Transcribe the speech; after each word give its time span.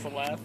To 0.00 0.08
laugh. 0.10 0.38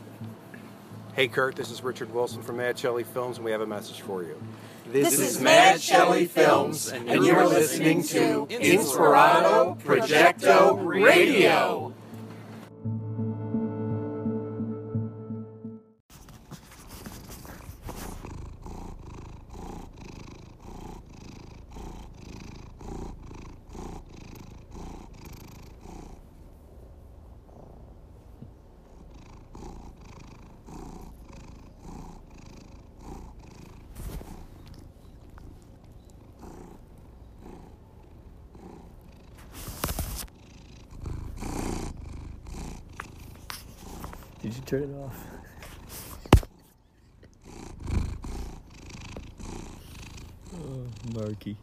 Hey 1.16 1.28
Kurt, 1.28 1.56
this 1.56 1.70
is 1.70 1.84
Richard 1.84 2.12
Wilson 2.12 2.42
from 2.42 2.58
Mad 2.58 2.80
Shelley 2.80 3.04
Films, 3.04 3.38
and 3.38 3.46
we 3.46 3.52
have 3.52 3.62
a 3.62 3.68
message 3.68 4.02
for 4.02 4.24
you. 4.24 4.42
This 4.88 5.20
is 5.20 5.40
Mad 5.40 5.80
Shelley 5.80 6.26
Films, 6.26 6.92
and 6.92 7.24
you're 7.24 7.46
listening 7.46 8.02
to 8.04 8.48
Inspirato 8.48 9.80
Projecto 9.80 10.84
Radio. 10.84 11.94
Did 44.42 44.56
you 44.56 44.62
turn 44.64 44.84
it 44.84 44.94
off? 45.02 45.26
Oh, 50.54 50.86
Marky. 51.14 51.56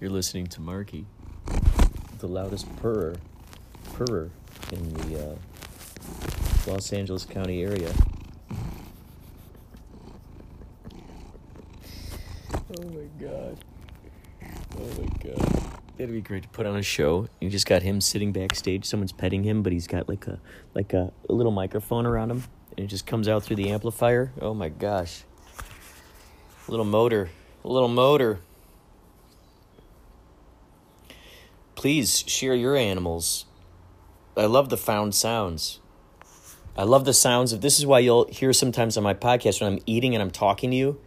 You're 0.00 0.10
listening 0.10 0.46
to 0.48 0.60
Marky, 0.60 1.06
the 2.20 2.28
loudest 2.28 2.68
purrer, 2.76 3.16
purrer 3.94 4.30
in 4.70 4.94
the 4.94 5.30
uh, 5.30 5.34
Los 6.68 6.92
Angeles 6.92 7.24
County 7.24 7.62
area. 7.64 7.92
Oh 12.78 12.84
my 12.90 13.08
god. 13.20 13.58
Oh 14.78 15.02
my 15.02 15.08
god. 15.20 15.72
It'd 15.98 16.14
be 16.14 16.20
great 16.20 16.44
to 16.44 16.48
put 16.50 16.64
on 16.64 16.76
a 16.76 16.82
show. 16.82 17.26
You 17.40 17.50
just 17.50 17.66
got 17.66 17.82
him 17.82 18.00
sitting 18.00 18.30
backstage. 18.30 18.84
Someone's 18.84 19.10
petting 19.10 19.42
him, 19.42 19.64
but 19.64 19.72
he's 19.72 19.88
got 19.88 20.08
like 20.08 20.28
a 20.28 20.38
like 20.76 20.92
a, 20.92 21.12
a 21.28 21.32
little 21.32 21.50
microphone 21.50 22.06
around 22.06 22.30
him, 22.30 22.44
and 22.76 22.84
it 22.84 22.88
just 22.88 23.04
comes 23.04 23.26
out 23.26 23.42
through 23.42 23.56
the 23.56 23.70
amplifier. 23.70 24.30
Oh 24.40 24.54
my 24.54 24.68
gosh! 24.68 25.24
A 26.68 26.70
little 26.70 26.86
motor, 26.86 27.30
a 27.64 27.68
little 27.68 27.88
motor. 27.88 28.38
Please 31.78 32.24
share 32.26 32.56
your 32.56 32.74
animals. 32.74 33.44
I 34.36 34.46
love 34.46 34.68
the 34.68 34.76
found 34.76 35.14
sounds. 35.14 35.78
I 36.76 36.82
love 36.82 37.04
the 37.04 37.14
sounds 37.14 37.52
of. 37.52 37.60
This 37.60 37.78
is 37.78 37.86
why 37.86 38.00
you'll 38.00 38.26
hear 38.26 38.52
sometimes 38.52 38.96
on 38.96 39.04
my 39.04 39.14
podcast 39.14 39.60
when 39.60 39.72
I'm 39.72 39.78
eating 39.86 40.12
and 40.12 40.20
I'm 40.20 40.32
talking 40.32 40.72
to 40.72 40.76
you. 40.76 41.00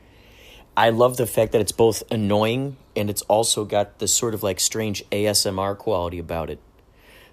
I 0.78 0.92
love 0.92 1.18
the 1.18 1.28
fact 1.28 1.52
that 1.52 1.60
it's 1.60 1.74
both 1.74 2.04
annoying 2.10 2.78
and 2.96 3.10
it's 3.10 3.22
also 3.24 3.66
got 3.66 4.00
this 4.00 4.14
sort 4.14 4.34
of 4.34 4.44
like 4.44 4.62
strange 4.62 5.04
ASMR 5.10 5.78
quality 5.78 6.20
about 6.20 6.50
it. 6.50 6.60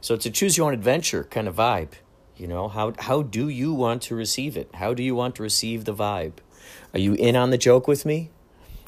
So 0.00 0.14
it's 0.14 0.26
a 0.26 0.30
choose 0.30 0.56
your 0.56 0.66
own 0.66 0.74
adventure 0.74 1.22
kind 1.22 1.46
of 1.46 1.54
vibe. 1.54 1.92
You 2.36 2.48
know, 2.48 2.66
how 2.66 2.92
how 2.98 3.22
do 3.22 3.48
you 3.48 3.72
want 3.72 4.02
to 4.02 4.16
receive 4.16 4.56
it? 4.56 4.68
How 4.74 4.94
do 4.94 5.02
you 5.04 5.14
want 5.14 5.36
to 5.36 5.44
receive 5.44 5.84
the 5.84 5.94
vibe? 5.94 6.38
Are 6.92 6.98
you 6.98 7.14
in 7.14 7.36
on 7.36 7.50
the 7.50 7.58
joke 7.58 7.86
with 7.86 8.04
me? 8.04 8.30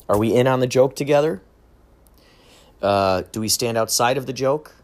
Are 0.08 0.18
we 0.18 0.34
in 0.34 0.48
on 0.48 0.58
the 0.58 0.66
joke 0.66 0.96
together? 0.96 1.40
Uh, 2.82 3.22
do 3.32 3.40
we 3.40 3.48
stand 3.48 3.76
outside 3.76 4.16
of 4.16 4.26
the 4.26 4.32
joke? 4.32 4.74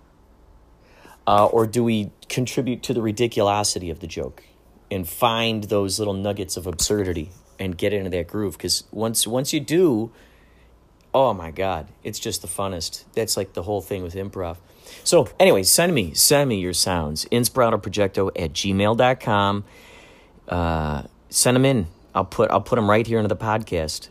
Uh, 1.26 1.46
or 1.46 1.66
do 1.66 1.82
we 1.82 2.10
contribute 2.28 2.82
to 2.84 2.94
the 2.94 3.00
ridiculosity 3.00 3.90
of 3.90 4.00
the 4.00 4.06
joke 4.06 4.44
and 4.90 5.08
find 5.08 5.64
those 5.64 5.98
little 5.98 6.14
nuggets 6.14 6.56
of 6.56 6.66
absurdity 6.66 7.30
and 7.58 7.76
get 7.76 7.92
into 7.92 8.10
that 8.10 8.28
groove? 8.28 8.56
Because 8.56 8.84
once 8.92 9.26
once 9.26 9.52
you 9.52 9.58
do, 9.60 10.12
oh 11.12 11.34
my 11.34 11.50
god, 11.50 11.88
it's 12.04 12.20
just 12.20 12.42
the 12.42 12.48
funnest. 12.48 13.04
That's 13.14 13.36
like 13.36 13.54
the 13.54 13.62
whole 13.62 13.80
thing 13.80 14.02
with 14.02 14.14
improv. 14.14 14.58
So 15.02 15.28
anyway, 15.40 15.64
send 15.64 15.94
me 15.94 16.14
send 16.14 16.48
me 16.48 16.60
your 16.60 16.72
sounds. 16.72 17.24
Inspiratoprojecto 17.26 18.30
at 18.36 18.52
gmail.com. 18.52 19.64
Uh, 20.48 21.02
send 21.28 21.56
them 21.56 21.64
in. 21.64 21.88
I'll 22.14 22.24
put 22.24 22.50
I'll 22.52 22.60
put 22.60 22.76
them 22.76 22.88
right 22.88 23.06
here 23.06 23.18
into 23.18 23.28
the 23.28 23.36
podcast. 23.36 24.08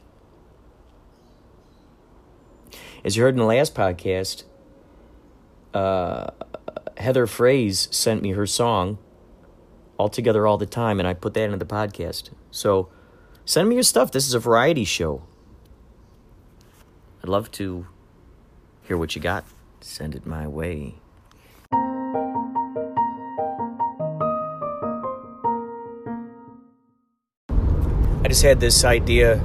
As 3.05 3.15
you 3.15 3.21
heard 3.21 3.35
in 3.35 3.39
the 3.39 3.45
last 3.45 3.75
podcast, 3.75 4.45
uh, 5.75 6.31
Heather 6.97 7.27
Phrase 7.27 7.87
sent 7.91 8.23
me 8.23 8.31
her 8.31 8.47
song 8.47 8.97
all 9.99 10.09
together 10.09 10.47
all 10.47 10.57
the 10.57 10.65
time, 10.65 10.97
and 10.97 11.07
I 11.07 11.13
put 11.13 11.35
that 11.35 11.43
into 11.43 11.57
the 11.57 11.67
podcast. 11.67 12.31
So 12.49 12.89
send 13.45 13.69
me 13.69 13.75
your 13.75 13.83
stuff. 13.83 14.11
This 14.11 14.27
is 14.27 14.33
a 14.33 14.39
variety 14.39 14.85
show. 14.85 15.21
I'd 17.21 17.29
love 17.29 17.51
to 17.51 17.85
hear 18.81 18.97
what 18.97 19.15
you 19.15 19.21
got. 19.21 19.45
Send 19.81 20.15
it 20.15 20.25
my 20.25 20.47
way. 20.47 20.95
I 27.51 28.27
just 28.27 28.41
had 28.41 28.59
this 28.59 28.83
idea 28.83 29.39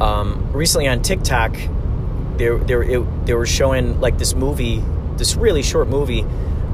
um, 0.00 0.52
recently 0.52 0.86
on 0.86 1.02
TikTok. 1.02 1.56
They, 2.38 2.48
they, 2.48 2.74
it, 2.74 3.26
they 3.26 3.34
were 3.34 3.46
showing 3.46 4.00
like 4.00 4.18
this 4.18 4.34
movie, 4.34 4.82
this 5.16 5.36
really 5.36 5.62
short 5.62 5.88
movie 5.88 6.24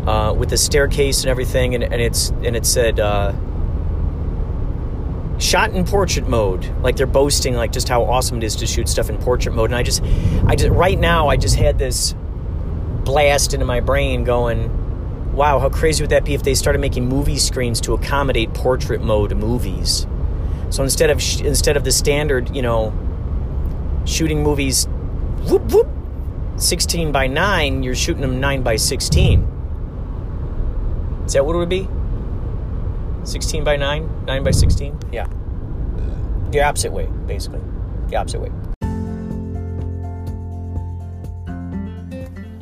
uh, 0.06 0.33
with 0.33 0.50
the 0.50 0.56
staircase 0.56 1.23
and 1.23 1.31
everything, 1.31 1.75
and, 1.75 1.84
and 1.84 2.00
it's 2.00 2.31
and 2.31 2.56
it 2.56 2.67
said 2.67 2.99
uh, 2.99 3.33
shot 5.39 5.71
in 5.71 5.84
portrait 5.84 6.28
mode. 6.28 6.65
Like 6.83 6.97
they're 6.97 7.06
boasting 7.06 7.55
like 7.55 7.73
just 7.73 7.89
how 7.89 8.05
awesome 8.05 8.39
it 8.39 8.45
is 8.45 8.56
to 8.56 8.67
shoot 8.67 8.89
stuff 8.89 9.11
in 9.11 9.19
portrait 9.19 9.55
mode. 9.55 9.71
And 9.71 9.77
I 9.77 9.83
just, 9.83 10.03
I 10.47 10.56
just 10.56 10.71
right 10.71 10.99
now 10.99 11.28
I 11.28 11.37
just 11.37 11.56
had 11.56 11.79
this 11.79 12.15
blast 13.05 13.53
into 13.53 13.67
my 13.67 13.81
brain 13.81 14.25
going, 14.25 15.34
wow, 15.34 15.59
how 15.59 15.69
crazy 15.69 16.03
would 16.03 16.11
that 16.11 16.25
be 16.25 16.34
if 16.34 16.43
they 16.43 16.55
started 16.55 16.81
making 16.81 17.06
movie 17.09 17.39
screens 17.39 17.81
to 17.83 17.94
accommodate 17.94 18.55
portrait 18.55 19.03
mode 19.03 19.37
movies? 19.37 20.06
So 20.71 20.83
instead 20.83 21.11
of 21.11 21.21
sh- 21.21 21.41
instead 21.41 21.77
of 21.77 21.84
the 21.84 21.93
standard, 21.93 22.55
you 22.55 22.62
know, 22.62 22.93
shooting 24.05 24.43
movies, 24.43 24.89
whoop 25.48 25.72
whoop, 25.72 25.88
sixteen 26.56 27.12
by 27.12 27.26
nine, 27.26 27.82
you're 27.82 27.94
shooting 27.94 28.22
them 28.22 28.41
nine 28.41 28.62
by 28.62 28.76
sixteen. 28.76 29.48
Is 31.26 31.34
that 31.34 31.47
what 31.47 31.54
it 31.54 31.58
would 31.58 31.69
be? 31.69 31.88
16 33.25 33.62
by 33.62 33.76
9, 33.76 34.25
9 34.26 34.44
by 34.44 34.50
16? 34.50 34.98
Yeah. 35.12 35.28
The 36.50 36.62
opposite 36.62 36.92
way, 36.92 37.06
basically. 37.26 37.60
The 38.08 38.16
opposite 38.16 38.41
way. 38.41 38.72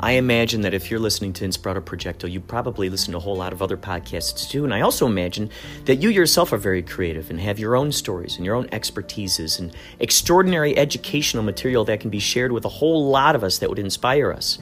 I 0.02 0.12
imagine 0.12 0.62
that 0.62 0.72
if 0.72 0.90
you're 0.90 0.98
listening 0.98 1.34
to 1.34 1.44
Inspirato 1.46 1.82
Projecto, 1.82 2.30
you 2.30 2.40
probably 2.40 2.88
listen 2.88 3.12
to 3.12 3.18
a 3.18 3.20
whole 3.20 3.36
lot 3.36 3.52
of 3.52 3.60
other 3.60 3.76
podcasts 3.76 4.48
too. 4.48 4.64
And 4.64 4.72
I 4.72 4.80
also 4.80 5.06
imagine 5.06 5.50
that 5.84 5.96
you 5.96 6.08
yourself 6.08 6.54
are 6.54 6.56
very 6.56 6.82
creative 6.82 7.28
and 7.28 7.38
have 7.38 7.58
your 7.58 7.76
own 7.76 7.92
stories 7.92 8.36
and 8.36 8.46
your 8.46 8.54
own 8.54 8.66
expertises 8.68 9.58
and 9.58 9.76
extraordinary 9.98 10.74
educational 10.78 11.42
material 11.42 11.84
that 11.84 12.00
can 12.00 12.08
be 12.08 12.18
shared 12.18 12.50
with 12.50 12.64
a 12.64 12.70
whole 12.70 13.10
lot 13.10 13.36
of 13.36 13.44
us 13.44 13.58
that 13.58 13.68
would 13.68 13.78
inspire 13.78 14.32
us. 14.32 14.58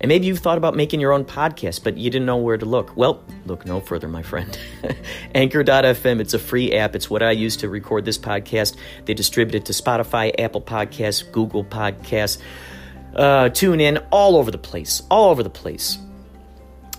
And 0.00 0.08
maybe 0.08 0.26
you've 0.26 0.40
thought 0.40 0.58
about 0.58 0.74
making 0.74 0.98
your 0.98 1.12
own 1.12 1.24
podcast, 1.24 1.84
but 1.84 1.96
you 1.96 2.10
didn't 2.10 2.26
know 2.26 2.38
where 2.38 2.58
to 2.58 2.66
look. 2.66 2.96
Well, 2.96 3.22
look 3.46 3.64
no 3.64 3.78
further, 3.78 4.08
my 4.08 4.22
friend. 4.22 4.58
Anchor.fm, 5.36 6.18
it's 6.18 6.34
a 6.34 6.40
free 6.40 6.72
app. 6.72 6.96
It's 6.96 7.08
what 7.08 7.22
I 7.22 7.30
use 7.30 7.56
to 7.58 7.68
record 7.68 8.04
this 8.04 8.18
podcast. 8.18 8.76
They 9.04 9.14
distribute 9.14 9.54
it 9.54 9.64
to 9.66 9.72
Spotify, 9.72 10.32
Apple 10.40 10.60
Podcasts, 10.60 11.30
Google 11.30 11.62
Podcasts, 11.62 12.42
uh, 13.14 13.50
TuneIn 13.50 14.04
all 14.10 14.36
over 14.36 14.50
the 14.50 14.58
place, 14.58 15.02
all 15.10 15.30
over 15.30 15.42
the 15.42 15.50
place. 15.50 15.98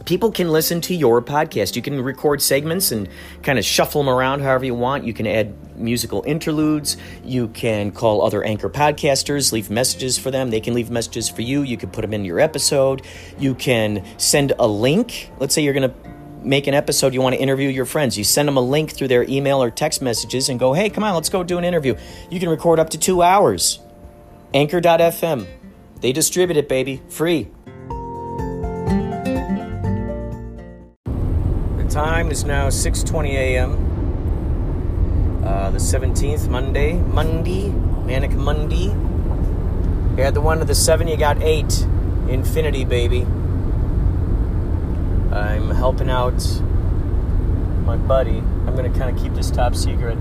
People 0.05 0.31
can 0.31 0.49
listen 0.49 0.81
to 0.81 0.93
your 0.93 1.21
podcast. 1.21 1.77
You 1.77 1.81
can 1.81 2.01
record 2.01 2.41
segments 2.41 2.91
and 2.91 3.07
kind 3.41 3.57
of 3.57 3.63
shuffle 3.63 4.03
them 4.03 4.13
around 4.13 4.41
however 4.41 4.65
you 4.65 4.75
want. 4.75 5.05
You 5.05 5.13
can 5.13 5.25
add 5.25 5.77
musical 5.77 6.23
interludes. 6.27 6.97
You 7.23 7.47
can 7.47 7.91
call 7.91 8.21
other 8.21 8.43
anchor 8.43 8.69
podcasters, 8.69 9.53
leave 9.53 9.69
messages 9.69 10.17
for 10.17 10.29
them. 10.29 10.49
They 10.49 10.59
can 10.59 10.73
leave 10.73 10.89
messages 10.89 11.29
for 11.29 11.41
you. 11.41 11.61
You 11.61 11.77
can 11.77 11.89
put 11.89 12.01
them 12.01 12.13
in 12.13 12.25
your 12.25 12.41
episode. 12.41 13.03
You 13.39 13.55
can 13.55 14.03
send 14.17 14.51
a 14.59 14.67
link. 14.67 15.31
Let's 15.39 15.55
say 15.55 15.63
you're 15.63 15.73
going 15.73 15.89
to 15.89 15.95
make 16.45 16.67
an 16.67 16.73
episode, 16.73 17.13
you 17.13 17.21
want 17.21 17.35
to 17.35 17.41
interview 17.41 17.69
your 17.69 17.85
friends. 17.85 18.17
You 18.17 18.25
send 18.25 18.49
them 18.49 18.57
a 18.57 18.61
link 18.61 18.91
through 18.91 19.07
their 19.07 19.23
email 19.23 19.63
or 19.63 19.71
text 19.71 20.01
messages 20.01 20.49
and 20.49 20.59
go, 20.59 20.73
hey, 20.73 20.89
come 20.89 21.03
on, 21.03 21.13
let's 21.15 21.29
go 21.29 21.43
do 21.43 21.57
an 21.57 21.63
interview. 21.63 21.95
You 22.29 22.39
can 22.41 22.49
record 22.49 22.79
up 22.79 22.89
to 22.89 22.97
two 22.97 23.21
hours. 23.21 23.79
Anchor.fm. 24.53 25.47
They 26.03 26.11
distribute 26.11 26.57
it, 26.57 26.67
baby, 26.67 27.01
free. 27.07 27.49
The 31.77 31.87
time 31.89 32.29
is 32.29 32.43
now 32.43 32.67
6:20 32.67 33.29
a.m. 33.29 33.77
Uh, 35.45 35.69
the 35.69 35.77
17th, 35.77 36.49
Monday, 36.49 36.95
Monday, 36.95 37.69
Manic 37.69 38.31
Monday. 38.31 38.87
You 40.17 40.23
had 40.23 40.33
the 40.33 40.41
one 40.41 40.59
to 40.59 40.65
the 40.65 40.75
seven, 40.75 41.07
you 41.07 41.15
got 41.15 41.41
eight. 41.41 41.87
Infinity, 42.27 42.83
baby. 42.83 43.21
I'm 45.31 45.69
helping 45.69 46.09
out 46.09 46.43
my 47.85 47.95
buddy. 47.95 48.39
I'm 48.67 48.75
to 48.75 48.89
kind 48.99 49.09
of 49.09 49.23
keep 49.23 49.35
this 49.35 49.49
top 49.49 49.73
secret. 49.73 50.17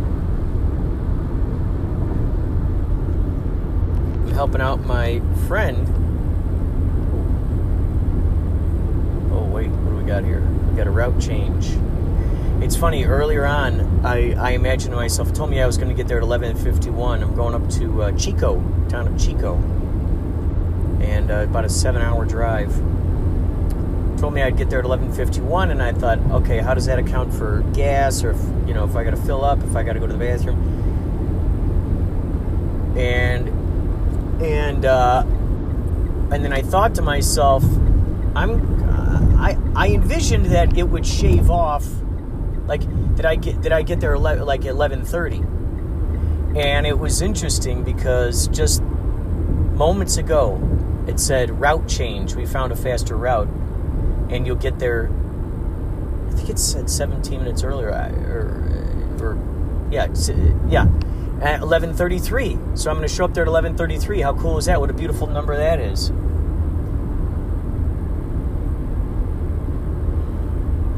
Helping 4.32 4.60
out 4.60 4.80
my 4.80 5.20
friend. 5.46 5.88
Oh, 9.32 9.44
wait, 9.44 9.68
what 9.68 9.90
do 9.90 9.96
we 9.96 10.04
got 10.04 10.24
here? 10.24 10.40
We 10.70 10.76
got 10.76 10.86
a 10.86 10.90
route 10.90 11.20
change. 11.20 11.70
It's 12.62 12.76
funny, 12.76 13.04
earlier 13.04 13.44
on, 13.44 14.04
I, 14.06 14.34
I 14.34 14.50
imagined 14.52 14.94
myself, 14.94 15.32
told 15.32 15.50
me 15.50 15.60
I 15.60 15.66
was 15.66 15.76
going 15.76 15.88
to 15.88 15.94
get 15.94 16.06
there 16.06 16.18
at 16.18 16.24
11.51. 16.24 17.22
I'm 17.22 17.34
going 17.34 17.54
up 17.54 17.68
to 17.78 18.02
uh, 18.02 18.12
Chico, 18.12 18.60
town 18.88 19.08
of 19.08 19.20
Chico. 19.20 19.56
And 21.02 21.30
uh, 21.30 21.46
about 21.48 21.64
a 21.64 21.68
seven 21.68 22.02
hour 22.02 22.24
drive 22.24 22.72
told 24.22 24.34
me 24.34 24.40
I'd 24.40 24.56
get 24.56 24.70
there 24.70 24.78
at 24.78 24.84
11:51, 24.84 25.72
and 25.72 25.82
I 25.82 25.92
thought, 25.92 26.20
okay, 26.30 26.58
how 26.58 26.74
does 26.74 26.86
that 26.86 27.00
account 27.00 27.34
for 27.34 27.62
gas, 27.74 28.22
or 28.22 28.30
if 28.30 28.68
you 28.68 28.72
know, 28.72 28.84
if 28.84 28.94
I 28.94 29.02
got 29.02 29.10
to 29.10 29.16
fill 29.16 29.44
up, 29.44 29.58
if 29.64 29.74
I 29.74 29.82
got 29.82 29.94
to 29.94 29.98
go 29.98 30.06
to 30.06 30.12
the 30.12 30.18
bathroom, 30.18 30.56
and 32.96 33.48
and 34.42 34.84
uh, 34.84 35.22
and 36.32 36.44
then 36.44 36.52
I 36.52 36.62
thought 36.62 36.94
to 36.96 37.02
myself, 37.02 37.62
I'm 38.34 38.84
uh, 38.88 39.42
I 39.42 39.56
I 39.74 39.88
envisioned 39.88 40.46
that 40.46 40.76
it 40.76 40.84
would 40.84 41.06
shave 41.06 41.50
off, 41.50 41.86
like 42.66 42.82
did 43.14 43.24
I 43.24 43.36
get 43.36 43.60
did 43.60 43.72
I 43.72 43.82
get 43.82 44.00
there 44.00 44.14
11, 44.14 44.44
like 44.44 44.62
11:30, 44.62 46.56
and 46.56 46.86
it 46.86 46.98
was 46.98 47.22
interesting 47.22 47.84
because 47.84 48.48
just 48.48 48.82
moments 48.82 50.16
ago 50.16 50.60
it 51.06 51.18
said 51.18 51.50
route 51.60 51.88
change. 51.88 52.34
We 52.34 52.46
found 52.46 52.72
a 52.72 52.76
faster 52.76 53.16
route 53.16 53.48
and 54.30 54.46
you'll 54.46 54.56
get 54.56 54.78
there. 54.78 55.10
I 56.28 56.34
think 56.34 56.48
it 56.48 56.58
said 56.58 56.88
17 56.88 57.40
minutes 57.40 57.62
earlier, 57.62 57.90
or, 57.90 59.24
or 59.24 59.38
yeah, 59.90 60.06
yeah, 60.68 60.86
at 61.42 61.60
11:33. 61.60 62.78
So 62.78 62.90
I'm 62.90 62.96
going 62.96 63.08
to 63.08 63.14
show 63.14 63.24
up 63.24 63.34
there 63.34 63.42
at 63.42 63.48
11:33. 63.48 64.22
How 64.22 64.32
cool 64.34 64.58
is 64.58 64.66
that? 64.66 64.80
What 64.80 64.90
a 64.90 64.94
beautiful 64.94 65.26
number 65.26 65.56
that 65.56 65.80
is. 65.80 66.10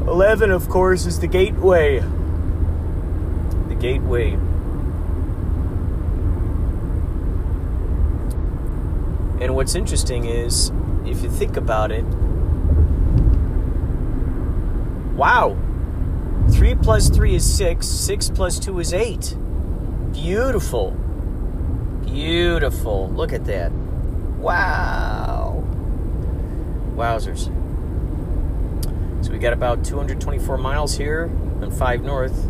11, 0.07 0.51
of 0.51 0.69
course, 0.69 1.05
is 1.05 1.19
the 1.19 1.27
gateway. 1.27 1.99
The 3.67 3.75
gateway. 3.75 4.33
And 9.41 9.55
what's 9.55 9.75
interesting 9.75 10.25
is, 10.25 10.71
if 11.05 11.21
you 11.23 11.29
think 11.29 11.57
about 11.57 11.91
it, 11.91 12.05
Wow. 15.15 15.55
3 16.51 16.75
plus 16.75 17.09
3 17.09 17.35
is 17.35 17.57
6. 17.57 17.87
6 17.87 18.29
plus 18.31 18.59
2 18.59 18.79
is 18.79 18.93
8. 18.93 19.37
Beautiful. 20.15 20.91
Beautiful. 22.05 23.09
Look 23.09 23.33
at 23.33 23.45
that. 23.45 23.71
Wow. 24.39 25.63
Wowzers. 26.95 27.51
So 29.23 29.31
we 29.31 29.39
got 29.39 29.51
about 29.53 29.83
224 29.83 30.57
miles 30.57 30.95
here 30.97 31.29
on 31.61 31.69
5 31.69 32.03
North. 32.03 32.49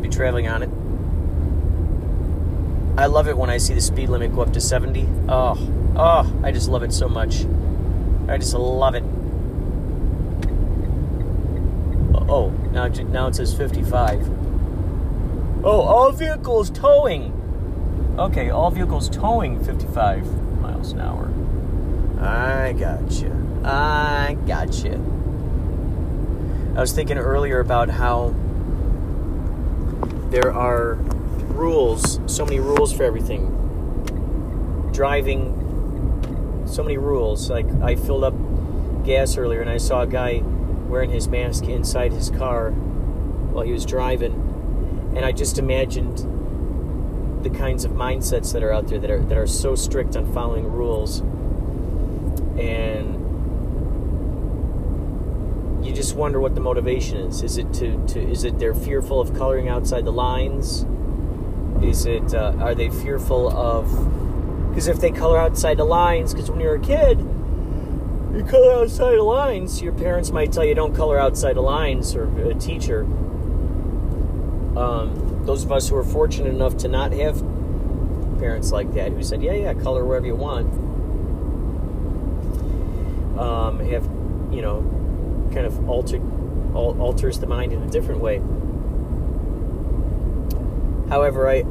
Be 0.00 0.08
traveling 0.08 0.46
on 0.46 0.62
it. 0.62 0.70
I 2.98 3.06
love 3.06 3.26
it 3.28 3.36
when 3.36 3.50
I 3.50 3.58
see 3.58 3.74
the 3.74 3.80
speed 3.80 4.08
limit 4.08 4.34
go 4.34 4.42
up 4.42 4.52
to 4.52 4.60
70. 4.60 5.08
Oh, 5.28 5.58
oh, 5.96 6.32
I 6.44 6.52
just 6.52 6.68
love 6.68 6.84
it 6.84 6.92
so 6.92 7.08
much. 7.08 7.44
I 8.28 8.38
just 8.38 8.54
love 8.54 8.94
it. 8.94 9.02
Oh, 12.28 12.50
now, 12.72 12.86
now 12.86 13.26
it 13.26 13.34
says 13.34 13.52
55. 13.54 14.35
Oh, 15.68 15.80
all 15.80 16.12
vehicles 16.12 16.70
towing. 16.70 17.32
Okay, 18.16 18.50
all 18.50 18.70
vehicles 18.70 19.10
towing 19.10 19.64
55 19.64 20.60
miles 20.60 20.92
an 20.92 21.00
hour. 21.00 21.28
I 22.24 22.72
gotcha. 22.72 23.32
I 23.64 24.36
gotcha. 24.46 24.94
I 26.76 26.80
was 26.80 26.92
thinking 26.92 27.18
earlier 27.18 27.58
about 27.58 27.90
how 27.90 28.32
there 30.30 30.52
are 30.52 30.94
rules, 31.48 32.20
so 32.26 32.44
many 32.44 32.60
rules 32.60 32.92
for 32.92 33.02
everything. 33.02 33.50
Driving, 34.92 36.62
so 36.68 36.84
many 36.84 36.96
rules. 36.96 37.50
Like, 37.50 37.66
I 37.82 37.96
filled 37.96 38.22
up 38.22 38.34
gas 39.04 39.36
earlier 39.36 39.62
and 39.62 39.70
I 39.70 39.78
saw 39.78 40.02
a 40.02 40.06
guy 40.06 40.44
wearing 40.86 41.10
his 41.10 41.26
mask 41.26 41.64
inside 41.64 42.12
his 42.12 42.30
car 42.30 42.70
while 42.70 43.64
he 43.64 43.72
was 43.72 43.84
driving. 43.84 44.45
And 45.16 45.24
I 45.24 45.32
just 45.32 45.58
imagined 45.58 46.18
the 47.42 47.50
kinds 47.50 47.84
of 47.84 47.92
mindsets 47.92 48.52
that 48.52 48.62
are 48.62 48.72
out 48.72 48.86
there 48.88 48.98
that 48.98 49.10
are 49.10 49.20
that 49.20 49.38
are 49.38 49.46
so 49.46 49.74
strict 49.74 50.14
on 50.14 50.32
following 50.32 50.70
rules. 50.70 51.20
And 52.58 53.16
you 55.84 55.92
just 55.94 56.14
wonder 56.14 56.38
what 56.38 56.54
the 56.54 56.60
motivation 56.60 57.16
is. 57.16 57.42
Is 57.42 57.56
it 57.56 57.72
to, 57.74 58.06
to 58.08 58.20
is 58.20 58.44
it 58.44 58.58
they're 58.58 58.74
fearful 58.74 59.20
of 59.20 59.34
coloring 59.34 59.68
outside 59.68 60.04
the 60.04 60.12
lines? 60.12 60.84
Is 61.82 62.06
it 62.06 62.34
uh, 62.34 62.52
are 62.58 62.74
they 62.74 62.90
fearful 62.90 63.48
of 63.48 63.88
because 64.68 64.86
if 64.86 65.00
they 65.00 65.10
color 65.10 65.38
outside 65.38 65.78
the 65.78 65.84
lines 65.84 66.34
because 66.34 66.50
when 66.50 66.60
you're 66.60 66.74
a 66.76 66.80
kid 66.80 67.18
you 68.36 68.44
color 68.44 68.72
outside 68.72 69.16
the 69.16 69.22
lines. 69.22 69.80
Your 69.80 69.94
parents 69.94 70.30
might 70.30 70.52
tell 70.52 70.62
you 70.64 70.74
don't 70.74 70.94
color 70.94 71.18
outside 71.18 71.56
the 71.56 71.62
lines, 71.62 72.14
or 72.14 72.24
a 72.48 72.54
teacher. 72.54 73.06
Um, 74.76 75.42
those 75.46 75.64
of 75.64 75.72
us 75.72 75.88
who 75.88 75.96
are 75.96 76.04
fortunate 76.04 76.52
enough 76.54 76.76
to 76.78 76.88
not 76.88 77.12
have 77.12 77.38
parents 78.38 78.72
like 78.72 78.92
that 78.94 79.12
who 79.12 79.22
said, 79.22 79.42
"Yeah, 79.42 79.54
yeah, 79.54 79.74
color 79.74 80.04
wherever 80.04 80.26
you 80.26 80.36
want," 80.36 80.72
um, 83.38 83.80
have 83.80 84.04
you 84.50 84.62
know, 84.62 84.80
kind 85.52 85.66
of 85.66 85.88
alter, 85.88 86.20
alters 86.74 87.38
the 87.38 87.46
mind 87.46 87.72
in 87.72 87.82
a 87.82 87.88
different 87.88 88.20
way. 88.20 88.42
However, 91.08 91.48
I 91.48 91.64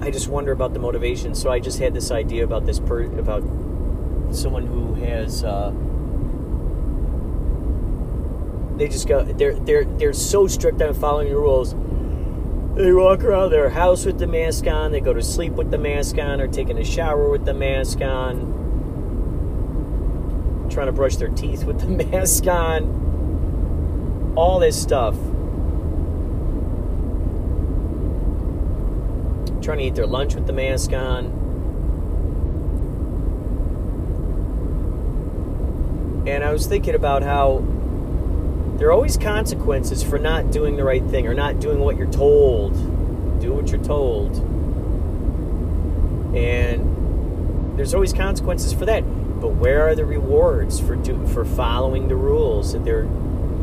I 0.00 0.10
just 0.10 0.28
wonder 0.28 0.52
about 0.52 0.72
the 0.72 0.78
motivation. 0.78 1.34
So 1.34 1.50
I 1.50 1.58
just 1.58 1.78
had 1.78 1.94
this 1.94 2.10
idea 2.10 2.44
about 2.44 2.66
this 2.66 2.78
per, 2.78 3.02
about 3.02 3.42
someone 4.30 4.66
who 4.66 4.94
has. 4.94 5.44
Uh, 5.44 5.72
they 8.76 8.88
just 8.88 9.08
go. 9.08 9.24
They're 9.24 9.54
they're 9.54 9.84
they're 9.84 10.12
so 10.12 10.46
strict 10.46 10.80
on 10.82 10.94
following 10.94 11.28
the 11.28 11.36
rules. 11.36 11.74
They 12.78 12.92
walk 12.92 13.24
around 13.24 13.50
their 13.50 13.70
house 13.70 14.06
with 14.06 14.20
the 14.20 14.28
mask 14.28 14.68
on. 14.68 14.92
They 14.92 15.00
go 15.00 15.12
to 15.12 15.20
sleep 15.20 15.54
with 15.54 15.72
the 15.72 15.78
mask 15.78 16.16
on, 16.16 16.40
or 16.40 16.46
taking 16.46 16.78
a 16.78 16.84
shower 16.84 17.28
with 17.28 17.44
the 17.44 17.52
mask 17.52 18.00
on. 18.00 18.54
Trying 20.70 20.86
to 20.86 20.92
brush 20.92 21.16
their 21.16 21.26
teeth 21.26 21.64
with 21.64 21.80
the 21.80 21.88
mask 22.04 22.46
on. 22.46 24.32
All 24.36 24.60
this 24.60 24.80
stuff. 24.80 25.16
Trying 29.60 29.78
to 29.78 29.84
eat 29.84 29.96
their 29.96 30.06
lunch 30.06 30.36
with 30.36 30.46
the 30.46 30.52
mask 30.52 30.92
on. 30.92 31.24
And 36.28 36.44
I 36.44 36.52
was 36.52 36.68
thinking 36.68 36.94
about 36.94 37.24
how 37.24 37.64
there 38.78 38.86
are 38.88 38.92
always 38.92 39.16
consequences 39.16 40.04
for 40.04 40.18
not 40.18 40.52
doing 40.52 40.76
the 40.76 40.84
right 40.84 41.04
thing 41.04 41.26
or 41.26 41.34
not 41.34 41.58
doing 41.58 41.80
what 41.80 41.96
you're 41.96 42.10
told. 42.10 42.74
Do 43.40 43.52
what 43.52 43.72
you're 43.72 43.82
told. 43.82 44.36
And 46.36 47.76
there's 47.76 47.92
always 47.92 48.12
consequences 48.12 48.72
for 48.72 48.86
that. 48.86 49.00
But 49.40 49.48
where 49.56 49.88
are 49.88 49.96
the 49.96 50.04
rewards 50.04 50.78
for 50.78 50.94
do, 50.94 51.26
for 51.26 51.44
following 51.44 52.06
the 52.06 52.14
rules 52.14 52.72
that 52.72 52.84
they're 52.84 53.08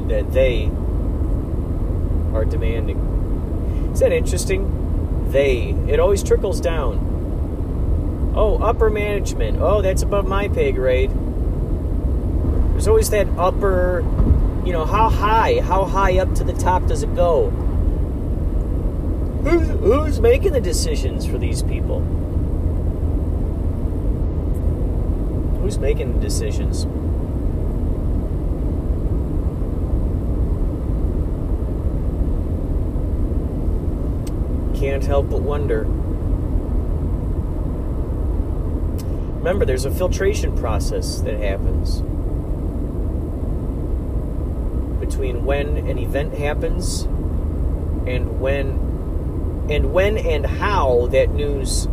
that 0.10 0.34
they 0.34 0.66
are 2.34 2.44
demanding? 2.44 3.92
Is 3.94 4.02
that 4.02 4.12
interesting? 4.12 5.32
They. 5.32 5.70
It 5.88 5.98
always 6.00 6.24
trickles 6.24 6.60
down. 6.60 8.34
Oh, 8.36 8.58
upper 8.58 8.90
management. 8.90 9.62
Oh, 9.62 9.82
that's 9.82 10.02
above 10.02 10.28
my 10.28 10.50
pay 10.50 10.74
grade. 10.74 11.12
There's 12.72 12.90
always 12.90 13.10
that 13.12 13.28
upper 13.38 14.04
you 14.66 14.72
know, 14.72 14.84
how 14.84 15.10
high, 15.10 15.60
how 15.62 15.86
high 15.86 16.18
up 16.18 16.34
to 16.34 16.44
the 16.44 16.54
top 16.54 16.88
does 16.88 17.04
it 17.04 17.16
go? 17.16 17.52
Who's, 19.44 19.68
who's 19.68 20.20
making 20.20 20.54
the 20.54 20.60
decisions 20.60 21.24
for 21.24 21.38
these 21.38 21.62
people? 21.62 22.00
Who's 25.62 25.78
making 25.78 26.16
the 26.16 26.20
decisions? 26.20 26.86
Can't 34.80 35.04
help 35.04 35.30
but 35.30 35.42
wonder. 35.42 35.84
Remember, 39.38 39.64
there's 39.64 39.86
a 39.86 39.92
filtration 39.92 40.58
process 40.58 41.20
that 41.22 41.40
happens 41.40 42.02
between 45.16 45.46
when 45.46 45.78
an 45.78 45.98
event 45.98 46.34
happens 46.34 47.04
and 48.06 48.42
when 48.42 48.68
and 49.70 49.94
when 49.94 50.18
and 50.18 50.46
how 50.46 51.08
that 51.08 51.30
news 51.30 51.88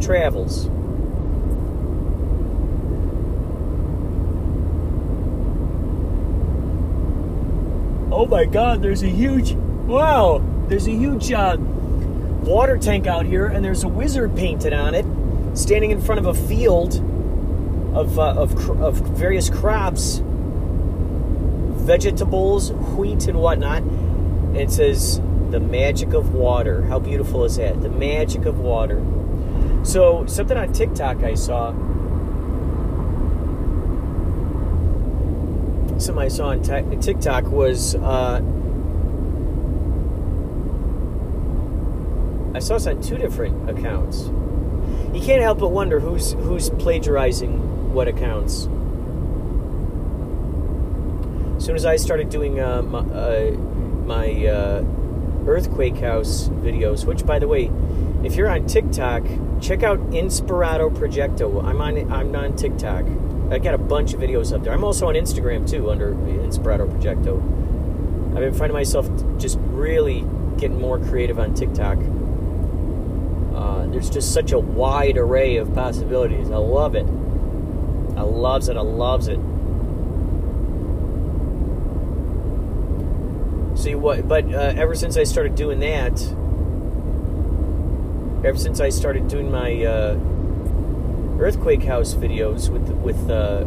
travels. 0.00 0.66
Oh 8.12 8.26
my 8.26 8.44
god, 8.44 8.80
there's 8.80 9.02
a 9.02 9.08
huge 9.08 9.54
wow, 9.54 10.40
there's 10.68 10.86
a 10.86 10.92
huge 10.92 11.32
uh, 11.32 11.56
water 11.58 12.78
tank 12.78 13.08
out 13.08 13.26
here 13.26 13.46
and 13.46 13.64
there's 13.64 13.82
a 13.82 13.88
wizard 13.88 14.36
painted 14.36 14.72
on 14.72 14.94
it 14.94 15.04
standing 15.58 15.90
in 15.90 16.00
front 16.00 16.20
of 16.20 16.26
a 16.26 16.34
field 16.34 16.94
of, 17.96 18.16
uh, 18.20 18.34
of, 18.34 18.70
of 18.80 18.94
various 19.18 19.50
crops, 19.50 20.22
vegetables, 21.84 22.72
wheat, 22.72 23.26
and 23.28 23.38
whatnot. 23.38 23.82
And 23.82 24.56
it 24.56 24.70
says, 24.70 25.20
The 25.50 25.60
magic 25.60 26.12
of 26.14 26.34
water. 26.34 26.82
How 26.82 26.98
beautiful 26.98 27.44
is 27.44 27.56
that? 27.56 27.80
The 27.82 27.90
magic 27.90 28.46
of 28.46 28.58
water. 28.58 29.04
So, 29.84 30.24
something 30.26 30.56
on 30.56 30.72
TikTok 30.72 31.18
I 31.18 31.34
saw. 31.34 31.72
Something 35.98 36.18
I 36.18 36.28
saw 36.28 36.48
on 36.48 37.00
TikTok 37.00 37.44
was. 37.44 37.94
Uh, 37.94 38.40
I 42.54 42.60
saw 42.60 42.74
this 42.74 42.86
on 42.86 43.02
two 43.02 43.18
different 43.18 43.68
accounts. 43.68 44.30
You 45.12 45.20
can't 45.20 45.42
help 45.42 45.58
but 45.58 45.68
wonder 45.68 46.00
who's 46.00 46.32
who's 46.32 46.70
plagiarizing 46.70 47.92
what 47.92 48.08
accounts. 48.08 48.68
As 51.64 51.66
soon 51.66 51.76
as 51.76 51.86
I 51.86 51.96
started 51.96 52.28
doing 52.28 52.60
uh, 52.60 52.82
my, 52.82 52.98
uh, 52.98 53.50
my 54.04 54.46
uh, 54.46 54.84
earthquake 55.46 55.96
house 55.96 56.48
videos, 56.48 57.06
which 57.06 57.24
by 57.24 57.38
the 57.38 57.48
way, 57.48 57.70
if 58.22 58.36
you're 58.36 58.50
on 58.50 58.66
TikTok, 58.66 59.22
check 59.62 59.82
out 59.82 59.98
Inspirato 60.10 60.94
Projecto. 60.94 61.64
I'm 61.64 61.80
on 61.80 62.12
I'm 62.12 62.36
on 62.36 62.54
TikTok. 62.54 63.06
I 63.50 63.58
got 63.60 63.72
a 63.72 63.78
bunch 63.78 64.12
of 64.12 64.20
videos 64.20 64.54
up 64.54 64.62
there. 64.62 64.74
I'm 64.74 64.84
also 64.84 65.08
on 65.08 65.14
Instagram 65.14 65.66
too 65.66 65.90
under 65.90 66.12
Inspirato 66.12 66.86
Projecto. 66.86 67.38
I've 68.32 68.40
been 68.40 68.52
finding 68.52 68.74
myself 68.74 69.08
just 69.38 69.58
really 69.62 70.26
getting 70.58 70.78
more 70.78 70.98
creative 70.98 71.38
on 71.38 71.54
TikTok. 71.54 71.96
Uh, 73.56 73.86
there's 73.86 74.10
just 74.10 74.34
such 74.34 74.52
a 74.52 74.58
wide 74.58 75.16
array 75.16 75.56
of 75.56 75.72
possibilities. 75.72 76.50
I 76.50 76.58
love 76.58 76.94
it. 76.94 77.06
I 78.18 78.20
loves 78.20 78.68
it. 78.68 78.76
I 78.76 78.82
loves 78.82 79.28
it. 79.28 79.40
See 83.84 83.94
what? 83.94 84.26
But 84.26 84.46
uh, 84.46 84.72
ever 84.78 84.94
since 84.94 85.18
I 85.18 85.24
started 85.24 85.56
doing 85.56 85.80
that, 85.80 86.18
ever 88.42 88.56
since 88.56 88.80
I 88.80 88.88
started 88.88 89.28
doing 89.28 89.50
my 89.50 89.84
uh, 89.84 90.18
earthquake 91.38 91.82
house 91.82 92.14
videos 92.14 92.70
with 92.70 92.88
with 92.88 93.28
uh, 93.28 93.66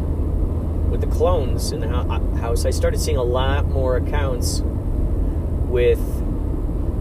with 0.90 1.02
the 1.02 1.08
clones 1.16 1.72
in 1.72 1.82
the 1.82 1.88
house, 1.88 2.66
I 2.66 2.72
started 2.72 3.00
seeing 3.00 3.18
a 3.18 3.22
lot 3.22 3.68
more 3.68 3.96
accounts 3.98 4.64
with 5.70 6.02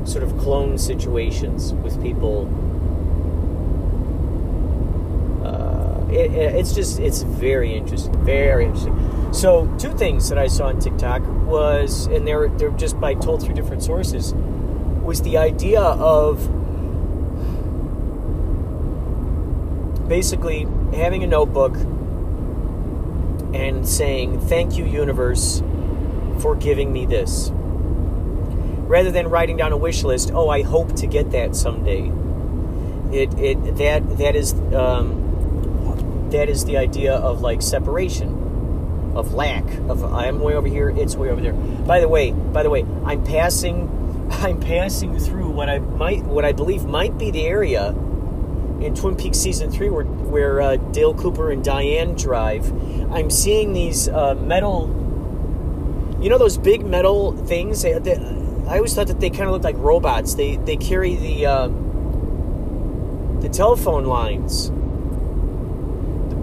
sort 0.07 0.23
of 0.23 0.37
clone 0.37 0.77
situations 0.77 1.73
with 1.73 2.03
people. 2.03 2.45
Uh, 5.43 5.87
it, 6.11 6.33
it- 6.33 6.55
it's 6.57 6.73
just 6.75 6.99
it's 7.01 7.23
very 7.23 7.75
interesting, 7.75 8.13
very 8.25 8.65
interesting. 8.67 9.33
So 9.33 9.67
two 9.79 9.93
things 9.93 10.29
that 10.29 10.39
I 10.39 10.47
saw 10.47 10.67
on 10.69 10.79
TikTok 10.79 11.23
was, 11.47 12.07
and 12.07 12.27
they're 12.27 12.49
they're 12.49 12.71
just 12.71 12.99
by 13.01 13.15
told 13.15 13.43
through 13.43 13.55
different 13.55 13.83
sources, 13.83 14.35
was 15.03 15.23
the 15.23 15.37
idea 15.39 15.81
of 15.81 16.49
basically 20.09 20.67
having 20.95 21.25
a 21.25 21.27
notebook 21.27 21.75
and 23.55 23.87
saying 23.89 24.41
thank 24.43 24.77
you 24.77 24.85
universe 24.85 25.63
for 26.41 26.55
giving 26.55 26.93
me 26.93 27.07
this 27.07 27.51
rather 27.53 29.11
than 29.11 29.29
writing 29.29 29.57
down 29.57 29.73
a 29.73 29.77
wish 29.77 30.05
list 30.05 30.31
oh 30.33 30.49
i 30.49 30.63
hope 30.63 30.95
to 30.95 31.07
get 31.09 31.33
that 31.33 31.57
someday 31.57 32.11
it 33.13 33.33
it 33.39 33.77
that 33.77 34.19
that 34.19 34.37
is 34.37 34.53
um, 34.75 35.26
that 36.31 36.49
is 36.49 36.65
the 36.65 36.77
idea 36.77 37.15
of 37.15 37.41
like 37.41 37.63
separation 37.63 39.13
of 39.15 39.35
lack 39.35 39.65
of 39.89 40.05
i'm 40.13 40.41
way 40.41 40.55
over 40.55 40.69
here 40.69 40.91
it's 40.91 41.17
way 41.17 41.31
over 41.31 41.41
there 41.41 41.53
by 41.53 42.01
the 42.01 42.09
way 42.09 42.33
by 42.33 42.63
the 42.63 42.71
way 42.71 42.85
i'm 43.05 43.23
passing 43.25 43.91
i'm 44.31 44.61
passing 44.61 45.19
through 45.19 45.49
what 45.49 45.69
i 45.69 45.79
might 45.79 46.23
what 46.25 46.45
i 46.45 46.53
believe 46.53 46.85
might 46.85 47.17
be 47.17 47.31
the 47.31 47.47
area 47.47 47.95
in 48.81 48.95
Twin 48.95 49.17
Peaks 49.17 49.39
season 49.39 49.71
three, 49.71 49.89
where 49.89 50.05
where 50.05 50.61
uh, 50.61 50.77
Dale 50.77 51.15
Cooper 51.15 51.51
and 51.51 51.65
Diane 51.65 52.15
drive, 52.15 52.71
I'm 53.13 53.31
seeing 53.31 53.73
these 53.73 54.09
uh, 54.09 54.35
metal. 54.35 54.89
You 56.21 56.31
know 56.31 56.39
those 56.39 56.59
big 56.59 56.85
metal 56.85 57.37
things? 57.47 57.83
They, 57.83 57.99
they, 57.99 58.17
I 58.69 58.77
always 58.77 58.95
thought 58.95 59.07
that 59.07 59.21
they 59.21 59.31
kind 59.31 59.45
of 59.45 59.53
looked 59.53 59.65
like 59.65 59.77
robots. 59.79 60.35
They 60.35 60.57
they 60.57 60.77
carry 60.77 61.15
the 61.15 61.47
uh, 61.47 61.69
the 63.41 63.49
telephone 63.49 64.05
lines. 64.05 64.71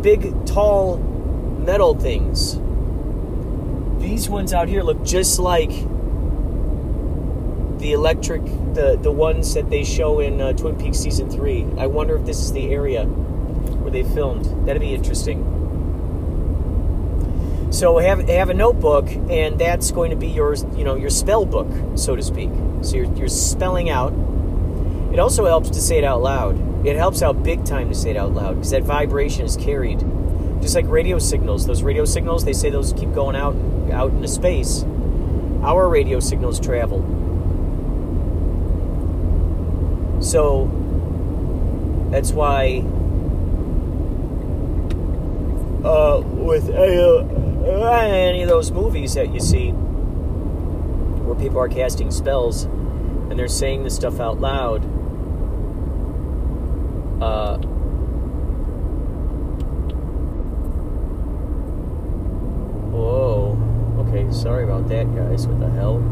Big 0.04 0.46
tall 0.46 0.98
metal 0.98 1.96
things. 1.96 2.60
These 4.02 4.30
ones 4.30 4.54
out 4.54 4.68
here 4.68 4.84
look 4.84 5.04
just 5.04 5.40
like 5.40 5.72
the 7.80 7.94
electric 7.94 8.44
the 8.74 9.00
the 9.02 9.12
ones 9.12 9.54
that 9.54 9.70
they 9.70 9.84
show 9.86 10.20
in 10.20 10.42
uh, 10.42 10.52
Twin 10.54 10.78
Peaks 10.78 10.98
season 10.98 11.30
three. 11.30 11.66
I 11.78 11.88
wonder 11.88 12.18
if 12.18 12.26
this 12.26 12.40
is 12.40 12.52
the 12.52 12.70
area 12.70 13.06
where 13.06 13.92
they 13.92 14.04
filmed. 14.04 14.68
That'd 14.68 14.82
be 14.82 14.94
interesting. 14.94 15.50
So 17.72 17.98
have 17.98 18.28
have 18.28 18.50
a 18.50 18.54
notebook, 18.54 19.10
and 19.30 19.58
that's 19.58 19.92
going 19.92 20.12
to 20.12 20.18
be 20.18 20.28
your 20.28 20.56
you 20.76 20.84
know 20.84 20.96
your 20.96 21.10
spell 21.10 21.46
book, 21.46 21.68
so 21.96 22.16
to 22.16 22.22
speak. 22.22 22.50
So 22.82 22.98
you're 22.98 23.14
you're 23.16 23.30
spelling 23.30 23.90
out. 23.90 24.14
It 25.14 25.20
also 25.20 25.46
helps 25.46 25.70
to 25.70 25.82
say 25.82 25.98
it 25.98 26.04
out 26.04 26.22
loud. 26.22 26.73
It 26.86 26.96
helps 26.98 27.22
out 27.22 27.44
big 27.44 27.66
time 27.66 27.90
to 27.90 27.96
say 27.96 28.12
it 28.12 28.18
out 28.18 28.34
loud 28.34 28.56
because 28.56 28.72
that 28.72 28.84
vibration 28.84 29.46
is 29.46 29.56
carried, 29.56 30.00
just 30.62 30.76
like 30.76 30.88
radio 30.88 31.18
signals. 31.18 31.66
Those 31.66 31.82
radio 31.82 32.04
signals, 32.04 32.44
they 32.44 32.54
say 32.54 32.70
those 32.70 32.94
keep 32.94 33.14
going 33.14 33.36
out 33.36 33.56
out 33.92 34.12
into 34.12 34.28
space. 34.28 34.84
Our 35.64 35.88
radio 35.88 36.20
signals 36.20 36.60
travel. 36.60 37.00
So 40.22 40.70
that's 42.12 42.32
why 42.32 42.84
uh, 45.84 46.22
with 46.26 46.70
uh, 46.70 47.24
any 48.06 48.42
of 48.42 48.50
those 48.50 48.72
movies 48.72 49.14
that 49.16 49.34
you 49.34 49.40
see 49.40 49.72
where 51.22 51.36
people 51.36 51.60
are 51.60 51.70
casting 51.70 52.12
spells 52.12 52.64
and 52.64 53.38
they're 53.38 53.48
saying 53.48 53.84
this 53.84 53.96
stuff 53.96 54.20
out 54.20 54.40
loud. 54.40 54.84
Uh, 57.24 57.56
whoa. 62.92 63.58
Okay, 64.00 64.30
sorry 64.30 64.66
about 64.66 64.90
that, 64.90 65.06
guys. 65.16 65.48
What 65.48 65.62
the 65.62 65.70
hell? 65.70 66.04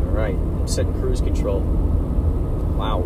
All 0.00 0.14
right, 0.14 0.34
I'm 0.34 0.66
setting 0.66 0.94
cruise 0.94 1.20
control. 1.20 1.60
Wow. 2.78 3.04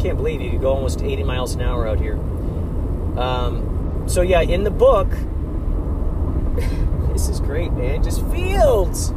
Can't 0.00 0.16
believe 0.16 0.40
you 0.40 0.50
could 0.50 0.62
go 0.62 0.72
almost 0.72 1.02
80 1.02 1.24
miles 1.24 1.54
an 1.54 1.60
hour 1.60 1.86
out 1.86 2.00
here. 2.00 2.14
Um, 3.18 3.99
so, 4.10 4.22
yeah, 4.22 4.40
in 4.40 4.64
the 4.64 4.72
book, 4.72 5.08
this 7.12 7.28
is 7.28 7.38
great, 7.38 7.70
man. 7.72 8.02
Just 8.02 8.26
fields. 8.26 9.12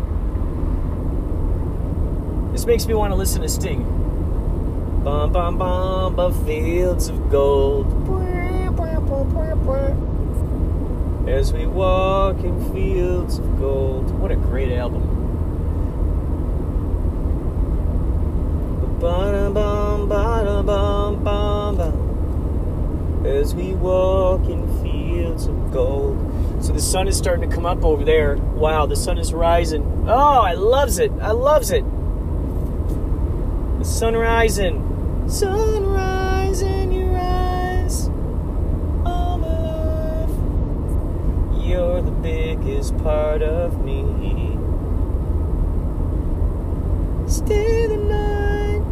This 2.51 2.67
makes 2.67 2.85
me 2.85 2.93
want 2.93 3.12
to 3.12 3.15
listen 3.15 3.41
to 3.41 3.50
Sting. 3.50 3.83
Bum, 5.03 5.33
bum, 5.33 5.57
bum, 5.57 6.15
but 6.15 6.31
fields 6.45 7.07
of 7.09 7.31
gold. 7.31 7.88
As 11.27 11.51
we 11.51 11.65
walk 11.65 12.38
in 12.43 12.71
fields 12.71 13.39
of 13.39 13.59
gold. 13.59 14.12
What 14.19 14.29
a 14.29 14.35
great 14.35 14.71
album. 14.71 15.12
As 23.34 23.56
we 23.56 23.74
walk 23.74 24.46
in 24.46 24.68
fields 24.82 25.48
of 25.48 25.72
gold. 25.74 26.18
So 26.63 26.72
the 26.72 26.80
sun 26.80 27.08
is 27.10 27.18
starting 27.18 27.50
to 27.50 27.54
come 27.54 27.66
up 27.66 27.84
over 27.84 28.06
there. 28.06 28.38
Wow, 28.38 28.86
the 28.86 28.96
sun 28.96 29.18
is 29.18 29.34
rising. 29.34 29.84
Oh, 30.08 30.42
I 30.42 30.54
loves 30.54 31.00
it. 31.00 31.12
I 31.20 31.32
loves 31.32 31.72
it. 31.72 31.84
The 33.80 33.86
sun 33.86 34.16
rising. 34.16 35.28
Sun 35.28 35.88
rising, 35.88 36.94
your 36.94 37.18
eyes. 37.18 38.10
Oh, 39.06 39.38
my. 39.38 40.28
You're 41.60 42.02
the 42.02 42.12
biggest 42.12 42.96
part 43.00 43.42
of 43.42 43.84
me. 43.84 44.04
Stay 47.28 47.88
the 47.88 47.98
night. 47.98 48.84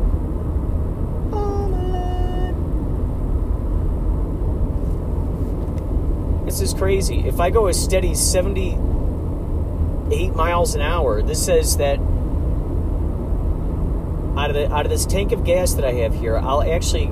All 1.31 1.69
my 1.69 1.85
life. 1.85 2.55
This 6.61 6.73
is 6.73 6.77
crazy. 6.77 7.27
If 7.27 7.39
I 7.39 7.49
go 7.49 7.69
a 7.69 7.73
steady 7.73 8.13
78 8.13 10.35
miles 10.35 10.75
an 10.75 10.81
hour, 10.81 11.23
this 11.23 11.43
says 11.43 11.77
that 11.77 11.97
out 14.37 14.51
of 14.51 14.55
the 14.55 14.71
out 14.71 14.85
of 14.85 14.91
this 14.91 15.07
tank 15.07 15.31
of 15.31 15.43
gas 15.43 15.73
that 15.73 15.83
I 15.83 15.93
have 15.93 16.13
here, 16.13 16.37
I'll 16.37 16.61
actually 16.61 17.07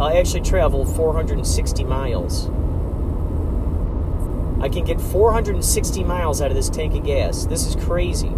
I'll 0.00 0.18
actually 0.18 0.40
travel 0.40 0.84
460 0.84 1.84
miles. 1.84 2.48
I 4.60 4.68
can 4.68 4.84
get 4.86 5.00
460 5.00 6.02
miles 6.02 6.42
out 6.42 6.50
of 6.50 6.56
this 6.56 6.68
tank 6.68 6.96
of 6.96 7.04
gas. 7.04 7.46
This 7.46 7.64
is 7.64 7.76
crazy. 7.76 8.32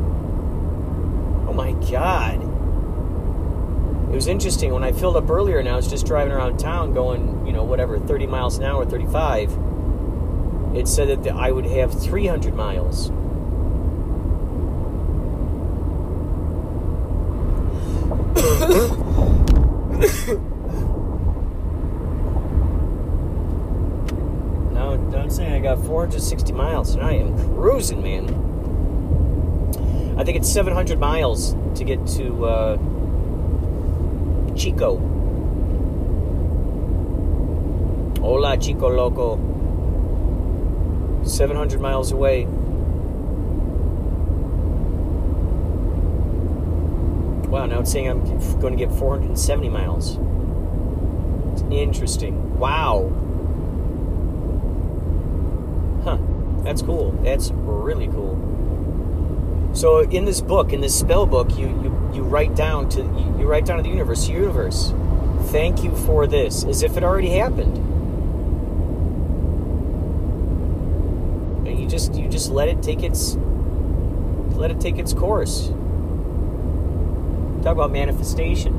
Oh 1.48 1.54
my 1.54 1.72
god. 1.90 2.42
It 4.12 4.14
was 4.14 4.26
interesting 4.26 4.74
when 4.74 4.84
I 4.84 4.92
filled 4.92 5.16
up 5.16 5.30
earlier 5.30 5.60
and 5.60 5.66
I 5.66 5.76
was 5.76 5.88
just 5.88 6.04
driving 6.04 6.34
around 6.34 6.58
town 6.58 6.92
going, 6.92 7.46
you 7.46 7.54
know, 7.54 7.64
whatever, 7.64 7.98
30 7.98 8.26
miles 8.26 8.58
an 8.58 8.64
hour, 8.64 8.84
35. 8.84 9.73
It 10.74 10.88
said 10.88 11.22
that 11.22 11.32
I 11.36 11.52
would 11.52 11.66
have 11.66 11.94
300 12.02 12.52
miles. 12.54 13.10
no, 24.72 24.96
don't 25.12 25.30
say 25.30 25.54
I 25.54 25.60
got 25.60 25.78
460 25.84 26.52
miles 26.52 26.94
and 26.94 27.04
I 27.04 27.12
am 27.12 27.38
cruising, 27.54 28.02
man. 28.02 28.28
I 30.18 30.24
think 30.24 30.36
it's 30.36 30.52
700 30.52 30.98
miles 30.98 31.54
to 31.76 31.84
get 31.84 32.04
to 32.08 32.46
uh, 32.46 32.76
Chico. 34.56 34.98
Hola, 38.20 38.56
Chico 38.56 38.88
Loco. 38.88 39.53
700 41.36 41.80
miles 41.80 42.12
away. 42.12 42.44
Wow, 47.48 47.66
now 47.66 47.80
it's 47.80 47.92
saying 47.92 48.08
I'm 48.08 48.60
going 48.60 48.76
to 48.76 48.78
get 48.78 48.92
470 48.96 49.68
miles. 49.68 50.18
It's 51.52 51.62
interesting. 51.72 52.58
Wow. 52.58 53.10
Huh. 56.04 56.18
That's 56.64 56.82
cool. 56.82 57.12
That's 57.22 57.50
really 57.52 58.08
cool. 58.08 58.40
So 59.74 60.00
in 60.00 60.24
this 60.24 60.40
book, 60.40 60.72
in 60.72 60.80
this 60.80 60.98
spell 60.98 61.26
book, 61.26 61.58
you 61.58 61.66
you, 61.66 62.10
you 62.14 62.22
write 62.22 62.54
down 62.54 62.88
to 62.90 63.02
you, 63.02 63.36
you 63.38 63.46
write 63.46 63.64
down 63.64 63.78
to 63.78 63.82
the 63.82 63.88
universe, 63.88 64.28
universe. 64.28 64.92
Thank 65.50 65.82
you 65.82 65.94
for 65.94 66.26
this, 66.26 66.64
as 66.64 66.82
if 66.82 66.96
it 66.96 67.02
already 67.02 67.30
happened. 67.30 67.76
And 71.66 71.73
you 71.84 71.90
just 71.90 72.14
you 72.14 72.28
just 72.28 72.50
let 72.50 72.68
it 72.68 72.82
take 72.82 73.02
its 73.02 73.36
let 74.56 74.70
it 74.70 74.80
take 74.80 74.98
its 74.98 75.12
course. 75.12 75.68
Talk 77.62 77.72
about 77.72 77.92
manifestation. 77.92 78.72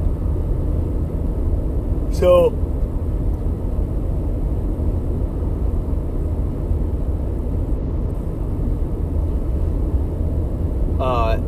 So 2.11 2.47
uh, 10.99 11.39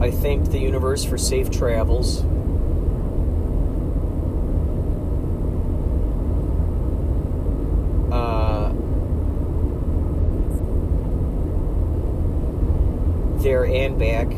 I 0.00 0.10
thank 0.10 0.50
the 0.50 0.58
universe 0.58 1.04
for 1.04 1.18
safe 1.18 1.50
travels. 1.50 2.22
Uh, 8.12 8.72
there 13.38 13.64
and 13.64 13.87
back. 13.98 14.28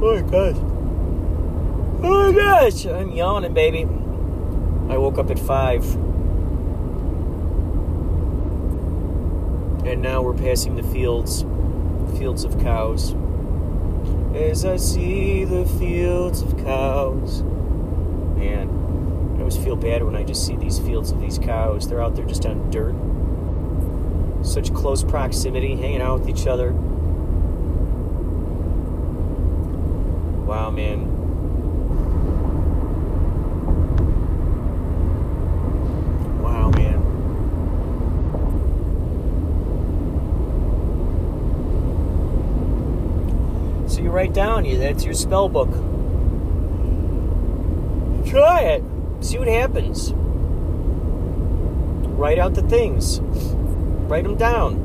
Oh 0.00 0.14
my 0.14 0.22
gosh. 0.30 0.56
Oh 2.02 2.32
my 2.32 2.38
gosh. 2.38 2.86
I'm 2.86 3.10
yawning, 3.12 3.52
baby. 3.52 3.82
I 4.92 4.96
woke 4.96 5.18
up 5.18 5.30
at 5.30 5.38
5. 5.38 5.94
And 9.84 10.00
now 10.00 10.22
we're 10.22 10.34
passing 10.34 10.76
the 10.76 10.82
fields. 10.82 11.44
Fields 12.18 12.44
of 12.44 12.60
cows. 12.60 13.14
As 14.34 14.64
I 14.64 14.76
see 14.76 15.44
the 15.44 15.64
fields 15.64 16.42
of 16.42 16.56
cows. 16.58 17.42
Man, 17.42 18.68
I 19.36 19.38
always 19.40 19.56
feel 19.56 19.76
bad 19.76 20.02
when 20.04 20.14
I 20.16 20.22
just 20.22 20.46
see 20.46 20.56
these 20.56 20.78
fields 20.78 21.10
of 21.10 21.20
these 21.20 21.38
cows. 21.38 21.88
They're 21.88 22.02
out 22.02 22.14
there 22.16 22.24
just 22.24 22.46
on 22.46 22.70
dirt. 22.70 22.94
Such 24.44 24.72
close 24.74 25.04
proximity, 25.04 25.76
hanging 25.76 26.00
out 26.00 26.20
with 26.20 26.28
each 26.28 26.46
other. 26.46 26.72
Wow, 30.44 30.70
man. 30.70 31.06
Wow, 36.42 36.70
man. 36.70 37.00
Write 44.32 44.46
down, 44.46 44.64
you 44.64 44.78
that's 44.78 45.04
your 45.04 45.12
spell 45.12 45.46
book. 45.46 45.68
Try 48.26 48.62
it. 48.62 48.82
See 49.20 49.36
what 49.36 49.46
happens. 49.46 50.14
Write 52.16 52.38
out 52.38 52.54
the 52.54 52.62
things. 52.62 53.20
Write 53.20 54.24
them 54.24 54.36
down. 54.36 54.78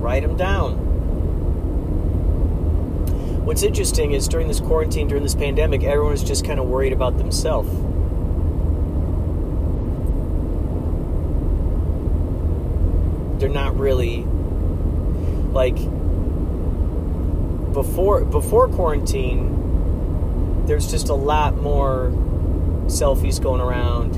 Write 0.00 0.22
them 0.22 0.38
down. 0.38 0.76
What's 3.44 3.62
interesting 3.62 4.12
is 4.12 4.28
during 4.28 4.48
this 4.48 4.60
quarantine, 4.60 5.08
during 5.08 5.22
this 5.22 5.34
pandemic, 5.34 5.84
everyone 5.84 6.14
is 6.14 6.24
just 6.24 6.42
kind 6.42 6.58
of 6.58 6.68
worried 6.68 6.94
about 6.94 7.18
themselves. 7.18 7.70
They're 13.38 13.50
not 13.50 13.78
really 13.78 14.26
like 15.52 15.76
before 17.72 18.24
before 18.24 18.68
quarantine. 18.68 19.56
There's 20.66 20.90
just 20.90 21.08
a 21.08 21.14
lot 21.14 21.56
more 21.56 22.10
selfies 22.86 23.42
going 23.42 23.60
around. 23.60 24.12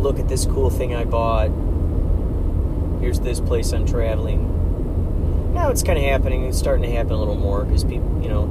Look 0.00 0.18
at 0.18 0.28
this 0.28 0.46
cool 0.46 0.70
thing 0.70 0.94
I 0.94 1.04
bought. 1.04 1.50
Here's 3.00 3.20
this 3.20 3.40
place 3.40 3.72
I'm 3.72 3.86
traveling 3.86 4.56
now 5.56 5.70
it's 5.70 5.82
kind 5.82 5.98
of 5.98 6.04
happening. 6.04 6.44
It's 6.44 6.58
starting 6.58 6.84
to 6.88 6.94
happen 6.94 7.12
a 7.12 7.16
little 7.16 7.34
more 7.34 7.64
because 7.64 7.82
people, 7.82 8.20
you 8.22 8.28
know, 8.28 8.46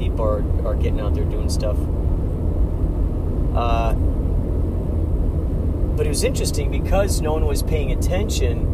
people 0.00 0.24
are, 0.24 0.42
are 0.66 0.74
getting 0.74 1.00
out 1.00 1.14
there 1.14 1.24
doing 1.24 1.50
stuff. 1.50 1.76
Uh, 3.54 3.92
but 5.94 6.06
it 6.06 6.08
was 6.08 6.24
interesting 6.24 6.70
because 6.70 7.20
no 7.20 7.32
one 7.34 7.46
was 7.46 7.62
paying 7.62 7.92
attention. 7.92 8.72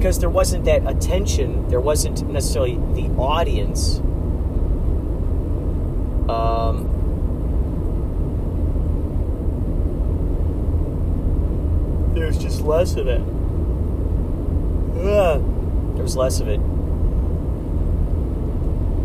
Because 0.00 0.18
there 0.18 0.30
wasn't 0.30 0.64
that 0.64 0.86
attention, 0.88 1.68
there 1.68 1.78
wasn't 1.78 2.26
necessarily 2.26 2.76
the 2.94 3.10
audience. 3.18 3.98
Um, 6.26 6.88
there's 12.14 12.38
just 12.38 12.62
less 12.62 12.96
of 12.96 13.08
it. 13.08 13.20
Ugh. 15.04 15.44
There 15.96 16.02
was 16.02 16.16
less 16.16 16.40
of 16.40 16.48
it. 16.48 16.60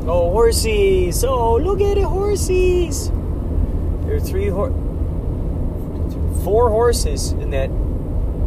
Oh, 0.08 0.31
horsies! 0.34 1.25
Oh, 1.27 1.58
look 1.58 1.81
at 1.81 1.97
it, 1.97 2.05
horses! 2.05 3.10
There 4.05 4.15
are 4.15 4.21
three 4.21 4.47
hor- 4.47 4.71
four 6.45 6.69
horses 6.69 7.34
in 7.34 7.49
that 7.49 7.67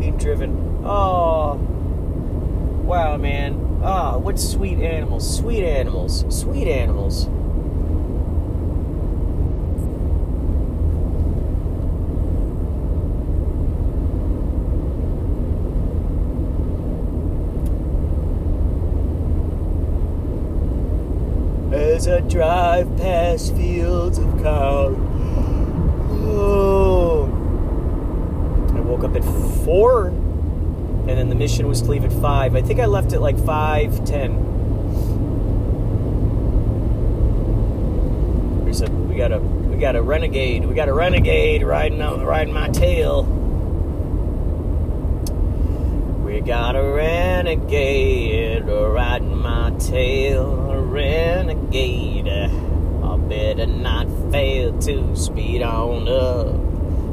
being 0.01 0.17
driven. 0.17 0.81
Oh, 0.83 1.61
wow, 2.89 3.19
man, 3.19 3.81
ah, 3.83 4.15
oh, 4.15 4.19
what 4.19 4.41
sweet 4.41 4.79
animals, 4.79 5.37
sweet 5.37 5.63
animals, 5.63 6.25
sweet 6.35 6.67
animals. 6.67 7.27
As 21.75 22.09
I 22.09 22.21
drive 22.21 22.97
past 22.97 23.55
fields 23.55 24.17
of 24.17 24.25
cows, 24.41 24.97
oh, 26.25 27.27
I 28.75 28.81
woke 28.81 29.05
up 29.05 29.15
at 29.15 29.25
four 29.67 30.18
and 31.09 31.19
then 31.19 31.31
the 31.31 31.35
mission 31.35 31.67
was 31.67 31.81
to 31.81 31.91
leave 31.91 32.05
at 32.05 32.13
five. 32.13 32.55
I 32.55 32.61
think 32.61 32.81
I 32.81 32.87
left 32.87 33.15
at 33.15 33.23
like 33.23 33.39
five 33.45 34.05
ten. 34.05 34.45
There's 38.65 38.83
a 38.83 38.91
we 38.91 39.17
got 39.17 39.33
a 39.33 39.39
we 39.39 39.79
got 39.79 39.97
a 39.97 40.03
renegade. 40.03 40.67
We 40.67 40.75
got 40.75 40.89
a 40.89 40.93
renegade 40.93 41.63
riding 41.63 42.03
on 42.03 42.23
riding 42.25 42.53
my 42.53 42.69
tail. 42.69 43.23
We 46.25 46.41
got 46.43 46.77
a 46.77 46.83
renegade 46.83 48.65
riding 48.67 49.39
my 49.39 49.71
tail. 49.79 50.71
A 50.71 50.83
renegade. 50.83 52.29
I 52.29 53.17
better 53.17 53.67
not 53.67 54.09
fail 54.31 54.79
to 54.81 55.17
speed 55.17 55.63
on 55.63 56.07
up. 56.07 56.68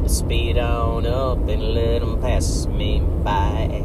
Speed 0.08 0.60
on 0.60 1.08
up 1.08 1.48
and 1.50 1.74
let 1.74 2.04
'em 2.04 2.22
pass 2.22 2.68
me 2.68 3.02
by. 3.24 3.84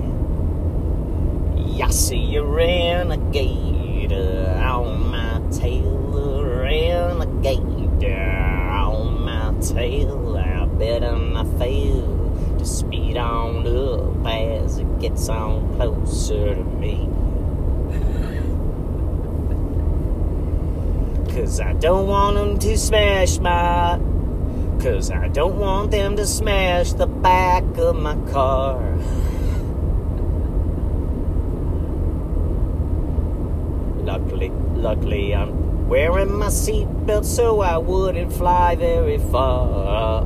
I 1.82 1.90
see 1.90 2.36
a 2.36 2.44
renegade 2.44 4.12
on 4.12 5.10
my 5.10 5.40
tail. 5.50 6.18
A 6.18 6.44
renegade 6.44 8.04
on 8.04 9.24
my 9.24 9.54
tail. 9.62 10.36
I 10.36 10.66
better 10.66 11.16
not 11.16 11.46
fail 11.58 12.54
to 12.58 12.66
speed 12.66 13.16
on 13.16 13.66
up 13.66 14.26
as 14.26 14.78
it 14.78 14.98
gets 15.00 15.26
on 15.30 15.74
closer 15.76 16.54
to 16.54 16.64
me. 16.64 17.08
Cause 21.34 21.60
I 21.60 21.72
don't 21.72 22.06
want 22.06 22.36
them 22.36 22.58
to 22.58 22.76
smash 22.76 23.38
my. 23.38 24.09
Cause 24.80 25.10
I 25.10 25.28
don't 25.28 25.58
want 25.58 25.90
them 25.90 26.16
to 26.16 26.26
smash 26.26 26.94
the 26.94 27.06
back 27.06 27.64
of 27.76 27.96
my 27.96 28.16
car. 28.32 28.80
Luckily, 34.02 34.48
luckily, 34.48 35.34
I'm 35.34 35.86
wearing 35.86 36.32
my 36.32 36.46
seatbelt 36.46 37.26
so 37.26 37.60
I 37.60 37.76
wouldn't 37.76 38.32
fly 38.32 38.74
very 38.74 39.18
far. 39.18 40.24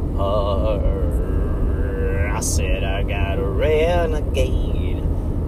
I 2.33 2.41
said 2.41 2.85
I 2.85 3.03
got 3.03 3.41
a 3.41 3.45
renegade 3.45 5.03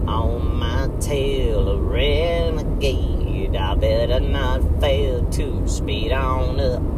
on 0.09 0.57
my 0.57 0.91
tail, 0.99 1.69
a 1.69 1.81
renegade. 1.81 3.55
I 3.55 3.77
better 3.77 4.19
not 4.19 4.81
fail 4.81 5.25
to 5.31 5.69
speed 5.69 6.11
on 6.11 6.59
up. 6.59 6.96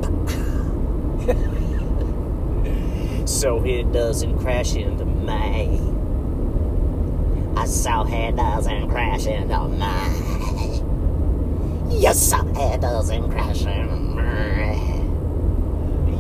So 3.38 3.64
it 3.64 3.92
doesn't 3.92 4.36
crash 4.38 4.74
into 4.74 5.04
me. 5.04 5.80
I 7.56 7.66
saw 7.66 8.04
it 8.04 8.34
doesn't 8.34 8.90
crash 8.90 9.26
into 9.26 9.68
me. 9.68 10.82
Yes, 11.88 12.32
it 12.32 12.80
doesn't 12.80 13.30
crash 13.30 13.62
into 13.62 13.94
me. 13.94 15.04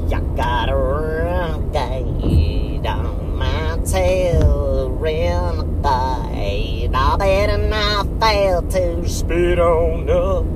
You 0.08 0.20
got 0.36 0.68
a 0.68 0.76
renegade 0.76 2.86
on 2.86 3.36
my 3.36 3.80
tail, 3.84 4.90
renegade. 4.90 6.94
I 6.94 7.16
bet 7.16 7.18
better 7.18 7.58
not 7.58 8.06
fail 8.20 8.62
to 8.62 9.08
speed 9.08 9.58
on 9.58 10.08
up. 10.08 10.46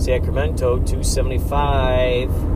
Sacramento 0.00 0.76
275. 0.76 2.51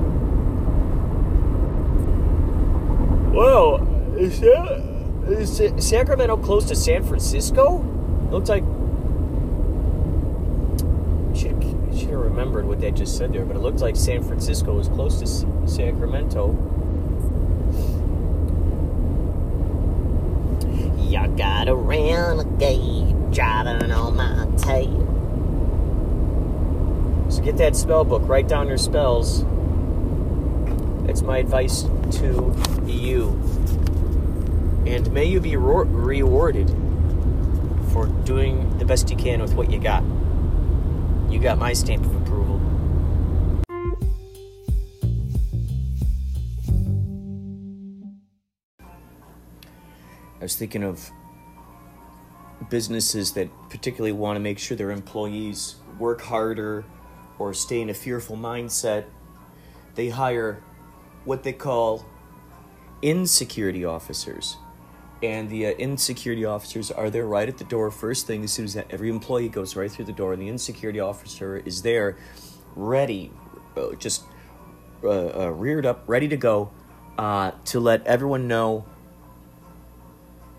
Whoa, 3.36 3.86
is 4.16 4.40
that 4.40 4.82
is 5.28 5.60
Sacramento 5.86 6.38
close 6.38 6.64
to 6.68 6.74
San 6.74 7.04
Francisco? 7.04 7.80
Looks 8.30 8.48
like 8.48 8.62
should 11.36 11.62
should 11.94 12.08
have 12.08 12.20
remembered 12.20 12.64
what 12.64 12.80
they 12.80 12.90
just 12.92 13.18
said 13.18 13.34
there, 13.34 13.44
but 13.44 13.56
it 13.56 13.58
looked 13.58 13.80
like 13.80 13.94
San 13.94 14.22
Francisco 14.22 14.78
is 14.78 14.88
close 14.88 15.20
to 15.20 15.26
Sacramento. 15.68 16.52
Y'all 20.96 21.28
got 21.36 21.68
a 21.68 21.74
renegade 21.74 23.32
driving 23.32 23.92
on 23.92 24.16
my 24.16 24.46
tail. 24.56 25.02
So 27.28 27.42
get 27.42 27.58
that 27.58 27.76
spell 27.76 28.04
book, 28.04 28.22
write 28.26 28.48
down 28.48 28.66
your 28.66 28.78
spells. 28.78 29.44
That's 31.06 31.20
my 31.20 31.36
advice 31.36 31.84
to 32.12 32.54
you. 32.86 33.30
And 34.86 35.10
may 35.12 35.24
you 35.24 35.40
be 35.40 35.56
rewarded 35.56 36.70
for 37.92 38.06
doing 38.24 38.78
the 38.78 38.84
best 38.84 39.10
you 39.10 39.16
can 39.16 39.40
with 39.40 39.54
what 39.54 39.70
you 39.70 39.80
got. 39.80 40.04
You 41.30 41.40
got 41.40 41.58
my 41.58 41.72
stamp 41.72 42.04
of 42.04 42.14
approval. 42.22 42.60
I 50.38 50.42
was 50.42 50.54
thinking 50.54 50.84
of 50.84 51.10
businesses 52.70 53.32
that 53.32 53.48
particularly 53.68 54.12
want 54.12 54.36
to 54.36 54.40
make 54.40 54.58
sure 54.58 54.76
their 54.76 54.90
employees 54.90 55.76
work 55.98 56.20
harder 56.20 56.84
or 57.38 57.52
stay 57.52 57.80
in 57.80 57.90
a 57.90 57.94
fearful 57.94 58.36
mindset. 58.36 59.06
They 59.94 60.08
hire 60.10 60.62
what 61.26 61.42
they 61.42 61.52
call 61.52 62.06
insecurity 63.02 63.84
officers. 63.84 64.56
And 65.22 65.48
the 65.48 65.66
uh, 65.66 65.70
insecurity 65.70 66.44
officers 66.44 66.90
are 66.90 67.10
there 67.10 67.26
right 67.26 67.48
at 67.48 67.58
the 67.58 67.64
door 67.64 67.90
first 67.90 68.26
thing 68.26 68.44
as 68.44 68.52
soon 68.52 68.66
as 68.66 68.76
every 68.90 69.08
employee 69.10 69.48
goes 69.48 69.76
right 69.76 69.90
through 69.90 70.04
the 70.06 70.12
door. 70.12 70.32
And 70.32 70.40
the 70.40 70.48
insecurity 70.48 71.00
officer 71.00 71.56
is 71.58 71.82
there 71.82 72.16
ready, 72.74 73.30
uh, 73.76 73.94
just 73.94 74.24
uh, 75.02 75.44
uh, 75.44 75.50
reared 75.50 75.86
up, 75.86 76.04
ready 76.06 76.28
to 76.28 76.36
go 76.36 76.70
uh, 77.18 77.52
to 77.66 77.80
let 77.80 78.06
everyone 78.06 78.46
know 78.46 78.84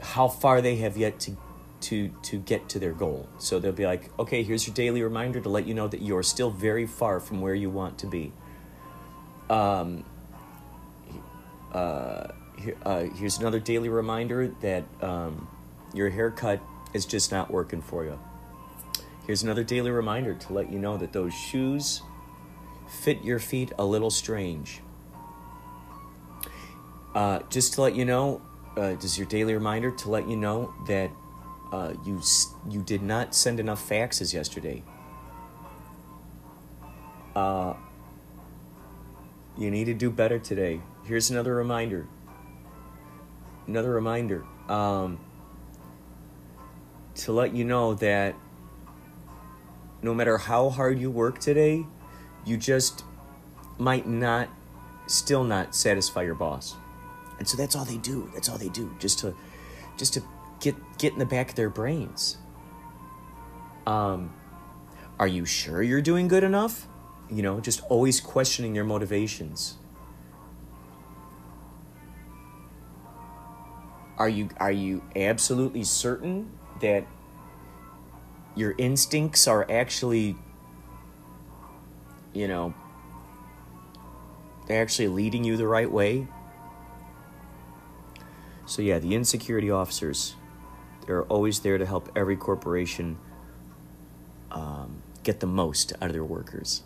how 0.01 0.27
far 0.27 0.61
they 0.61 0.77
have 0.77 0.97
yet 0.97 1.19
to 1.21 1.37
to 1.79 2.09
to 2.23 2.39
get 2.39 2.67
to 2.69 2.79
their 2.79 2.93
goal. 2.93 3.27
So 3.37 3.59
they'll 3.59 3.71
be 3.71 3.85
like, 3.85 4.09
"Okay, 4.17 4.43
here's 4.43 4.65
your 4.65 4.73
daily 4.73 5.03
reminder 5.03 5.39
to 5.39 5.49
let 5.49 5.67
you 5.67 5.73
know 5.73 5.87
that 5.87 6.01
you're 6.01 6.23
still 6.23 6.49
very 6.49 6.87
far 6.87 7.19
from 7.19 7.41
where 7.41 7.53
you 7.53 7.69
want 7.69 7.99
to 7.99 8.07
be." 8.07 8.31
Um. 9.49 10.03
Uh, 11.73 12.27
uh, 12.83 13.03
here's 13.15 13.37
another 13.37 13.59
daily 13.59 13.89
reminder 13.89 14.47
that 14.61 14.83
um, 15.01 15.47
your 15.93 16.09
haircut 16.09 16.59
is 16.93 17.05
just 17.05 17.31
not 17.31 17.51
working 17.51 17.81
for 17.81 18.03
you. 18.03 18.19
Here's 19.25 19.43
another 19.43 19.63
daily 19.63 19.91
reminder 19.91 20.33
to 20.33 20.53
let 20.53 20.71
you 20.71 20.79
know 20.79 20.97
that 20.97 21.13
those 21.13 21.33
shoes 21.33 22.01
fit 23.01 23.23
your 23.23 23.39
feet 23.39 23.71
a 23.77 23.85
little 23.85 24.09
strange. 24.09 24.81
Uh, 27.13 27.39
just 27.49 27.73
to 27.73 27.81
let 27.81 27.95
you 27.95 28.05
know, 28.05 28.41
uh, 28.77 28.95
is 29.01 29.17
your 29.17 29.27
daily 29.27 29.53
reminder 29.53 29.91
to 29.91 30.09
let 30.09 30.29
you 30.29 30.37
know 30.37 30.73
that 30.87 31.11
uh, 31.71 31.93
you 32.05 32.21
you 32.69 32.81
did 32.81 33.01
not 33.01 33.35
send 33.35 33.59
enough 33.59 33.87
faxes 33.87 34.33
yesterday. 34.33 34.83
Uh, 37.35 37.73
you 39.57 39.69
need 39.71 39.85
to 39.85 39.93
do 39.93 40.09
better 40.09 40.39
today. 40.39 40.79
Here's 41.07 41.29
another 41.29 41.55
reminder. 41.55 42.05
Another 43.65 43.91
reminder 43.91 44.43
um, 44.67 45.17
to 47.15 47.31
let 47.31 47.55
you 47.55 47.63
know 47.63 47.93
that 47.93 48.35
no 50.01 50.13
matter 50.13 50.37
how 50.37 50.69
hard 50.69 50.99
you 50.99 51.09
work 51.09 51.39
today, 51.39 51.85
you 52.45 52.57
just 52.57 53.05
might 53.77 54.05
not, 54.05 54.49
still 55.07 55.45
not 55.45 55.73
satisfy 55.73 56.23
your 56.23 56.35
boss. 56.35 56.75
And 57.39 57.47
so 57.47 57.55
that's 57.55 57.73
all 57.73 57.85
they 57.85 57.97
do. 57.97 58.29
That's 58.33 58.49
all 58.49 58.57
they 58.57 58.69
do, 58.69 58.93
just 58.99 59.19
to, 59.19 59.33
just 59.95 60.13
to 60.15 60.23
get 60.59 60.75
get 60.97 61.13
in 61.13 61.19
the 61.19 61.25
back 61.25 61.49
of 61.49 61.55
their 61.55 61.69
brains. 61.69 62.37
Um, 63.85 64.33
are 65.19 65.27
you 65.27 65.45
sure 65.45 65.81
you're 65.81 66.01
doing 66.01 66.27
good 66.27 66.43
enough? 66.43 66.85
You 67.29 67.43
know, 67.43 67.61
just 67.61 67.81
always 67.89 68.19
questioning 68.19 68.73
their 68.73 68.83
motivations. 68.83 69.77
Are 74.17 74.29
you 74.29 74.49
are 74.59 74.71
you 74.71 75.03
absolutely 75.15 75.83
certain 75.83 76.51
that 76.81 77.05
your 78.55 78.73
instincts 78.77 79.47
are 79.47 79.69
actually 79.69 80.35
you 82.33 82.47
know 82.47 82.73
they're 84.67 84.81
actually 84.81 85.07
leading 85.07 85.43
you 85.43 85.55
the 85.55 85.67
right 85.67 85.91
way? 85.91 86.27
So 88.65 88.81
yeah, 88.81 88.99
the 88.99 89.15
insecurity 89.15 89.71
officers, 89.71 90.35
they're 91.05 91.23
always 91.23 91.61
there 91.61 91.77
to 91.77 91.85
help 91.85 92.11
every 92.15 92.35
corporation 92.35 93.17
um, 94.51 95.01
get 95.23 95.39
the 95.39 95.47
most 95.47 95.93
out 96.01 96.09
of 96.09 96.13
their 96.13 96.23
workers. 96.23 96.83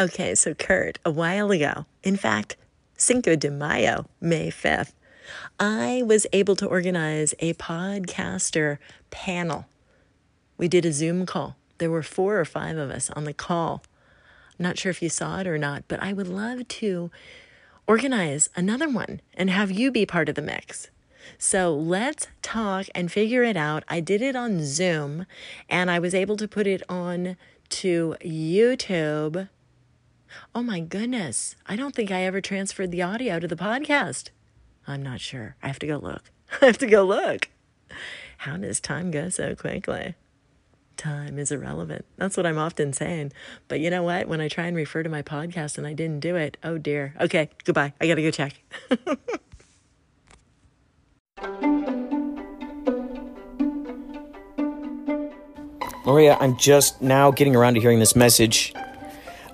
Okay, 0.00 0.34
so 0.34 0.54
Kurt, 0.54 0.98
a 1.04 1.10
while 1.10 1.50
ago, 1.50 1.84
in 2.02 2.16
fact, 2.16 2.56
Cinco 2.96 3.36
de 3.36 3.50
Mayo, 3.50 4.06
May 4.18 4.50
5th, 4.50 4.94
I 5.58 6.02
was 6.06 6.26
able 6.32 6.56
to 6.56 6.66
organize 6.66 7.34
a 7.38 7.52
podcaster 7.52 8.78
panel. 9.10 9.66
We 10.56 10.68
did 10.68 10.86
a 10.86 10.92
Zoom 10.94 11.26
call. 11.26 11.56
There 11.76 11.90
were 11.90 12.02
four 12.02 12.40
or 12.40 12.46
five 12.46 12.78
of 12.78 12.90
us 12.90 13.10
on 13.10 13.24
the 13.24 13.34
call. 13.34 13.82
I'm 14.58 14.62
not 14.62 14.78
sure 14.78 14.88
if 14.88 15.02
you 15.02 15.10
saw 15.10 15.40
it 15.40 15.46
or 15.46 15.58
not, 15.58 15.84
but 15.86 16.02
I 16.02 16.14
would 16.14 16.28
love 16.28 16.66
to 16.66 17.10
organize 17.86 18.48
another 18.56 18.88
one 18.88 19.20
and 19.34 19.50
have 19.50 19.70
you 19.70 19.90
be 19.90 20.06
part 20.06 20.30
of 20.30 20.34
the 20.34 20.40
mix. 20.40 20.88
So 21.36 21.74
let's 21.74 22.26
talk 22.40 22.86
and 22.94 23.12
figure 23.12 23.42
it 23.42 23.58
out. 23.58 23.84
I 23.86 24.00
did 24.00 24.22
it 24.22 24.34
on 24.34 24.64
Zoom 24.64 25.26
and 25.68 25.90
I 25.90 25.98
was 25.98 26.14
able 26.14 26.38
to 26.38 26.48
put 26.48 26.66
it 26.66 26.82
on 26.88 27.36
to 27.68 28.16
YouTube 28.24 29.50
Oh 30.54 30.62
my 30.62 30.80
goodness. 30.80 31.56
I 31.66 31.76
don't 31.76 31.94
think 31.94 32.10
I 32.10 32.22
ever 32.22 32.40
transferred 32.40 32.90
the 32.90 33.02
audio 33.02 33.38
to 33.38 33.48
the 33.48 33.56
podcast. 33.56 34.30
I'm 34.86 35.02
not 35.02 35.20
sure. 35.20 35.56
I 35.62 35.66
have 35.66 35.78
to 35.80 35.86
go 35.86 35.98
look. 35.98 36.30
I 36.62 36.66
have 36.66 36.78
to 36.78 36.86
go 36.86 37.04
look. 37.04 37.48
How 38.38 38.56
does 38.56 38.80
time 38.80 39.10
go 39.10 39.28
so 39.28 39.54
quickly? 39.54 40.14
Time 40.96 41.38
is 41.38 41.50
irrelevant. 41.50 42.04
That's 42.16 42.36
what 42.36 42.46
I'm 42.46 42.58
often 42.58 42.92
saying. 42.92 43.32
But 43.68 43.80
you 43.80 43.90
know 43.90 44.02
what? 44.02 44.28
When 44.28 44.40
I 44.40 44.48
try 44.48 44.66
and 44.66 44.76
refer 44.76 45.02
to 45.02 45.08
my 45.08 45.22
podcast 45.22 45.78
and 45.78 45.86
I 45.86 45.92
didn't 45.92 46.20
do 46.20 46.36
it, 46.36 46.56
oh 46.62 46.78
dear. 46.78 47.14
Okay, 47.20 47.50
goodbye. 47.64 47.92
I 48.00 48.06
got 48.06 48.16
to 48.16 48.22
go 48.22 48.30
check. 48.30 48.62
Maria, 56.04 56.36
I'm 56.40 56.56
just 56.56 57.00
now 57.00 57.30
getting 57.30 57.54
around 57.54 57.74
to 57.74 57.80
hearing 57.80 57.98
this 57.98 58.16
message 58.16 58.72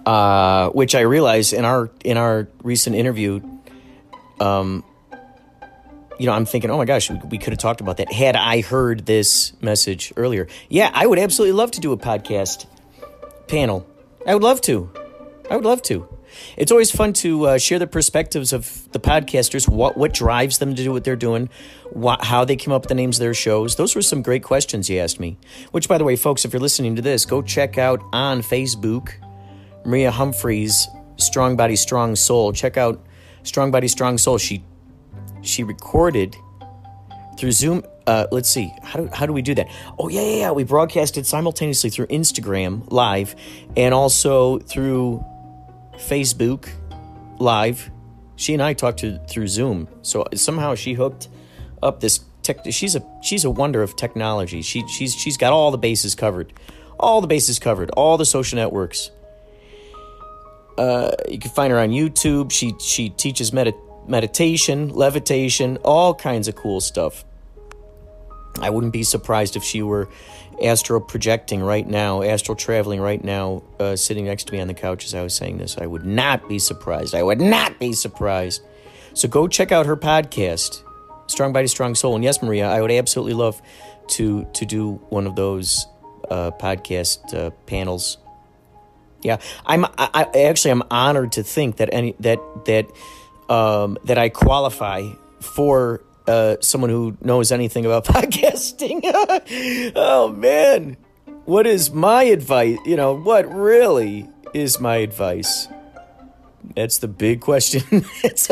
uh, 0.07 0.71
which 0.71 0.95
I 0.95 1.01
realized 1.01 1.53
in 1.53 1.65
our 1.65 1.91
in 2.05 2.17
our 2.17 2.49
recent 2.63 2.95
interview, 2.95 3.41
um, 4.41 4.85
you 6.19 6.27
know, 6.27 6.33
I'm 6.33 6.47
thinking, 6.47 6.71
oh 6.71 6.79
my 6.79 6.85
gosh, 6.85 7.11
we, 7.11 7.19
we 7.31 7.39
could 7.39 7.53
have 7.53 7.59
talked 7.59 7.81
about 7.81 7.97
that 7.97 8.13
had 8.13 8.37
I 8.37 8.61
heard 8.61 9.05
this 9.05 9.53
message 9.61 10.13
earlier. 10.17 10.47
Yeah, 10.71 10.91
I 10.95 11.07
would 11.07 11.19
absolutely 11.19 11.53
love 11.53 11.73
to 11.73 11.81
do 11.81 11.93
a 11.93 11.97
podcast 11.97 12.67
panel. 13.49 13.85
I 14.25 14.35
would 14.35 14.45
love 14.45 14.61
to. 14.63 14.91
I 15.51 15.57
would 15.57 15.65
love 15.65 15.83
to. 15.83 16.09
It's 16.57 16.71
always 16.71 16.91
fun 16.91 17.13
to 17.15 17.47
uh, 17.47 17.59
share 17.59 17.79
the 17.79 17.87
perspectives 17.87 18.53
of 18.53 18.89
the 18.93 19.01
podcasters, 19.01 19.69
what 19.69 19.97
what 19.97 20.15
drives 20.15 20.59
them 20.59 20.77
to 20.77 20.85
do 20.85 20.93
what 20.93 21.03
they're 21.03 21.17
doing, 21.17 21.49
what, 21.91 22.25
how 22.25 22.45
they 22.45 22.57
came 22.57 22.73
up 22.73 22.83
with 22.83 22.91
the 22.91 22.95
names 22.95 23.17
of 23.17 23.21
their 23.21 23.35
shows. 23.35 23.75
Those 23.75 23.97
were 23.97 24.03
some 24.03 24.23
great 24.23 24.45
questions 24.45 24.89
you 24.89 25.01
asked 25.01 25.19
me. 25.19 25.37
Which, 25.73 25.89
by 25.89 25.99
the 25.99 26.05
way, 26.05 26.15
folks, 26.15 26.45
if 26.45 26.53
you're 26.53 26.61
listening 26.61 26.95
to 26.95 27.03
this, 27.03 27.25
go 27.25 27.43
check 27.43 27.77
out 27.77 28.01
on 28.13 28.43
Facebook 28.43 29.15
Maria 29.87 30.11
Humphreys, 30.11 30.89
Strong 31.17 31.57
Body, 31.57 31.77
Strong 31.77 32.17
Soul. 32.17 32.53
Check 32.53 32.77
out 32.77 33.07
Strong 33.45 33.71
Body, 33.71 33.89
Strong 33.89 34.19
Soul. 34.19 34.37
She 34.37 34.65
she 35.43 35.63
recorded 35.63 36.37
through 37.39 37.53
Zoom. 37.53 37.83
Uh, 38.07 38.27
let's 38.31 38.49
see, 38.49 38.73
how 38.83 39.01
do, 39.01 39.09
how 39.13 39.27
do 39.27 39.33
we 39.33 39.43
do 39.43 39.55
that? 39.55 39.67
Oh, 39.99 40.09
yeah, 40.09 40.21
yeah, 40.21 40.37
yeah. 40.37 40.51
We 40.53 40.63
broadcasted 40.63 41.27
simultaneously 41.27 41.91
through 41.91 42.07
Instagram 42.07 42.89
Live 42.93 43.35
and 43.77 43.93
also 43.93 44.61
through 44.61 45.25
Facebook 45.95 46.69
Live. 47.41 47.91
She 48.37 48.53
and 48.53 48.63
I 48.63 48.75
talked 48.75 49.01
to 49.01 49.19
through 49.29 49.49
Zoom. 49.49 49.89
So 50.03 50.25
somehow 50.35 50.77
she 50.77 50.93
hooked 50.93 51.29
up 51.83 52.01
this 52.01 52.21
tech. 52.43 52.61
She's 52.71 52.95
a 52.95 53.05
she's 53.23 53.45
a 53.45 53.51
wonder 53.51 53.83
of 53.83 53.97
technology. 53.97 54.63
She 54.63 54.87
she's 54.87 55.15
she's 55.15 55.37
got 55.37 55.53
all 55.53 55.71
the 55.71 55.79
bases 55.79 56.15
covered, 56.15 56.53
all 57.01 57.21
the 57.21 57.27
bases 57.27 57.59
covered, 57.59 57.91
all 57.91 58.17
the 58.17 58.25
social 58.25 58.57
networks. 58.57 59.11
Uh, 60.79 61.11
you 61.29 61.39
can 61.39 61.51
find 61.51 61.73
her 61.73 61.79
on 61.79 61.91
YouTube. 61.91 62.51
She 62.51 62.75
she 62.79 63.11
teaches 63.11 63.53
med- 63.53 63.75
meditation, 64.07 64.91
levitation, 64.91 65.79
all 65.79 66.15
kinds 66.15 66.49
of 66.49 66.57
cool 66.57 66.81
stuff. 66.81 67.25
I 68.61 68.71
wouldn't 68.71 68.93
be 68.93 69.03
surprised 69.03 69.57
if 69.57 69.63
she 69.63 69.83
were 69.83 70.09
astral 70.63 71.01
projecting 71.01 71.63
right 71.63 71.87
now, 71.87 72.23
astral 72.23 72.57
traveling 72.57 73.01
right 73.01 73.23
now, 73.23 73.63
uh, 73.79 73.97
sitting 73.97 74.25
next 74.25 74.45
to 74.45 74.53
me 74.53 74.61
on 74.61 74.69
the 74.69 74.75
couch 74.75 75.05
as 75.05 75.15
I 75.15 75.23
was 75.23 75.35
saying 75.35 75.59
this. 75.59 75.77
I 75.79 75.87
would 75.87 76.07
not 76.07 76.49
be 76.49 76.59
surprised. 76.59 77.15
I 77.15 77.23
would 77.23 77.41
not 77.41 77.79
be 77.79 77.93
surprised. 77.93 78.63
So 79.13 79.29
go 79.29 79.49
check 79.49 79.73
out 79.73 79.87
her 79.87 79.97
podcast, 79.97 80.83
Strong 81.27 81.53
Body, 81.53 81.67
Strong 81.67 81.97
Soul. 81.97 82.15
And 82.15 82.25
yes, 82.25 82.43
Maria, 82.43 82.69
I 82.69 82.81
would 82.81 82.91
absolutely 82.91 83.35
love 83.35 83.61
to 84.09 84.47
to 84.55 84.65
do 84.65 84.95
one 85.09 85.27
of 85.27 85.37
those 85.37 85.87
uh, 86.31 86.51
podcast 86.53 87.35
uh, 87.35 87.51
panels 87.67 88.19
yeah, 89.27 89.39
I'm. 89.67 89.85
I, 89.85 90.27
I 90.35 90.43
actually 90.45 90.71
I'm 90.71 90.85
honored 90.91 91.33
to 91.33 91.43
think 91.43 91.77
that 91.77 91.91
any 91.93 92.15
that 92.21 92.39
that 92.67 92.87
um, 93.49 93.99
that 94.05 94.19
I 94.19 94.29
qualify 94.29 95.11
for 95.41 96.03
uh, 96.27 96.57
someone 96.61 96.91
who 96.91 97.17
knows 97.21 97.53
anything 97.53 97.87
about 97.87 98.05
podcasting. 98.17 99.01
oh 99.97 100.29
man, 100.29 100.97
what 101.45 101.67
is 101.67 101.91
my 101.91 102.25
advice? 102.25 102.79
You 102.85 102.97
know, 102.97 103.15
what 103.15 103.53
really 103.53 104.29
is 104.55 104.81
my 104.81 104.97
advice? 104.97 105.69
That's 106.75 106.99
the 106.99 107.09
big 107.09 107.41
question. 107.41 108.05
That's 108.23 108.51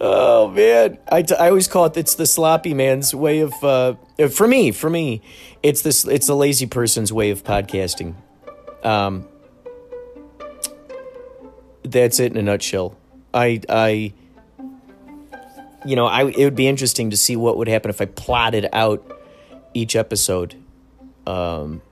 oh 0.00 0.48
man, 0.48 0.98
I, 1.10 1.22
t- 1.22 1.34
I 1.34 1.48
always 1.48 1.68
call 1.68 1.86
it 1.86 1.96
it's 1.96 2.14
the 2.14 2.26
sloppy 2.26 2.74
man's 2.74 3.14
way 3.14 3.40
of 3.40 3.52
uh, 3.62 3.94
for 4.30 4.46
me. 4.46 4.70
For 4.72 4.90
me, 4.90 5.22
it's 5.62 5.82
this 5.82 6.04
it's 6.06 6.26
the 6.26 6.36
lazy 6.36 6.66
person's 6.66 7.12
way 7.12 7.30
of 7.30 7.42
podcasting. 7.42 8.14
Um, 8.82 9.26
that's 11.82 12.20
it 12.20 12.32
in 12.32 12.38
a 12.38 12.42
nutshell. 12.42 12.96
I, 13.32 13.60
I, 13.68 14.12
you 15.84 15.96
know, 15.96 16.06
I 16.06 16.28
it 16.28 16.44
would 16.44 16.54
be 16.54 16.68
interesting 16.68 17.10
to 17.10 17.16
see 17.16 17.36
what 17.36 17.56
would 17.56 17.68
happen 17.68 17.90
if 17.90 18.00
I 18.00 18.06
plotted 18.06 18.68
out 18.72 19.20
each 19.74 19.96
episode. 19.96 20.54
Um, 21.26 21.82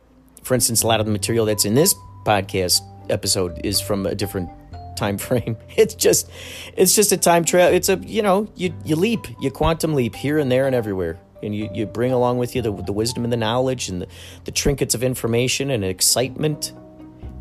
for 0.43 0.55
instance, 0.55 0.83
a 0.83 0.87
lot 0.87 1.01
of 1.01 1.07
the 1.07 1.13
material 1.13 1.47
that's 1.47 1.65
in 1.65 1.75
this 1.75 1.95
podcast 2.25 2.81
episode 3.11 3.61
is 3.65 3.81
from 3.81 4.07
a 4.07 4.15
different 4.15 4.51
time 4.97 5.19
frame. 5.19 5.57
It's 5.77 5.95
just, 5.95 6.31
it's 6.77 6.95
just 6.95 7.13
a 7.13 7.17
time 7.17 7.45
trail. 7.45 7.73
It's 7.73 7.89
a, 7.89 7.97
you 7.97 8.23
know, 8.23 8.49
you 8.57 8.75
you 8.85 8.97
leap, 8.97 9.27
you 9.41 9.51
quantum 9.51 9.95
leap 9.95 10.15
here 10.15 10.39
and 10.39 10.51
there 10.51 10.67
and 10.67 10.75
everywhere 10.75 11.19
and 11.43 11.55
you, 11.55 11.71
you 11.73 11.87
bring 11.87 12.13
along 12.13 12.39
with 12.39 12.55
you 12.55 12.63
the, 12.63 12.73
the 12.73 12.93
wisdom 12.93 13.25
and 13.25 13.33
the 13.33 13.37
knowledge 13.37 13.89
and 13.89 14.03
the, 14.03 14.09
the 14.45 14.51
trinkets 14.51 14.95
of 14.95 15.03
information 15.03 15.71
and 15.71 15.85
excitement 15.85 16.73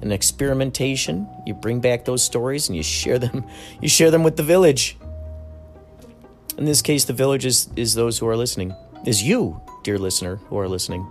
and 0.02 0.12
experimentation. 0.12 1.28
You 1.46 1.54
bring 1.54 1.80
back 1.80 2.06
those 2.06 2.24
stories 2.24 2.68
and 2.68 2.76
you 2.76 2.84
share 2.84 3.20
them. 3.20 3.46
You 3.82 3.90
share 3.90 4.12
them 4.12 4.24
with 4.24 4.38
the 4.38 4.44
village. 4.44 4.98
In 6.58 6.66
this 6.66 6.82
case, 6.82 7.06
the 7.06 7.14
village 7.14 7.46
is, 7.46 7.70
is 7.76 7.96
those 7.96 8.20
who 8.20 8.28
are 8.28 8.38
listening. 8.38 8.74
Is 9.06 9.22
you, 9.22 9.60
dear 9.84 9.98
listener, 9.98 10.38
who 10.38 10.58
are 10.58 10.68
listening. 10.68 11.06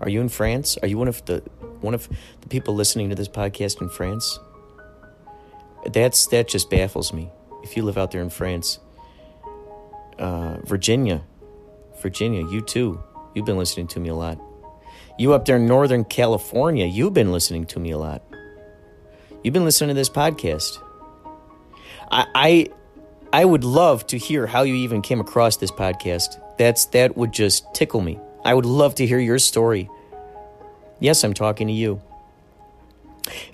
Are 0.00 0.08
you 0.08 0.20
in 0.20 0.28
France? 0.28 0.76
Are 0.82 0.88
you 0.88 0.98
one 0.98 1.08
of 1.08 1.24
the 1.24 1.42
one 1.80 1.94
of 1.94 2.08
the 2.40 2.48
people 2.48 2.74
listening 2.74 3.08
to 3.08 3.14
this 3.14 3.28
podcast 3.28 3.80
in 3.80 3.88
France? 3.88 4.38
That's 5.86 6.26
that 6.28 6.48
just 6.48 6.70
baffles 6.70 7.12
me. 7.12 7.30
If 7.62 7.76
you 7.76 7.82
live 7.82 7.98
out 7.98 8.12
there 8.12 8.22
in 8.22 8.30
France, 8.30 8.78
uh, 10.18 10.58
Virginia, 10.64 11.22
Virginia, 12.02 12.46
you 12.48 12.60
too. 12.60 13.02
You've 13.34 13.46
been 13.46 13.58
listening 13.58 13.86
to 13.88 14.00
me 14.00 14.08
a 14.08 14.14
lot. 14.14 14.40
You 15.18 15.32
up 15.32 15.44
there 15.44 15.56
in 15.56 15.66
Northern 15.66 16.04
California, 16.04 16.86
you've 16.86 17.14
been 17.14 17.32
listening 17.32 17.66
to 17.66 17.80
me 17.80 17.90
a 17.90 17.98
lot. 17.98 18.22
You've 19.42 19.54
been 19.54 19.64
listening 19.64 19.88
to 19.88 19.94
this 19.94 20.08
podcast. 20.08 20.78
I, 22.10 22.26
I, 22.34 22.68
I 23.32 23.44
would 23.44 23.64
love 23.64 24.06
to 24.08 24.18
hear 24.18 24.46
how 24.46 24.62
you 24.62 24.74
even 24.74 25.02
came 25.02 25.20
across 25.20 25.56
this 25.56 25.70
podcast. 25.70 26.40
That's 26.56 26.86
that 26.86 27.16
would 27.16 27.32
just 27.32 27.72
tickle 27.74 28.00
me. 28.00 28.18
I 28.44 28.54
would 28.54 28.66
love 28.66 28.94
to 28.96 29.06
hear 29.06 29.18
your 29.18 29.38
story. 29.38 29.88
Yes, 31.00 31.22
I'm 31.24 31.34
talking 31.34 31.66
to 31.66 31.72
you. 31.72 32.00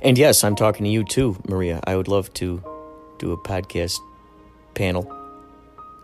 And 0.02 0.16
yes, 0.16 0.44
I'm 0.44 0.54
talking 0.54 0.84
to 0.84 0.90
you 0.90 1.04
too, 1.04 1.36
Maria. 1.48 1.80
I 1.84 1.96
would 1.96 2.08
love 2.08 2.32
to 2.34 2.62
do 3.18 3.32
a 3.32 3.36
podcast 3.38 3.98
panel. 4.74 5.10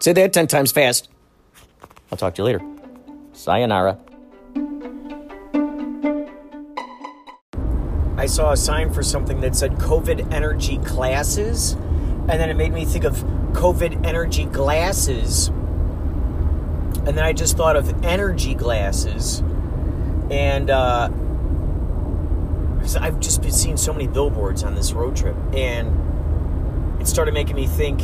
Say 0.00 0.12
that 0.14 0.32
10 0.32 0.46
times 0.46 0.72
fast. 0.72 1.08
I'll 2.10 2.18
talk 2.18 2.34
to 2.34 2.42
you 2.42 2.44
later. 2.44 2.60
Sayonara. 3.32 3.98
I 8.16 8.26
saw 8.26 8.52
a 8.52 8.56
sign 8.56 8.92
for 8.92 9.02
something 9.02 9.40
that 9.40 9.56
said 9.56 9.76
COVID 9.76 10.32
energy 10.32 10.78
classes, 10.78 11.72
and 11.72 12.30
then 12.30 12.50
it 12.50 12.56
made 12.56 12.72
me 12.72 12.84
think 12.84 13.04
of 13.04 13.14
COVID 13.52 14.04
energy 14.04 14.44
glasses. 14.44 15.48
And 15.48 17.16
then 17.16 17.20
I 17.20 17.32
just 17.32 17.56
thought 17.56 17.76
of 17.76 18.04
energy 18.04 18.54
glasses. 18.54 19.42
And 20.30 20.68
uh, 20.68 21.08
I've 23.00 23.20
just 23.20 23.40
been 23.40 23.52
seeing 23.52 23.76
so 23.76 23.92
many 23.92 24.06
billboards 24.06 24.64
on 24.64 24.74
this 24.74 24.92
road 24.92 25.16
trip, 25.16 25.36
and 25.54 27.00
it 27.00 27.06
started 27.06 27.32
making 27.32 27.56
me 27.56 27.66
think 27.66 28.02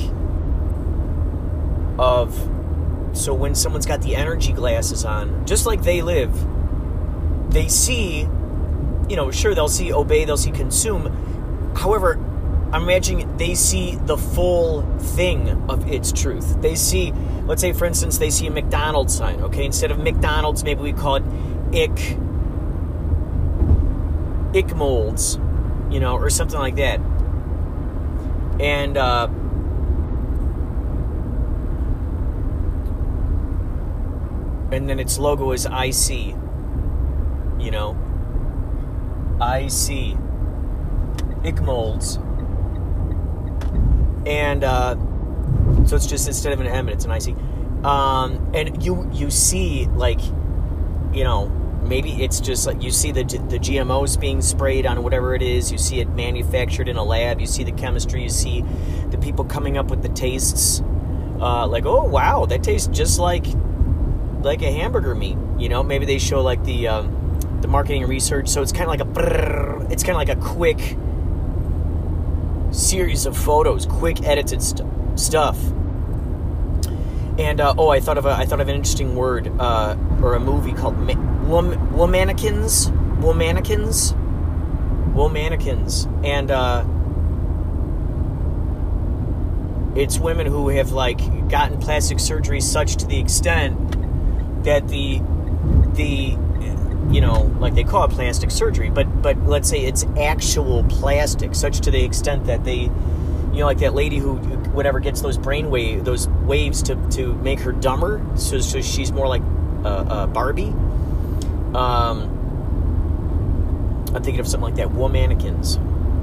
of 1.98 2.55
so 3.16 3.34
when 3.34 3.54
someone's 3.54 3.86
got 3.86 4.02
the 4.02 4.14
energy 4.14 4.52
glasses 4.52 5.04
on, 5.04 5.46
just 5.46 5.66
like 5.66 5.82
they 5.82 6.02
live, 6.02 6.32
they 7.50 7.68
see, 7.68 8.20
you 9.08 9.16
know, 9.16 9.30
sure 9.30 9.54
they'll 9.54 9.68
see 9.68 9.92
obey, 9.92 10.24
they'll 10.24 10.36
see 10.36 10.50
consume. 10.50 11.72
However, 11.76 12.18
I'm 12.72 12.82
imagining 12.82 13.36
they 13.36 13.54
see 13.54 13.96
the 13.96 14.16
full 14.16 14.82
thing 14.98 15.48
of 15.70 15.88
its 15.90 16.12
truth. 16.12 16.60
They 16.60 16.74
see, 16.74 17.12
let's 17.44 17.60
say, 17.60 17.72
for 17.72 17.86
instance, 17.86 18.18
they 18.18 18.30
see 18.30 18.48
a 18.48 18.50
McDonald's 18.50 19.14
sign. 19.14 19.40
Okay, 19.40 19.64
instead 19.64 19.90
of 19.90 19.98
McDonald's, 19.98 20.64
maybe 20.64 20.82
we 20.82 20.92
call 20.92 21.16
it 21.16 21.24
ick, 21.74 22.18
ick 24.54 24.76
molds, 24.76 25.38
you 25.90 26.00
know, 26.00 26.16
or 26.16 26.28
something 26.28 26.58
like 26.58 26.76
that. 26.76 27.00
And 28.60 28.96
uh, 28.96 29.28
and 34.76 34.90
then 34.90 35.00
its 35.00 35.18
logo 35.18 35.52
is 35.52 35.64
IC. 35.64 36.36
You 37.58 37.70
know, 37.70 37.96
IC. 39.40 40.18
Ick 41.46 41.62
molds. 41.62 42.18
And 44.26 44.62
uh, 44.62 44.96
so 45.86 45.96
it's 45.96 46.06
just 46.06 46.28
instead 46.28 46.52
of 46.52 46.60
an 46.60 46.66
M, 46.66 46.90
it's 46.90 47.06
an 47.06 47.10
IC. 47.10 47.34
Um, 47.86 48.50
and 48.52 48.84
you 48.84 49.08
you 49.12 49.30
see 49.30 49.86
like, 49.86 50.20
you 51.12 51.24
know, 51.24 51.48
maybe 51.82 52.22
it's 52.22 52.40
just 52.40 52.66
like 52.66 52.82
you 52.82 52.90
see 52.90 53.12
the 53.12 53.22
the 53.22 53.58
GMOs 53.58 54.20
being 54.20 54.42
sprayed 54.42 54.84
on 54.84 55.02
whatever 55.02 55.34
it 55.34 55.42
is. 55.42 55.72
You 55.72 55.78
see 55.78 56.00
it 56.00 56.10
manufactured 56.10 56.88
in 56.88 56.96
a 56.96 57.04
lab. 57.04 57.40
You 57.40 57.46
see 57.46 57.64
the 57.64 57.72
chemistry. 57.72 58.22
You 58.22 58.28
see 58.28 58.62
the 59.08 59.16
people 59.16 59.44
coming 59.46 59.78
up 59.78 59.86
with 59.86 60.02
the 60.02 60.10
tastes. 60.10 60.82
Uh, 61.40 61.66
like, 61.66 61.86
oh 61.86 62.04
wow, 62.04 62.44
that 62.44 62.62
tastes 62.62 62.88
just 62.88 63.18
like 63.18 63.46
like 64.42 64.62
a 64.62 64.70
hamburger 64.70 65.14
meat. 65.14 65.36
You 65.58 65.68
know, 65.68 65.82
maybe 65.82 66.06
they 66.06 66.18
show 66.18 66.42
like 66.42 66.64
the 66.64 66.88
um, 66.88 67.38
the 67.60 67.68
marketing 67.68 68.06
research. 68.06 68.48
So 68.48 68.62
it's 68.62 68.72
kind 68.72 68.84
of 68.84 68.88
like 68.88 69.00
a 69.00 69.04
brrr, 69.04 69.90
it's 69.90 70.02
kind 70.02 70.12
of 70.20 70.28
like 70.28 70.36
a 70.36 70.40
quick 70.40 70.96
series 72.70 73.26
of 73.26 73.36
photos, 73.36 73.86
quick 73.86 74.22
edited 74.22 74.62
st- 74.62 75.18
stuff. 75.18 75.58
And 77.38 77.60
uh, 77.60 77.74
oh, 77.76 77.88
I 77.88 78.00
thought 78.00 78.18
of 78.18 78.26
a 78.26 78.30
I 78.30 78.46
thought 78.46 78.60
of 78.60 78.68
an 78.68 78.74
interesting 78.74 79.14
word 79.14 79.52
uh, 79.58 79.96
or 80.22 80.34
a 80.34 80.40
movie 80.40 80.72
called 80.72 80.98
Ma- 80.98 81.14
Wom- 81.46 81.92
Womannequins, 81.92 82.90
Womannequins, 83.20 84.14
Womannequins, 85.14 86.06
and 86.24 86.50
uh, 86.50 86.84
it's 89.96 90.18
women 90.18 90.46
who 90.46 90.68
have 90.68 90.92
like 90.92 91.48
gotten 91.48 91.78
plastic 91.78 92.20
surgery 92.20 92.60
such 92.60 92.96
to 92.96 93.06
the 93.06 93.18
extent 93.18 93.76
that 94.66 94.86
the 94.88 95.20
the 95.94 96.36
you 97.10 97.20
know 97.20 97.42
like 97.60 97.74
they 97.74 97.84
call 97.84 98.04
it 98.04 98.10
plastic 98.10 98.50
surgery 98.50 98.90
but 98.90 99.22
but 99.22 99.40
let's 99.46 99.68
say 99.68 99.78
it's 99.84 100.04
actual 100.18 100.84
plastic 100.84 101.54
such 101.54 101.80
to 101.80 101.90
the 101.90 102.04
extent 102.04 102.44
that 102.46 102.64
they 102.64 102.80
you 102.80 103.60
know 103.60 103.66
like 103.66 103.78
that 103.78 103.94
lady 103.94 104.18
who 104.18 104.34
whatever 104.74 104.98
gets 105.00 105.20
those 105.22 105.38
brain 105.38 105.70
wave 105.70 106.04
those 106.04 106.28
waves 106.28 106.82
to 106.82 106.96
to 107.10 107.32
make 107.36 107.60
her 107.60 107.72
dumber 107.72 108.24
so, 108.34 108.58
so 108.58 108.80
she's 108.80 109.12
more 109.12 109.28
like 109.28 109.42
a, 109.84 110.26
barbie. 110.26 110.74
Um 111.74 112.32
i'm 114.14 114.22
thinking 114.22 114.40
of 114.40 114.48
something 114.48 114.74
like 114.74 114.76
that 114.76 114.88
womannequins 114.88 115.78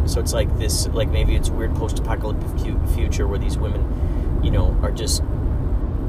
so 0.06 0.20
it's 0.20 0.34
like 0.34 0.58
this 0.58 0.88
like 0.88 1.08
maybe 1.10 1.34
it's 1.36 1.50
weird 1.50 1.74
post-apocalyptic 1.76 2.90
future 2.94 3.26
where 3.26 3.40
these 3.40 3.58
women 3.58 4.42
you 4.44 4.52
know 4.52 4.78
are 4.82 4.92
just 4.92 5.24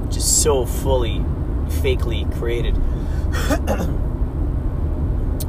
just 0.08 0.42
so 0.42 0.66
fully 0.66 1.24
fakely 1.66 2.32
created. 2.38 2.76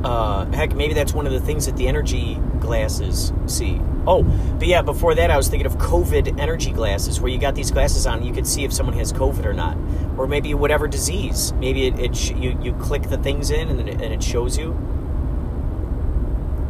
uh, 0.06 0.46
heck, 0.52 0.76
maybe 0.76 0.94
that's 0.94 1.14
one 1.14 1.26
of 1.26 1.34
the 1.34 1.40
things 1.40 1.66
that 1.66 1.76
the 1.78 1.88
energy 1.88 2.36
glasses 2.60 3.34
see. 3.48 3.82
Oh, 4.08 4.24
but 4.24 4.68
yeah, 4.68 4.84
before 4.84 5.16
that, 5.16 5.32
I 5.32 5.38
was 5.38 5.48
thinking 5.48 5.66
of 5.66 5.78
COVID 5.78 6.40
energy 6.40 6.72
glasses, 6.72 7.20
where 7.20 7.32
you 7.32 7.40
got 7.40 7.56
these 7.56 7.72
glasses 7.72 8.06
on, 8.06 8.24
you 8.24 8.32
could 8.32 8.46
see 8.46 8.64
if 8.64 8.72
someone 8.72 8.96
has 8.98 9.12
COVID 9.12 9.46
or 9.46 9.54
not, 9.54 9.78
or 10.18 10.28
maybe 10.28 10.54
whatever 10.54 10.88
disease. 10.88 11.54
Maybe 11.54 11.88
it, 11.88 12.00
it 12.00 12.16
sh- 12.16 12.32
you 12.32 12.58
you 12.62 12.74
click 12.74 13.04
the 13.04 13.18
things 13.18 13.50
in, 13.50 13.70
and 13.70 13.90
it, 13.90 14.02
and 14.02 14.14
it 14.14 14.22
shows 14.22 14.58
you. 14.58 14.78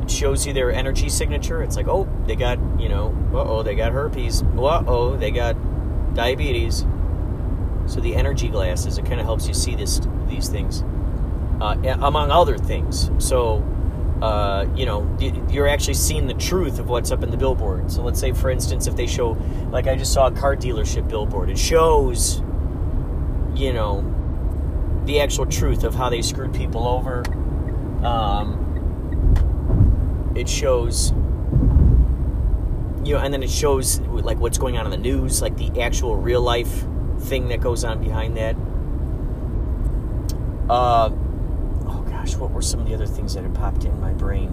It 0.03 0.11
shows 0.11 0.47
you 0.47 0.53
their 0.53 0.71
energy 0.71 1.09
signature. 1.09 1.61
It's 1.61 1.75
like, 1.75 1.89
oh, 1.89 2.07
they 2.25 2.35
got 2.35 2.57
you 2.79 2.87
know, 2.87 3.13
uh 3.33 3.43
oh, 3.43 3.63
they 3.63 3.75
got 3.75 3.91
herpes. 3.91 4.43
Uh 4.43 4.83
oh, 4.87 5.17
they 5.17 5.31
got 5.31 5.57
diabetes. 6.13 6.85
So 7.87 7.99
the 7.99 8.15
energy 8.15 8.47
glasses, 8.47 8.97
it 8.97 9.05
kind 9.05 9.19
of 9.19 9.25
helps 9.25 9.47
you 9.47 9.53
see 9.53 9.75
this 9.75 10.01
these 10.27 10.49
things, 10.49 10.83
uh, 11.61 11.75
among 12.01 12.31
other 12.31 12.57
things. 12.57 13.11
So, 13.19 13.63
uh, 14.21 14.65
you 14.75 14.85
know, 14.85 15.07
you're 15.49 15.67
actually 15.67 15.93
seeing 15.93 16.27
the 16.27 16.33
truth 16.33 16.79
of 16.79 16.89
what's 16.89 17.11
up 17.11 17.21
in 17.23 17.31
the 17.31 17.37
billboard. 17.37 17.91
So 17.91 18.01
let's 18.01 18.19
say, 18.19 18.33
for 18.33 18.49
instance, 18.49 18.87
if 18.87 18.95
they 18.95 19.07
show, 19.07 19.37
like 19.71 19.87
I 19.87 19.95
just 19.95 20.13
saw 20.13 20.27
a 20.27 20.31
car 20.31 20.55
dealership 20.55 21.07
billboard, 21.07 21.49
it 21.49 21.59
shows, 21.59 22.41
you 23.53 23.71
know, 23.71 24.03
the 25.05 25.21
actual 25.21 25.45
truth 25.45 25.83
of 25.83 25.93
how 25.93 26.09
they 26.09 26.23
screwed 26.23 26.53
people 26.53 26.87
over. 26.87 27.23
Um, 28.03 28.63
it 30.35 30.49
shows 30.49 31.13
you 33.05 33.13
know, 33.13 33.19
and 33.19 33.31
then 33.31 33.43
it 33.43 33.51
shows 33.51 33.99
like 34.01 34.39
what's 34.39 34.57
going 34.57 34.77
on 34.77 34.85
in 34.85 34.91
the 34.91 34.97
news, 34.97 35.41
like 35.41 35.55
the 35.57 35.79
actual 35.79 36.15
real 36.15 36.41
life 36.41 36.83
thing 37.25 37.47
that 37.49 37.59
goes 37.59 37.83
on 37.83 37.99
behind 38.01 38.37
that. 38.37 38.55
Uh, 40.69 41.09
oh 41.87 42.05
gosh, 42.07 42.35
what 42.35 42.51
were 42.51 42.61
some 42.61 42.79
of 42.79 42.87
the 42.87 42.93
other 42.93 43.07
things 43.07 43.33
that 43.33 43.43
had 43.43 43.53
popped 43.53 43.83
in 43.83 43.99
my 43.99 44.13
brain? 44.13 44.49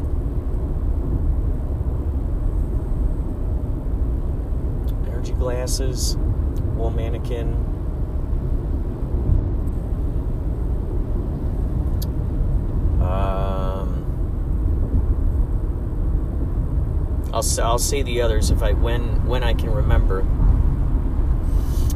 Energy 5.07 5.33
glasses, 5.33 6.17
wool 6.77 6.91
mannequin. 6.91 7.53
Um, 13.03 14.05
I'll 17.35 17.45
I'll 17.63 17.79
say 17.79 18.03
the 18.03 18.23
others 18.23 18.51
if 18.51 18.63
I 18.63 18.73
when 18.73 19.27
when 19.27 19.43
I 19.43 19.53
can 19.55 19.71
remember. 19.71 20.25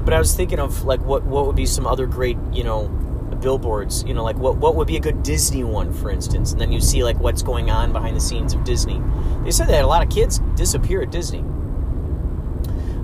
But 0.07 0.15
I 0.15 0.19
was 0.19 0.35
thinking 0.35 0.61
of 0.61 0.85
like 0.85 1.01
what 1.01 1.25
what 1.25 1.47
would 1.47 1.57
be 1.57 1.67
some 1.67 1.87
other 1.87 2.07
great 2.07 2.39
you 2.53 2.65
know 2.65 2.89
billboards 3.41 4.03
you 4.05 4.15
know 4.15 4.23
like 4.23 4.37
what 4.37 4.57
what 4.57 4.77
would 4.77 4.87
be 4.87 4.97
a 4.97 5.01
good 5.01 5.23
Disney 5.23 5.65
one 5.65 5.93
for 5.93 6.11
instance 6.11 6.53
and 6.53 6.61
then 6.61 6.73
you 6.73 6.81
see 6.81 7.05
like 7.05 7.19
what's 7.19 7.43
going 7.43 7.71
on 7.71 7.93
behind 7.93 8.17
the 8.17 8.21
scenes 8.21 8.55
of 8.55 8.63
Disney. 8.63 9.03
They 9.43 9.51
said 9.51 9.67
that 9.69 9.85
a 9.85 9.87
lot 9.87 10.03
of 10.03 10.09
kids 10.09 10.39
disappear 10.55 11.03
at 11.03 11.11
Disney. 11.11 11.45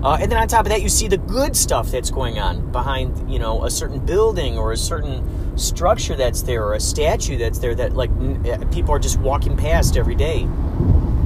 Uh, 0.01 0.17
and 0.19 0.29
then 0.29 0.37
on 0.37 0.47
top 0.49 0.65
of 0.65 0.69
that, 0.69 0.81
you 0.81 0.89
see 0.89 1.07
the 1.07 1.17
good 1.17 1.55
stuff 1.55 1.89
that's 1.89 2.11
going 2.11 2.37
on 2.37 2.71
behind, 2.73 3.31
you 3.31 3.39
know, 3.39 3.63
a 3.63 3.71
certain 3.71 4.05
building 4.05 4.57
or 4.57 4.73
a 4.73 4.77
certain 4.77 5.57
structure 5.57 6.13
that's 6.13 6.41
there 6.41 6.65
or 6.65 6.73
a 6.73 6.79
statue 6.79 7.37
that's 7.37 7.59
there 7.59 7.73
that 7.73 7.93
like 7.93 8.09
eh, 8.43 8.57
people 8.65 8.93
are 8.93 8.99
just 8.99 9.17
walking 9.19 9.55
past 9.55 9.95
every 9.95 10.15
day. 10.15 10.45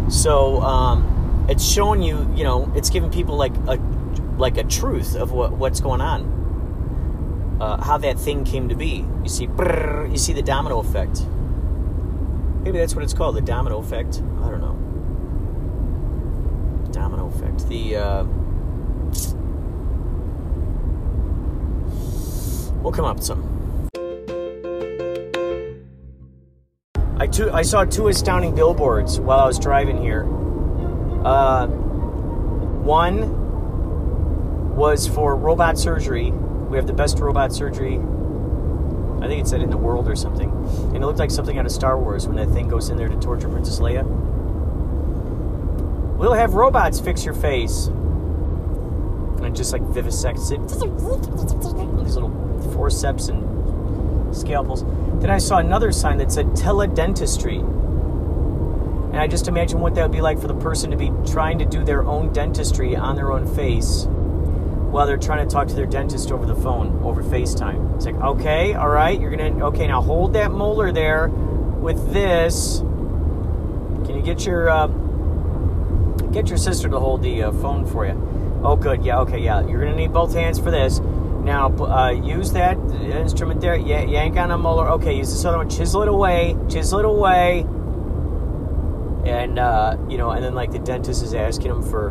So 0.10 0.62
um, 0.62 1.46
it's 1.50 1.66
showing 1.68 2.04
you, 2.04 2.32
you 2.36 2.44
know, 2.44 2.72
it's 2.76 2.92
giving 2.92 3.10
people 3.10 3.36
like 3.36 3.56
a 3.68 3.80
like 4.38 4.58
a 4.58 4.64
truth 4.64 5.16
of 5.16 5.32
what, 5.32 5.52
what's 5.54 5.80
going 5.80 6.02
on, 6.02 7.58
uh, 7.60 7.84
how 7.84 7.98
that 7.98 8.20
thing 8.20 8.44
came 8.46 8.70
to 8.70 8.76
be. 8.76 9.06
You 9.24 9.30
see, 9.30 9.48
brrr, 9.48 10.10
you 10.12 10.18
see 10.18 10.34
the 10.34 10.44
domino 10.44 10.80
effect. 10.80 11.22
Maybe 12.64 12.78
that's 12.78 12.96
what 12.96 13.04
it's 13.04 13.14
called, 13.14 13.36
the 13.36 13.42
domino 13.42 13.80
effect. 13.80 14.22
I 14.44 14.52
don't 14.52 14.62
know. 14.62 14.76
Domino 16.92 17.28
effect. 17.28 17.68
The 17.68 17.96
uh, 17.96 18.24
we'll 22.82 22.92
come 22.92 23.06
up 23.06 23.18
with 23.18 23.26
some. 23.26 23.56
I, 27.20 27.26
two, 27.26 27.52
I 27.52 27.64
saw 27.64 27.84
two 27.84 28.10
astounding 28.10 28.54
billboards 28.54 29.20
while 29.20 29.40
I 29.40 29.48
was 29.48 29.58
driving 29.58 30.00
here. 30.00 30.24
Uh, 31.26 31.66
one 31.66 33.47
was 34.78 35.08
for 35.08 35.36
robot 35.36 35.78
surgery. 35.78 36.30
We 36.30 36.78
have 36.78 36.86
the 36.86 36.94
best 36.94 37.18
robot 37.18 37.52
surgery. 37.52 37.96
I 37.96 39.28
think 39.28 39.42
it 39.42 39.48
said 39.48 39.62
in 39.62 39.72
the 39.72 39.78
world 39.78 40.08
or 40.08 40.16
something. 40.16 40.52
And 40.52 40.98
it 40.98 41.02
looked 41.02 41.18
like 41.18 41.32
something 41.32 41.58
out 41.58 41.66
of 41.66 41.72
Star 41.72 42.00
Wars 42.00 42.28
when 42.28 42.38
that 42.38 42.54
thing 42.54 42.68
goes 42.68 42.90
in 42.90 42.98
there 42.98 43.10
to 43.10 43.20
torture 43.20 43.50
Princess 43.50 43.80
Leia. 43.80 44.06
We'll 46.18 46.34
have 46.34 46.54
robots 46.54 47.00
fix 47.00 47.26
your 47.26 47.34
face. 47.34 47.88
And 47.88 49.56
just 49.56 49.74
like 49.74 49.82
vivisects 49.82 50.52
it. 50.52 50.62
These 52.04 52.16
little 52.16 52.72
forceps 52.74 53.30
and 53.30 54.36
scalpels. 54.36 54.84
Then 55.20 55.32
I 55.32 55.40
saw 55.40 55.58
another 55.58 55.92
sign 55.92 56.20
that 56.20 56.32
said 56.32 56.48
teledentistry. 56.50 57.62
And 59.08 59.18
I 59.18 59.26
just 59.26 59.48
imagine 59.48 59.80
what 59.80 59.96
that 59.96 60.04
would 60.04 60.12
be 60.12 60.22
like 60.22 60.40
for 60.40 60.48
the 60.48 60.54
person 60.54 60.92
to 60.92 60.98
be 60.98 61.12
trying 61.26 61.58
to 61.58 61.66
do 61.66 61.84
their 61.84 62.04
own 62.04 62.32
dentistry 62.32 62.96
on 62.96 63.16
their 63.16 63.32
own 63.32 63.48
face 63.56 64.08
while 64.98 65.06
they're 65.06 65.16
trying 65.16 65.48
to 65.48 65.54
talk 65.54 65.68
to 65.68 65.76
their 65.76 65.86
dentist 65.86 66.32
over 66.32 66.48
the 66.48 66.56
phone, 66.56 67.00
over 67.04 67.22
FaceTime. 67.22 67.96
It's 67.96 68.08
like, 68.08 68.16
okay, 68.16 68.74
all 68.74 68.90
right, 68.90 69.22
you're 69.22 69.30
gonna, 69.30 69.66
okay, 69.68 69.86
now 69.86 70.02
hold 70.02 70.34
that 70.34 70.52
molar 70.52 70.92
there 70.92 71.28
with 71.28 72.12
this. 72.12 72.80
Can 72.80 74.16
you 74.16 74.24
get 74.24 74.44
your, 74.44 74.72
uh, 74.72 74.88
get 76.32 76.50
your 76.50 76.58
sister 76.58 76.90
to 76.90 77.00
hold 77.00 77.22
the 77.22 77.44
uh, 77.44 77.52
phone 77.52 77.86
for 77.86 78.08
you? 78.08 78.60
Oh, 78.64 78.76
good, 78.76 79.06
yeah, 79.06 79.20
okay, 79.20 79.38
yeah. 79.38 79.64
You're 79.68 79.80
gonna 79.82 79.96
need 79.96 80.14
both 80.14 80.34
hands 80.34 80.58
for 80.58 80.72
this. 80.72 81.00
Now, 81.00 81.68
uh, 81.78 82.10
use 82.10 82.54
that 82.54 82.80
instrument 82.90 83.62
there. 83.62 83.76
Yeah, 83.76 84.02
yank 84.02 84.36
on 84.36 84.50
a 84.50 84.58
molar. 84.58 84.90
Okay, 84.94 85.16
use 85.16 85.30
this 85.30 85.46
other 85.46 85.58
one. 85.58 85.70
Chisel 85.70 86.02
it 86.02 86.08
away. 86.08 86.58
Chisel 86.70 87.00
it 87.00 87.06
away. 87.06 87.68
And 89.32 89.60
uh, 89.60 89.96
you 90.10 90.18
know, 90.18 90.32
and 90.32 90.44
then 90.44 90.56
like 90.56 90.72
the 90.72 90.80
dentist 90.80 91.22
is 91.22 91.36
asking 91.36 91.70
him 91.70 91.84
for 91.84 92.10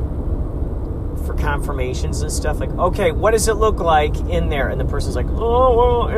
for 1.26 1.34
confirmations 1.34 2.22
and 2.22 2.30
stuff. 2.30 2.60
Like, 2.60 2.70
okay, 2.70 3.10
what 3.12 3.32
does 3.32 3.48
it 3.48 3.54
look 3.54 3.80
like 3.80 4.16
in 4.16 4.48
there? 4.48 4.68
And 4.68 4.80
the 4.80 4.84
person's 4.84 5.16
like, 5.16 5.26
oh, 5.28 5.76
well, 5.76 6.08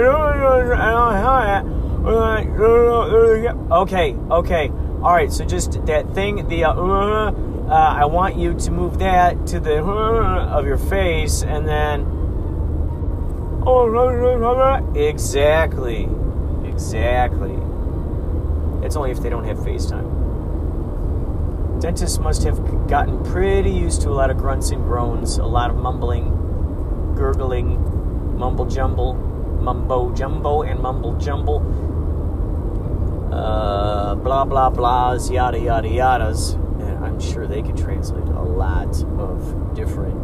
okay, 3.82 4.14
okay, 4.30 4.68
all 5.02 5.14
right. 5.14 5.32
So 5.32 5.44
just 5.44 5.84
that 5.86 6.14
thing, 6.14 6.46
the 6.48 6.64
uh, 6.64 6.72
uh, 6.72 7.32
I 7.70 8.04
want 8.06 8.36
you 8.36 8.54
to 8.54 8.70
move 8.70 8.98
that 9.00 9.46
to 9.48 9.60
the 9.60 9.84
uh, 9.84 10.46
of 10.46 10.66
your 10.66 10.78
face, 10.78 11.42
and 11.42 11.66
then 11.66 12.02
Exactly. 14.96 16.08
Exactly. 16.64 17.58
It's 18.84 18.96
only 18.96 19.10
if 19.10 19.20
they 19.20 19.28
don't 19.28 19.44
have 19.44 19.58
FaceTime. 19.58 20.17
Dentists 21.80 22.18
must 22.18 22.42
have 22.42 22.88
gotten 22.88 23.22
pretty 23.22 23.70
used 23.70 24.02
to 24.02 24.08
a 24.08 24.10
lot 24.10 24.30
of 24.30 24.36
grunts 24.36 24.70
and 24.70 24.82
groans, 24.82 25.38
a 25.38 25.44
lot 25.44 25.70
of 25.70 25.76
mumbling, 25.76 27.14
gurgling, 27.14 28.36
mumble 28.36 28.66
jumble, 28.66 29.14
mumbo 29.14 30.12
jumbo, 30.12 30.62
and 30.62 30.80
mumble 30.80 31.16
jumble. 31.18 31.60
Uh, 33.32 34.16
blah 34.16 34.44
blah 34.44 34.70
blahs, 34.70 35.32
yada 35.32 35.60
yada 35.60 35.88
yadas. 35.88 36.54
And 36.80 37.04
I'm 37.04 37.20
sure 37.20 37.46
they 37.46 37.62
could 37.62 37.76
translate 37.76 38.24
a 38.24 38.42
lot 38.42 39.00
of 39.18 39.74
different 39.76 40.16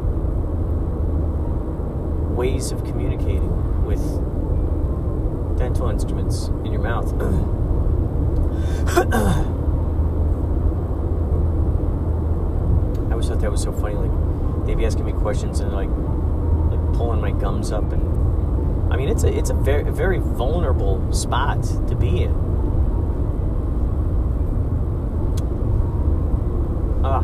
ways 2.34 2.72
of 2.72 2.82
communicating 2.84 3.84
with 3.84 4.02
dental 5.57 5.88
instruments 5.88 6.48
in 6.64 6.72
your 6.72 6.82
mouth. 6.82 7.14
I 13.14 13.14
always 13.25 13.37
thought 13.37 13.43
that 13.43 13.51
was 13.51 13.62
so 13.62 13.72
funny. 13.72 13.95
Like 13.95 14.66
they'd 14.66 14.77
be 14.77 14.85
asking 14.85 15.07
me 15.07 15.12
questions 15.12 15.61
and 15.61 15.72
like 15.72 15.89
like 15.89 16.97
pulling 16.97 17.20
my 17.20 17.33
gums 17.33 17.72
up, 17.72 17.91
and 17.93 18.93
I 18.93 18.97
mean 18.97 19.09
it's 19.09 19.25
a 19.25 19.33
it's 19.33 19.51
a 19.51 19.55
very 19.55 19.91
very 19.91 20.18
vulnerable 20.18 21.12
spot 21.12 21.62
to 21.89 21.95
be 21.95 22.22
in. 22.22 22.35
Ah, 27.05 27.20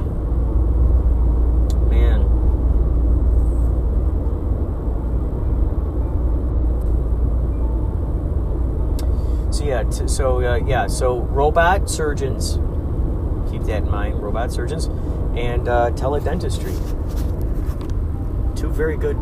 man. 1.89 2.27
So 9.53 9.65
yeah, 9.65 9.83
t- 9.83 10.09
so 10.09 10.41
uh, 10.45 10.57
yeah, 10.57 10.87
so 10.87 11.21
robot 11.21 11.91
surgeons. 11.91 12.59
Keep 13.51 13.65
that 13.65 13.83
in 13.83 13.91
mind, 13.91 14.23
robot 14.23 14.53
surgeons, 14.53 14.89
and 15.37 15.69
uh, 15.69 15.91
teledentistry. 15.93 16.75
Two 18.57 18.71
very 18.71 18.97
good 18.97 19.17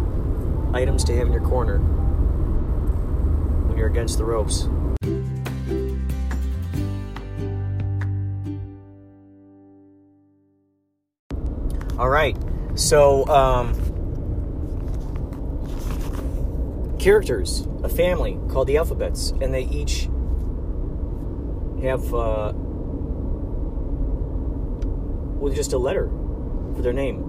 items 0.72 1.04
to 1.04 1.16
have 1.16 1.26
in 1.26 1.32
your 1.32 1.42
corner 1.42 1.78
when 3.68 3.76
you're 3.76 3.88
against 3.88 4.18
the 4.18 4.24
ropes. 4.24 4.68
All 11.98 12.08
right, 12.08 12.36
so 12.76 13.26
um, 13.26 13.74
characters, 16.98 17.66
a 17.82 17.88
family 17.88 18.38
called 18.48 18.68
the 18.68 18.76
alphabets, 18.76 19.30
and 19.40 19.52
they 19.52 19.64
each 19.64 20.08
have 21.82 22.14
uh, 22.14 22.52
with 25.48 25.56
just 25.56 25.72
a 25.72 25.78
letter 25.78 26.08
for 26.76 26.82
their 26.82 26.92
name, 26.92 27.22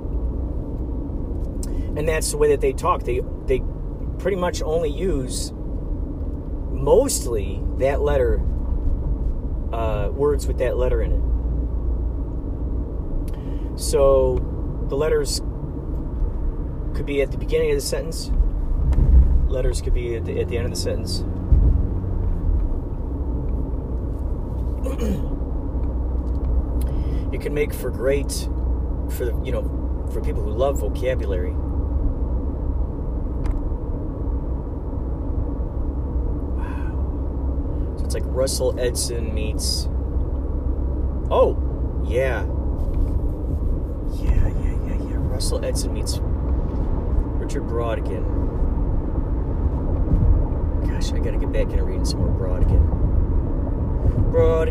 and 1.96 2.08
that's 2.08 2.32
the 2.32 2.38
way 2.38 2.50
that 2.50 2.62
they 2.62 2.74
talk. 2.74 3.04
They 3.04 3.22
they 3.46 3.62
pretty 4.20 4.38
much 4.38 4.62
only 4.62 4.90
use 4.90 5.52
mostly 6.72 7.62
that 7.78 8.02
letter 8.02 8.42
uh, 9.72 10.10
words 10.10 10.48
with 10.48 10.58
that 10.58 10.78
letter 10.78 11.02
in 11.02 11.12
it. 11.14 11.22
So 13.80 14.36
the 14.90 14.96
letters 14.96 15.40
could 16.94 17.06
be 17.06 17.22
at 17.22 17.32
the 17.32 17.38
beginning 17.38 17.72
of 17.72 17.78
the 17.78 17.82
sentence. 17.82 18.32
Letters 19.48 19.82
could 19.82 19.94
be 19.94 20.16
at 20.16 20.26
the, 20.26 20.42
at 20.42 20.50
the 20.50 20.58
end 20.58 20.66
of 20.66 20.72
the 20.72 20.78
sentence. 20.80 21.24
It 27.40 27.44
can 27.44 27.54
make 27.54 27.74
for 27.74 27.90
great 27.90 28.50
for 29.12 29.32
you 29.46 29.54
know 29.54 29.64
for 30.12 30.20
people 30.20 30.44
who 30.44 30.52
love 30.52 30.82
vocabulary. 30.82 31.54
Wow. 36.58 37.96
So 37.98 38.04
it's 38.04 38.14
like 38.14 38.26
russell 38.26 38.78
edson 38.78 39.34
meets 39.34 39.88
oh 41.32 41.56
yeah. 42.06 42.44
Yeah 44.22 44.48
yeah 44.50 44.76
yeah 44.86 45.10
yeah. 45.10 45.16
Russell 45.20 45.64
edson 45.64 45.94
meets 45.94 46.20
richard 47.40 47.64
Brautigan 47.64 48.26
gosh 50.90 51.14
i 51.14 51.20
gotta 51.20 51.38
get 51.38 51.54
back 51.54 51.70
into 51.70 51.86
reading 51.86 52.04
some 52.04 52.20
more 52.20 52.38
Brautigan 52.38 53.00
broad 54.30 54.68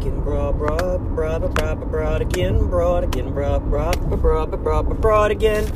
again, 0.00 0.20
broad, 0.20 0.58
broad, 0.58 1.01
broad, 1.14 1.54
broad, 1.54 1.90
broad 1.90 2.22
again, 2.22 2.58
broad 2.68 3.04
again, 3.04 3.32
broad, 3.32 3.68
broad, 3.68 3.98
broad, 4.20 4.50
broad, 4.62 5.00
broad 5.00 5.30
again. 5.30 5.66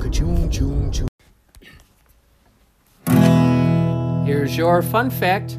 Ka-choom, 0.00 0.48
choom, 0.50 0.90
choom. 0.92 1.08
Here's 4.26 4.56
your 4.56 4.82
fun 4.82 5.10
fact 5.10 5.58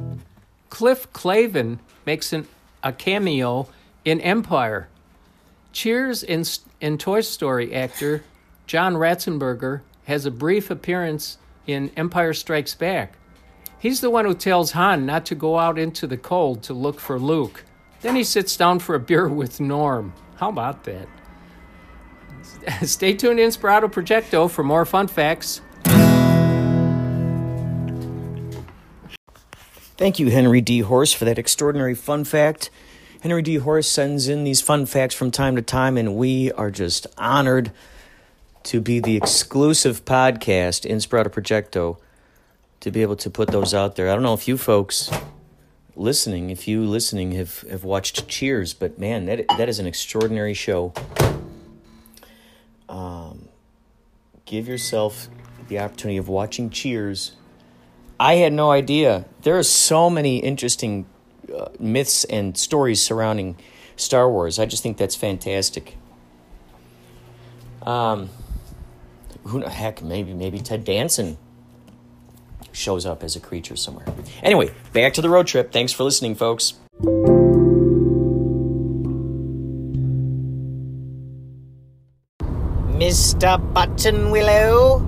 Cliff 0.70 1.12
Clavin 1.12 1.80
makes 2.06 2.32
an, 2.34 2.48
a 2.82 2.94
cameo 2.94 3.68
in 4.06 4.22
Empire. 4.22 4.88
Cheers 5.74 6.24
and, 6.24 6.60
and 6.82 7.00
Toy 7.00 7.22
Story 7.22 7.74
actor 7.74 8.24
John 8.68 8.96
Ratzenberger 8.96 9.82
has 10.06 10.26
a 10.26 10.32
brief 10.32 10.72
appearance 10.72 11.38
in 11.68 11.92
Empire 11.98 12.34
Strikes 12.34 12.76
Back. 12.76 13.18
He's 13.78 14.00
the 14.00 14.10
one 14.10 14.24
who 14.26 14.34
tells 14.34 14.72
Han 14.72 15.06
not 15.06 15.26
to 15.26 15.36
go 15.36 15.60
out 15.60 15.78
into 15.78 16.08
the 16.08 16.18
cold 16.18 16.64
to 16.64 16.74
look 16.74 17.00
for 17.02 17.20
Luke. 17.20 17.66
Then 18.04 18.18
he 18.18 18.24
sits 18.26 18.56
down 18.58 18.80
for 18.80 18.96
a 18.96 19.00
beer 19.00 19.30
with 19.30 19.62
Norm. 19.62 20.14
How 20.36 20.50
about 20.50 20.84
that? 20.84 21.08
Stay 22.84 23.14
tuned 23.14 23.40
in 23.40 23.50
Inspirato 23.50 23.86
Projecto 23.86 24.50
for 24.52 24.62
more 24.62 24.86
fun 24.86 25.08
facts. 25.08 25.62
Thank 29.96 30.20
you, 30.20 30.30
Henry 30.32 30.60
D. 30.60 30.80
Horse, 30.80 31.14
for 31.14 31.24
that 31.24 31.40
extraordinary 31.40 31.96
fun 31.96 32.26
fact. 32.26 32.70
Henry 33.22 33.42
D. 33.42 33.56
Horse 33.56 33.88
sends 33.88 34.28
in 34.28 34.44
these 34.44 34.60
fun 34.60 34.86
facts 34.86 35.16
from 35.16 35.32
time 35.32 35.56
to 35.56 35.62
time, 35.62 35.98
and 35.98 36.18
we 36.18 36.52
are 36.52 36.70
just 36.70 37.08
honored 37.18 37.72
to 38.64 38.82
be 38.82 39.00
the 39.00 39.16
exclusive 39.16 40.04
podcast, 40.04 40.90
Inspirato 40.90 41.30
Projecto, 41.30 41.98
to 42.82 42.92
be 42.92 43.02
able 43.02 43.16
to 43.16 43.30
put 43.30 43.48
those 43.50 43.74
out 43.74 43.96
there. 43.96 44.10
I 44.10 44.14
don't 44.14 44.24
know 44.24 44.34
if 44.34 44.46
you 44.46 44.58
folks 44.58 45.10
listening, 45.96 46.50
if 46.50 46.68
you 46.68 46.86
listening 46.86 47.32
have, 47.34 47.62
have 47.62 47.84
watched 47.84 48.28
Cheers, 48.28 48.74
but 48.74 48.98
man, 48.98 49.26
that 49.26 49.46
that 49.58 49.70
is 49.70 49.80
an 49.80 49.88
extraordinary 49.88 50.54
show. 50.54 50.94
Um, 52.90 53.48
give 54.46 54.68
yourself 54.68 55.28
the 55.68 55.80
opportunity 55.80 56.18
of 56.18 56.28
watching 56.28 56.70
Cheers. 56.70 57.34
I 58.20 58.36
had 58.36 58.54
no 58.54 58.72
idea. 58.72 59.26
There 59.42 59.58
are 59.58 59.64
so 59.64 60.10
many 60.10 60.38
interesting 60.38 61.06
uh, 61.54 61.70
myths 61.80 62.24
and 62.26 62.58
stories 62.58 63.02
surrounding 63.02 63.58
Star 63.96 64.30
Wars. 64.30 64.60
I 64.60 64.66
just 64.66 64.84
think 64.84 64.98
that's 64.98 65.16
fantastic. 65.16 65.98
Um, 67.82 68.30
who 69.44 69.60
the 69.60 69.70
heck, 69.70 70.02
maybe 70.02 70.34
maybe 70.34 70.60
Ted 70.60 70.86
Danson 70.86 71.38
shows 72.74 73.06
up 73.06 73.24
as 73.24 73.36
a 73.36 73.40
creature 73.40 73.76
somewhere. 73.76 74.06
Anyway, 74.42 74.74
back 74.92 75.14
to 75.14 75.22
the 75.22 75.30
road 75.30 75.48
trip. 75.48 75.72
Thanks 75.72 75.94
for 75.94 76.04
listening, 76.04 76.36
folks. 76.36 76.74
Mr. 82.94 83.40
Dr. 83.40 83.64
Button 83.74 84.32
Willow. 84.32 85.00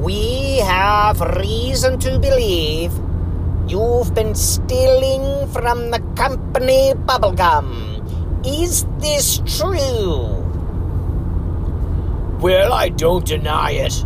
We 0.00 0.58
have 0.64 1.20
reason 1.20 1.98
to 2.00 2.18
believe 2.18 2.92
you've 3.68 4.14
been 4.14 4.34
stealing 4.34 5.46
from 5.52 5.90
the 5.90 6.00
company 6.16 6.94
bubblegum. 7.04 8.00
Is 8.46 8.86
this 8.98 9.42
true? 9.58 10.40
Well, 12.40 12.72
I 12.72 12.88
don't 12.88 13.26
deny 13.26 13.72
it. 13.72 14.04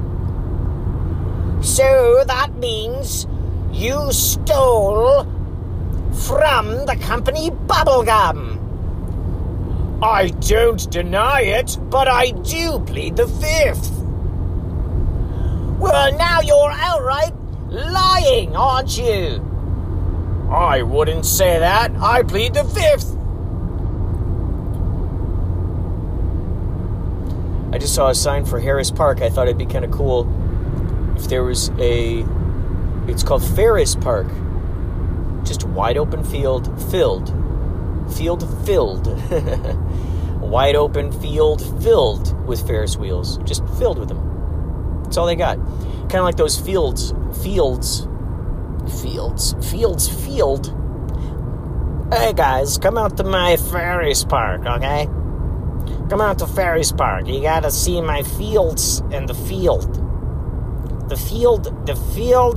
So 1.64 2.22
that 2.26 2.54
means 2.56 3.26
you 3.72 4.12
stole 4.12 5.24
from 6.12 6.84
the 6.84 6.96
company 7.00 7.50
bubblegum. 7.50 8.60
I 10.02 10.28
don't 10.28 10.90
deny 10.90 11.40
it, 11.40 11.78
but 11.84 12.06
I 12.06 12.32
do 12.32 12.80
plead 12.80 13.16
the 13.16 13.26
fifth. 13.26 13.90
Well, 15.80 16.16
now 16.18 16.42
you're 16.42 16.70
outright 16.70 17.32
lying, 17.70 18.54
aren't 18.54 18.98
you? 18.98 19.42
I 20.50 20.82
wouldn't 20.82 21.24
say 21.24 21.58
that. 21.58 21.92
I 21.96 22.24
plead 22.24 22.52
the 22.52 22.64
fifth. 22.64 23.16
I 27.74 27.78
just 27.78 27.94
saw 27.94 28.10
a 28.10 28.14
sign 28.14 28.44
for 28.44 28.60
Harris 28.60 28.90
Park. 28.90 29.22
I 29.22 29.30
thought 29.30 29.48
it'd 29.48 29.56
be 29.56 29.64
kind 29.64 29.86
of 29.86 29.90
cool 29.90 30.24
if 31.16 31.28
there 31.28 31.44
was 31.44 31.70
a. 31.78 32.24
It's 33.08 33.22
called 33.22 33.44
Ferris 33.54 33.94
Park. 33.94 34.26
Just 35.44 35.64
wide 35.64 35.96
open 35.96 36.24
field 36.24 36.66
filled. 36.90 37.28
Field 38.16 38.66
filled. 38.66 39.06
wide 40.40 40.76
open 40.76 41.12
field 41.12 41.60
filled 41.82 42.46
with 42.46 42.66
Ferris 42.66 42.96
wheels. 42.96 43.38
Just 43.44 43.66
filled 43.78 43.98
with 43.98 44.08
them. 44.08 45.02
That's 45.04 45.16
all 45.16 45.26
they 45.26 45.36
got. 45.36 45.56
Kind 45.56 46.16
of 46.16 46.24
like 46.24 46.36
those 46.36 46.58
fields. 46.58 47.12
Fields. 47.42 48.06
Fields. 49.02 49.54
Fields. 49.70 50.24
Field. 50.24 50.80
Hey 52.12 52.32
guys, 52.34 52.78
come 52.78 52.98
out 52.98 53.16
to 53.16 53.24
my 53.24 53.56
Ferris 53.56 54.24
Park, 54.24 54.66
okay? 54.66 55.06
Come 56.08 56.20
out 56.20 56.38
to 56.38 56.46
Ferris 56.46 56.92
Park. 56.92 57.26
You 57.26 57.40
gotta 57.40 57.70
see 57.70 58.00
my 58.00 58.22
fields 58.22 59.02
and 59.10 59.26
the 59.28 59.34
field. 59.34 60.03
The 61.08 61.16
field, 61.16 61.86
the 61.86 61.96
field, 61.96 62.56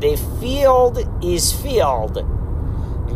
the 0.00 0.16
field 0.40 1.24
is 1.24 1.52
filled. 1.52 2.18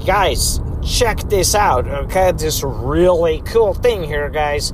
Guys, 0.07 0.61
check 0.85 1.19
this 1.29 1.55
out, 1.55 1.87
okay? 1.87 2.33
This 2.33 2.63
really 2.63 3.41
cool 3.43 3.75
thing 3.75 4.05
here, 4.05 4.31
guys. 4.31 4.73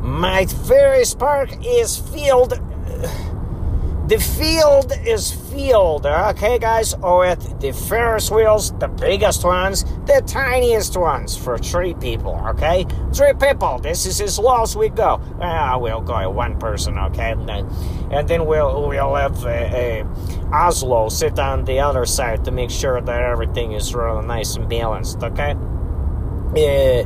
My 0.00 0.46
Ferris 0.46 1.14
Park 1.14 1.50
is 1.64 1.96
filled. 1.96 2.58
The 4.06 4.18
field 4.18 4.92
is 5.06 5.32
filled, 5.32 6.04
okay, 6.04 6.58
guys? 6.58 6.94
With 6.98 7.58
the 7.58 7.72
Ferris 7.72 8.30
wheels, 8.30 8.70
the 8.78 8.88
biggest 8.88 9.44
ones, 9.44 9.84
the 10.04 10.22
tiniest 10.26 10.94
ones 10.94 11.34
for 11.34 11.56
three 11.56 11.94
people, 11.94 12.38
okay? 12.48 12.84
Three 13.14 13.32
people. 13.32 13.78
This 13.78 14.04
is 14.04 14.20
as 14.20 14.38
low 14.38 14.62
as 14.62 14.76
we 14.76 14.90
go. 14.90 15.22
Ah, 15.40 15.78
we'll 15.78 16.02
go 16.02 16.28
one 16.28 16.58
person, 16.58 16.98
okay? 16.98 17.30
And 17.32 17.48
then, 17.48 17.66
and 18.10 18.28
then 18.28 18.44
we'll 18.44 18.86
we'll 18.86 19.14
have 19.14 19.42
uh, 19.42 19.48
uh, 19.48 20.04
Oslo 20.52 21.08
sit 21.08 21.38
on 21.38 21.64
the 21.64 21.80
other 21.80 22.04
side 22.04 22.44
to 22.44 22.50
make 22.50 22.70
sure 22.70 23.00
that 23.00 23.22
everything 23.22 23.72
is 23.72 23.94
really 23.94 24.26
nice 24.26 24.54
and 24.56 24.68
balanced, 24.68 25.22
okay? 25.22 25.56
Uh, 26.54 27.04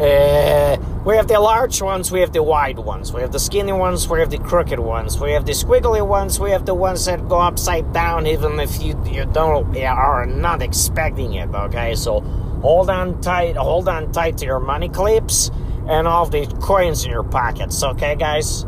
uh, 0.00 0.77
we 1.08 1.16
have 1.16 1.26
the 1.26 1.40
large 1.40 1.80
ones, 1.80 2.12
we 2.12 2.20
have 2.20 2.34
the 2.34 2.42
wide 2.42 2.78
ones, 2.78 3.14
we 3.14 3.22
have 3.22 3.32
the 3.32 3.38
skinny 3.38 3.72
ones, 3.72 4.06
we 4.06 4.20
have 4.20 4.28
the 4.28 4.36
crooked 4.36 4.78
ones, 4.78 5.18
we 5.18 5.30
have 5.32 5.46
the 5.46 5.52
squiggly 5.52 6.06
ones, 6.06 6.38
we 6.38 6.50
have 6.50 6.66
the 6.66 6.74
ones 6.74 7.06
that 7.06 7.26
go 7.30 7.40
upside 7.40 7.90
down 7.94 8.26
even 8.26 8.60
if 8.60 8.82
you 8.82 8.94
you 9.06 9.24
don't 9.24 9.74
are 9.78 10.26
not 10.26 10.60
expecting 10.60 11.32
it. 11.32 11.48
Okay, 11.48 11.94
so 11.94 12.20
hold 12.60 12.90
on 12.90 13.22
tight, 13.22 13.56
hold 13.56 13.88
on 13.88 14.12
tight 14.12 14.36
to 14.36 14.44
your 14.44 14.60
money 14.60 14.90
clips 14.90 15.50
and 15.88 16.06
all 16.06 16.26
the 16.26 16.46
coins 16.60 17.06
in 17.06 17.10
your 17.10 17.24
pockets. 17.24 17.82
Okay, 17.82 18.14
guys. 18.14 18.66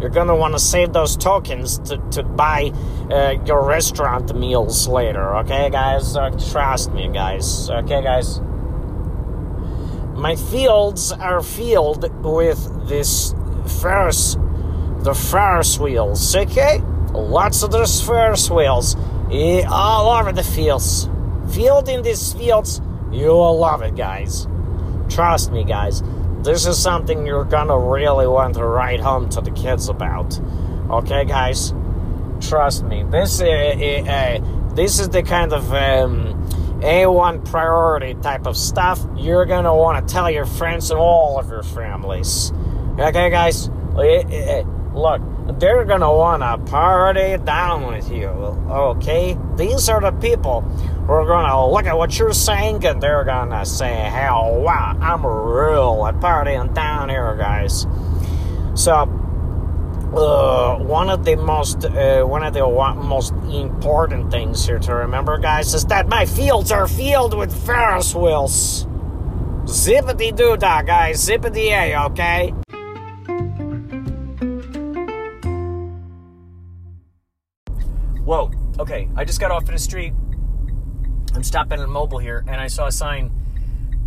You're 0.00 0.10
gonna 0.10 0.36
want 0.36 0.54
to 0.54 0.60
save 0.60 0.92
those 0.92 1.16
tokens 1.16 1.80
to, 1.90 1.98
to 2.12 2.22
buy 2.22 2.70
uh, 3.10 3.34
your 3.46 3.66
restaurant 3.66 4.32
meals 4.32 4.86
later, 4.86 5.34
okay, 5.38 5.70
guys? 5.70 6.14
Uh, 6.14 6.30
trust 6.52 6.92
me, 6.92 7.08
guys. 7.08 7.68
Okay, 7.68 8.00
guys? 8.00 8.40
My 10.18 10.34
fields 10.34 11.12
are 11.12 11.40
filled 11.40 12.12
with 12.24 12.88
this 12.88 13.34
Ferris, 13.80 14.36
the 14.98 15.14
Ferris 15.14 15.78
wheels, 15.78 16.34
okay? 16.34 16.80
Lots 17.12 17.62
of 17.62 17.70
those 17.70 18.00
Ferris 18.02 18.50
wheels 18.50 18.96
eh, 19.30 19.62
all 19.68 20.10
over 20.10 20.32
the 20.32 20.42
fields. 20.42 21.08
Field 21.52 21.88
in 21.88 22.02
these 22.02 22.32
fields, 22.32 22.80
you 23.12 23.28
will 23.28 23.58
love 23.58 23.82
it, 23.82 23.94
guys. 23.94 24.48
Trust 25.08 25.52
me, 25.52 25.62
guys. 25.62 26.02
This 26.42 26.66
is 26.66 26.80
something 26.82 27.24
you're 27.24 27.44
gonna 27.44 27.78
really 27.78 28.26
want 28.26 28.54
to 28.54 28.64
write 28.64 29.00
home 29.00 29.28
to 29.30 29.40
the 29.40 29.52
kids 29.52 29.88
about. 29.88 30.38
Okay, 30.90 31.24
guys? 31.26 31.72
Trust 32.40 32.82
me. 32.84 33.04
This, 33.04 33.40
uh, 33.40 33.46
uh, 33.46 34.10
uh, 34.10 34.74
this 34.74 34.98
is 34.98 35.08
the 35.10 35.22
kind 35.22 35.52
of 35.52 35.72
um, 35.72 36.37
a1 36.80 37.44
priority 37.50 38.14
type 38.14 38.46
of 38.46 38.56
stuff 38.56 39.04
you're 39.16 39.46
going 39.46 39.64
to 39.64 39.74
want 39.74 40.06
to 40.06 40.12
tell 40.12 40.30
your 40.30 40.46
friends 40.46 40.90
and 40.90 40.98
all 40.98 41.38
of 41.38 41.48
your 41.48 41.62
families. 41.62 42.52
Okay, 42.98 43.30
guys? 43.30 43.68
Look, 44.94 45.20
they're 45.58 45.84
going 45.84 46.00
to 46.00 46.10
want 46.10 46.42
to 46.42 46.58
party 46.70 47.36
down 47.44 47.86
with 47.86 48.10
you. 48.10 48.26
Okay? 48.28 49.36
These 49.56 49.88
are 49.88 50.00
the 50.00 50.12
people 50.12 50.62
who 50.62 51.12
are 51.12 51.26
going 51.26 51.48
to 51.48 51.66
look 51.66 51.86
at 51.86 51.96
what 51.96 52.18
you're 52.18 52.32
saying 52.32 52.84
and 52.84 53.00
they're 53.00 53.24
going 53.24 53.50
to 53.50 53.64
say, 53.66 53.94
hell, 53.94 54.60
wow, 54.60 54.96
I'm 55.00 55.24
real 55.26 56.06
at 56.06 56.16
partying 56.20 56.74
down 56.74 57.08
here, 57.08 57.36
guys. 57.36 57.86
So, 58.74 59.06
uh, 60.14 60.78
one 60.78 61.10
of 61.10 61.24
the 61.24 61.36
most 61.36 61.84
uh, 61.84 62.22
one 62.22 62.42
of 62.42 62.54
the 62.54 62.66
most 62.96 63.32
important 63.50 64.30
things 64.30 64.66
here 64.66 64.78
to 64.78 64.94
remember, 64.94 65.38
guys, 65.38 65.74
is 65.74 65.84
that 65.86 66.08
my 66.08 66.24
fields 66.24 66.72
are 66.72 66.88
filled 66.88 67.36
with 67.36 67.52
Ferris 67.66 68.14
wheels. 68.14 68.86
Zippity 69.64 70.34
doo 70.34 70.56
dah, 70.56 70.82
guys. 70.82 71.28
Zippity 71.28 71.70
a, 71.72 72.06
okay? 72.06 72.54
Whoa. 78.24 78.50
Okay, 78.78 79.08
I 79.16 79.24
just 79.24 79.40
got 79.40 79.50
off 79.50 79.64
in 79.64 79.72
the 79.72 79.78
street. 79.78 80.12
I'm 81.34 81.42
stopping 81.42 81.80
at 81.80 81.88
Mobil 81.88 82.22
here, 82.22 82.44
and 82.46 82.60
I 82.60 82.68
saw 82.68 82.86
a 82.86 82.92
sign 82.92 83.30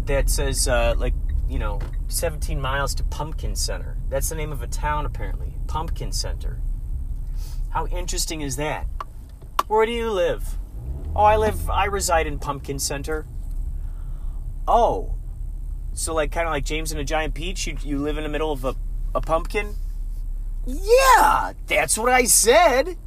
that 0.06 0.30
says, 0.30 0.68
uh, 0.68 0.96
like, 0.98 1.14
you 1.50 1.60
know, 1.60 1.80
17 2.08 2.60
miles 2.60 2.96
to 2.96 3.04
Pumpkin 3.04 3.56
Center. 3.56 3.98
That's 4.10 4.30
the 4.30 4.36
name 4.36 4.52
of 4.52 4.62
a 4.62 4.68
town, 4.68 5.06
apparently. 5.06 5.56
Pumpkin 5.72 6.12
Center. 6.12 6.60
How 7.70 7.88
interesting 7.88 8.42
is 8.42 8.58
that? 8.58 8.88
Where 9.70 9.86
do 9.86 9.94
you 9.94 10.12
live? 10.12 10.58
Oh, 11.16 11.24
I 11.24 11.38
live, 11.38 11.70
I 11.70 11.86
reside 11.86 12.28
in 12.28 12.40
Pumpkin 12.40 12.78
Center. 12.78 13.26
Oh, 14.68 15.16
so 15.94 16.14
like 16.14 16.30
kind 16.30 16.46
of 16.46 16.52
like 16.52 16.66
James 16.66 16.92
and 16.92 17.00
a 17.00 17.06
Giant 17.06 17.34
Peach, 17.34 17.68
you, 17.68 17.78
you 17.84 18.00
live 18.00 18.18
in 18.18 18.24
the 18.24 18.30
middle 18.30 18.52
of 18.52 18.66
a, 18.66 18.76
a 19.16 19.22
pumpkin? 19.22 19.76
Yeah, 20.68 21.54
that's 21.68 21.98
what 21.98 22.12
I 22.12 22.26
said. 22.26 22.98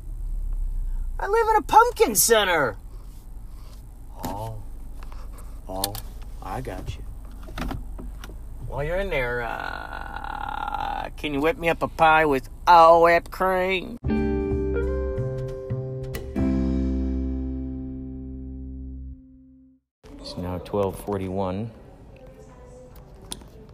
I 1.20 1.26
live 1.26 1.48
in 1.50 1.56
a 1.56 1.62
pumpkin 1.62 2.14
center. 2.14 2.78
Oh, 4.24 4.62
oh, 5.68 5.94
I 6.42 6.62
got 6.62 6.96
you. 6.96 7.02
While 8.68 8.84
you're 8.84 9.00
in 9.00 9.10
there, 9.10 9.42
uh, 9.42 10.83
can 11.10 11.34
you 11.34 11.40
whip 11.40 11.58
me 11.58 11.68
up 11.68 11.82
a 11.82 11.88
pie 11.88 12.24
with 12.24 12.48
all 12.66 13.02
whipped 13.02 13.30
cream? 13.30 13.98
It's 20.18 20.36
now 20.38 20.58
1241. 20.58 21.70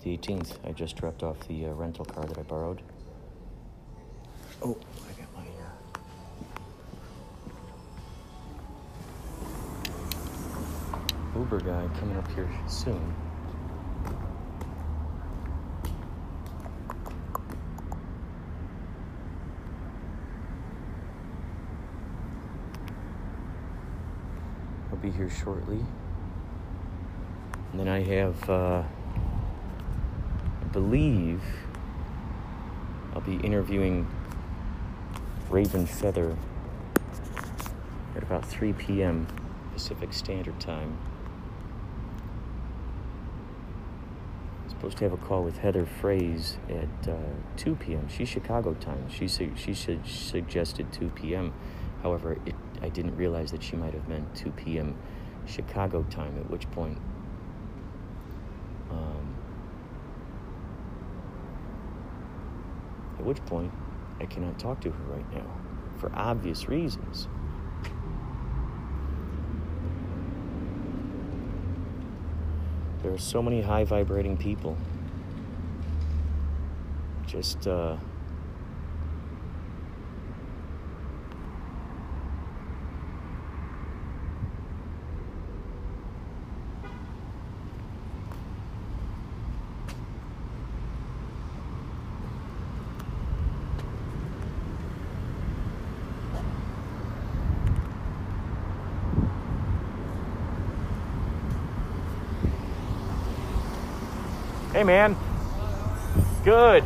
The 0.02 0.16
18th. 0.16 0.56
I 0.66 0.72
just 0.72 0.96
dropped 0.96 1.22
off 1.22 1.38
the 1.46 1.66
uh, 1.66 1.72
rental 1.72 2.04
car 2.04 2.24
that 2.24 2.38
I 2.38 2.42
borrowed. 2.42 2.82
Oh, 4.62 4.76
I 5.08 5.12
got 5.20 5.28
my. 5.36 5.46
Uh... 11.34 11.38
Uber 11.38 11.60
guy 11.60 11.88
coming 11.98 12.16
up 12.16 12.30
here 12.32 12.50
soon. 12.66 13.14
Be 25.00 25.10
here 25.10 25.30
shortly. 25.30 25.84
And 27.72 27.80
then 27.80 27.88
I 27.88 28.02
have, 28.02 28.50
uh, 28.50 28.82
I 30.60 30.64
believe, 30.72 31.42
I'll 33.14 33.20
be 33.20 33.36
interviewing 33.36 34.06
Raven 35.48 35.86
Feather 35.86 36.36
at 38.16 38.22
about 38.22 38.44
3 38.44 38.72
p.m. 38.74 39.26
Pacific 39.72 40.12
Standard 40.12 40.58
Time. 40.60 40.96
I'm 44.62 44.70
supposed 44.70 44.98
to 44.98 45.04
have 45.04 45.12
a 45.12 45.16
call 45.16 45.42
with 45.42 45.58
Heather 45.58 45.86
Phrase 45.86 46.58
at 46.68 47.08
uh, 47.08 47.16
2 47.56 47.76
p.m. 47.76 48.08
She's 48.08 48.28
Chicago 48.28 48.74
time. 48.74 49.08
She 49.10 49.28
su- 49.28 49.52
she 49.56 49.74
su- 49.74 50.00
suggested 50.04 50.92
2 50.92 51.08
p.m. 51.10 51.52
However, 52.02 52.38
it, 52.46 52.54
I 52.82 52.88
didn't 52.88 53.16
realize 53.16 53.50
that 53.52 53.62
she 53.62 53.76
might 53.76 53.94
have 53.94 54.08
meant 54.08 54.34
2 54.34 54.50
p.m. 54.52 54.96
Chicago 55.46 56.02
time. 56.10 56.36
At 56.38 56.50
which 56.50 56.70
point, 56.70 56.98
um, 58.90 59.34
at 63.18 63.24
which 63.24 63.44
point, 63.46 63.72
I 64.20 64.26
cannot 64.26 64.58
talk 64.58 64.80
to 64.82 64.90
her 64.90 65.04
right 65.04 65.32
now 65.32 65.46
for 65.98 66.10
obvious 66.14 66.68
reasons. 66.68 67.28
There 73.02 73.12
are 73.12 73.18
so 73.18 73.42
many 73.42 73.62
high 73.62 73.84
vibrating 73.84 74.36
people. 74.36 74.76
Just, 77.26 77.66
uh, 77.66 77.96
Hey, 104.80 104.84
man. 104.84 105.14
Good. 106.42 106.82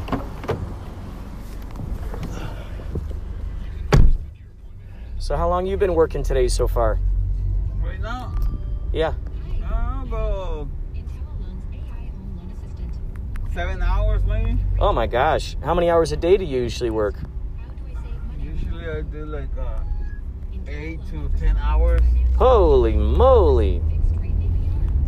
So, 5.20 5.36
how 5.36 5.48
long 5.48 5.64
you 5.64 5.76
been 5.76 5.94
working 5.94 6.24
today 6.24 6.48
so 6.48 6.66
far? 6.66 6.98
Right 7.80 8.00
now, 8.00 8.34
Yeah. 8.92 9.12
uh, 9.62 10.02
about 10.02 10.66
seven 13.52 13.80
hours 13.80 14.24
maybe. 14.24 14.58
Oh 14.80 14.92
my 14.92 15.06
gosh. 15.06 15.56
How 15.62 15.72
many 15.72 15.88
hours 15.88 16.10
a 16.10 16.16
day 16.16 16.36
do 16.36 16.44
you 16.44 16.62
usually 16.62 16.90
work? 16.90 17.14
Usually 18.40 18.88
I 18.88 19.02
do 19.02 19.24
like 19.24 19.56
uh, 19.56 19.78
eight 20.66 20.98
to 21.12 21.30
ten 21.38 21.56
hours. 21.58 22.00
Holy 22.38 22.96
moly. 22.96 23.80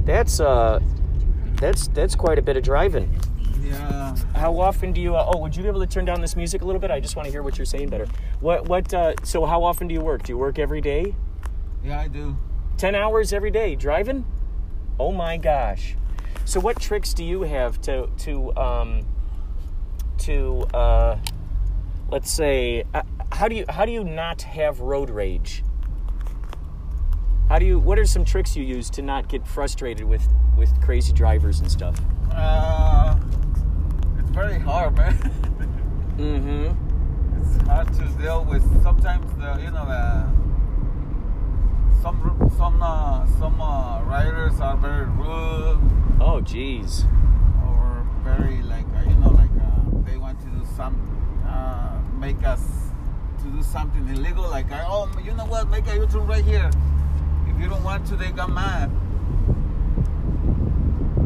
That's 0.04 0.38
uh 0.38 0.78
that's 1.58 1.88
that's 1.88 2.14
quite 2.14 2.38
a 2.38 2.42
bit 2.42 2.56
of 2.56 2.62
driving. 2.62 3.18
Yeah. 3.62 4.16
How 4.34 4.58
often 4.60 4.92
do 4.92 5.00
you 5.00 5.16
uh, 5.16 5.30
Oh, 5.34 5.38
would 5.38 5.56
you 5.56 5.62
be 5.62 5.68
able 5.68 5.80
to 5.80 5.86
turn 5.86 6.04
down 6.04 6.20
this 6.20 6.36
music 6.36 6.62
a 6.62 6.64
little 6.64 6.80
bit? 6.80 6.90
I 6.90 7.00
just 7.00 7.16
want 7.16 7.26
to 7.26 7.32
hear 7.32 7.42
what 7.42 7.58
you're 7.58 7.64
saying 7.64 7.88
better. 7.88 8.06
What 8.40 8.68
what 8.68 8.92
uh 8.94 9.14
so 9.24 9.44
how 9.44 9.64
often 9.64 9.88
do 9.88 9.94
you 9.94 10.00
work? 10.00 10.22
Do 10.22 10.32
you 10.32 10.38
work 10.38 10.58
every 10.58 10.80
day? 10.80 11.14
Yeah, 11.82 12.00
I 12.00 12.08
do. 12.08 12.36
10 12.78 12.94
hours 12.94 13.32
every 13.32 13.50
day 13.50 13.74
driving? 13.74 14.24
Oh 15.00 15.12
my 15.12 15.36
gosh. 15.36 15.96
So 16.44 16.60
what 16.60 16.80
tricks 16.80 17.12
do 17.14 17.24
you 17.24 17.42
have 17.42 17.80
to 17.82 18.08
to 18.18 18.56
um 18.56 19.06
to 20.18 20.60
uh 20.74 21.18
let's 22.10 22.30
say 22.30 22.84
uh, 22.94 23.02
how 23.32 23.48
do 23.48 23.56
you 23.56 23.64
how 23.68 23.84
do 23.84 23.92
you 23.92 24.04
not 24.04 24.42
have 24.42 24.80
road 24.80 25.10
rage? 25.10 25.62
How 27.48 27.60
do 27.60 27.64
you 27.66 27.78
what 27.78 27.98
are 27.98 28.06
some 28.06 28.24
tricks 28.24 28.56
you 28.56 28.64
use 28.64 28.90
to 28.90 29.02
not 29.02 29.28
get 29.28 29.46
frustrated 29.46 30.04
with 30.06 30.26
with 30.56 30.70
crazy 30.82 31.12
drivers 31.12 31.60
and 31.60 31.70
stuff? 31.70 32.00
Uh, 32.32 33.16
it's 34.18 34.30
very 34.30 34.58
hard, 34.58 34.96
man. 34.96 35.14
mm-hmm. 36.18 37.40
it's 37.40 37.68
hard 37.68 37.92
to 37.94 38.04
deal 38.20 38.44
with. 38.44 38.64
Sometimes 38.82 39.32
the 39.38 39.62
you 39.62 39.70
know 39.70 39.86
the 39.86 40.26
some 42.02 42.50
some 42.58 42.82
uh, 42.82 43.24
some 43.38 43.60
uh, 43.60 44.02
riders 44.02 44.58
are 44.60 44.76
very 44.76 45.06
rude 45.06 45.78
Oh 46.20 46.40
jeez. 46.42 47.04
or 47.64 48.04
very 48.24 48.60
like 48.62 48.86
uh, 48.96 49.08
you 49.08 49.14
know 49.16 49.30
like 49.30 49.50
uh, 49.60 50.02
they 50.04 50.16
want 50.16 50.40
to 50.40 50.46
do 50.46 50.66
some 50.76 50.96
uh, 51.46 52.00
make 52.18 52.42
us 52.44 52.90
to 53.42 53.48
do 53.50 53.62
something 53.62 54.08
illegal 54.08 54.48
like 54.50 54.70
uh, 54.72 54.84
oh 54.88 55.08
you 55.24 55.32
know 55.34 55.46
what 55.46 55.68
make 55.70 55.86
a 55.86 55.94
U-turn 55.94 56.26
right 56.26 56.44
here 56.44 56.70
if 57.56 57.62
you 57.62 57.68
don't 57.68 57.82
want 57.82 58.06
to 58.06 58.16
they 58.16 58.30
got 58.30 58.50
mad 58.50 58.90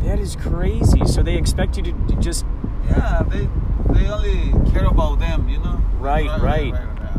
That 0.01 0.19
is 0.19 0.35
crazy. 0.35 1.05
So 1.07 1.23
they 1.23 1.37
expect 1.37 1.77
you 1.77 1.83
to 1.85 1.93
just 2.21 2.45
yeah 2.89 3.23
they 3.29 3.49
they 3.93 4.09
only 4.09 4.53
care 4.73 4.87
about 4.87 5.19
them 5.21 5.49
you 5.49 5.59
know 5.59 5.77
Right, 5.99 6.31
right. 6.41 6.73
yeah. 6.73 7.17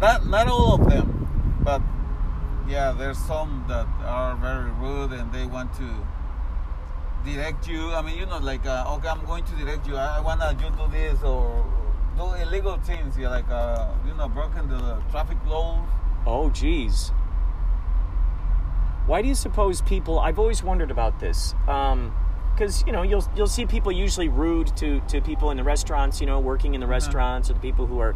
not 0.00 0.26
not 0.26 0.48
all 0.48 0.74
of 0.74 0.88
them 0.88 1.06
but 1.62 1.82
yeah 2.66 2.92
there's 2.92 3.18
some 3.18 3.64
that 3.68 3.86
are 4.06 4.34
very 4.36 4.70
rude 4.80 5.12
and 5.12 5.30
they 5.32 5.44
want 5.46 5.74
to 5.74 5.88
direct 7.24 7.68
you 7.68 7.92
I 7.92 8.00
mean 8.02 8.18
you 8.18 8.26
know 8.26 8.38
like 8.38 8.64
uh, 8.66 8.94
okay 8.96 9.08
I'm 9.08 9.24
going 9.26 9.44
to 9.44 9.52
direct 9.56 9.86
you 9.86 9.96
I, 9.96 10.18
I 10.18 10.20
wanna 10.20 10.56
you 10.58 10.70
do 10.70 10.86
this 10.90 11.22
or 11.22 11.64
do 12.16 12.24
illegal 12.42 12.78
things 12.78 13.16
yeah 13.18 13.28
like 13.28 13.48
uh, 13.50 13.88
you 14.06 14.14
know 14.14 14.28
broken 14.28 14.68
the 14.68 14.98
traffic 15.10 15.38
laws 15.46 15.86
Oh, 16.24 16.50
geez. 16.50 17.10
Why 19.06 19.20
do 19.22 19.28
you 19.28 19.34
suppose 19.34 19.82
people? 19.82 20.18
I've 20.18 20.38
always 20.38 20.62
wondered 20.62 20.90
about 20.90 21.18
this. 21.20 21.54
Because 21.66 22.84
you 22.86 22.92
know, 22.92 23.02
you'll 23.02 23.24
you'll 23.34 23.46
see 23.46 23.66
people 23.66 23.90
usually 23.90 24.28
rude 24.28 24.76
to 24.76 25.00
to 25.08 25.20
people 25.20 25.50
in 25.50 25.56
the 25.56 25.64
restaurants. 25.64 26.20
You 26.20 26.26
know, 26.26 26.38
working 26.38 26.74
in 26.74 26.80
the 26.80 26.86
restaurants, 26.86 27.50
or 27.50 27.54
the 27.54 27.60
people 27.60 27.86
who 27.86 27.98
are 27.98 28.14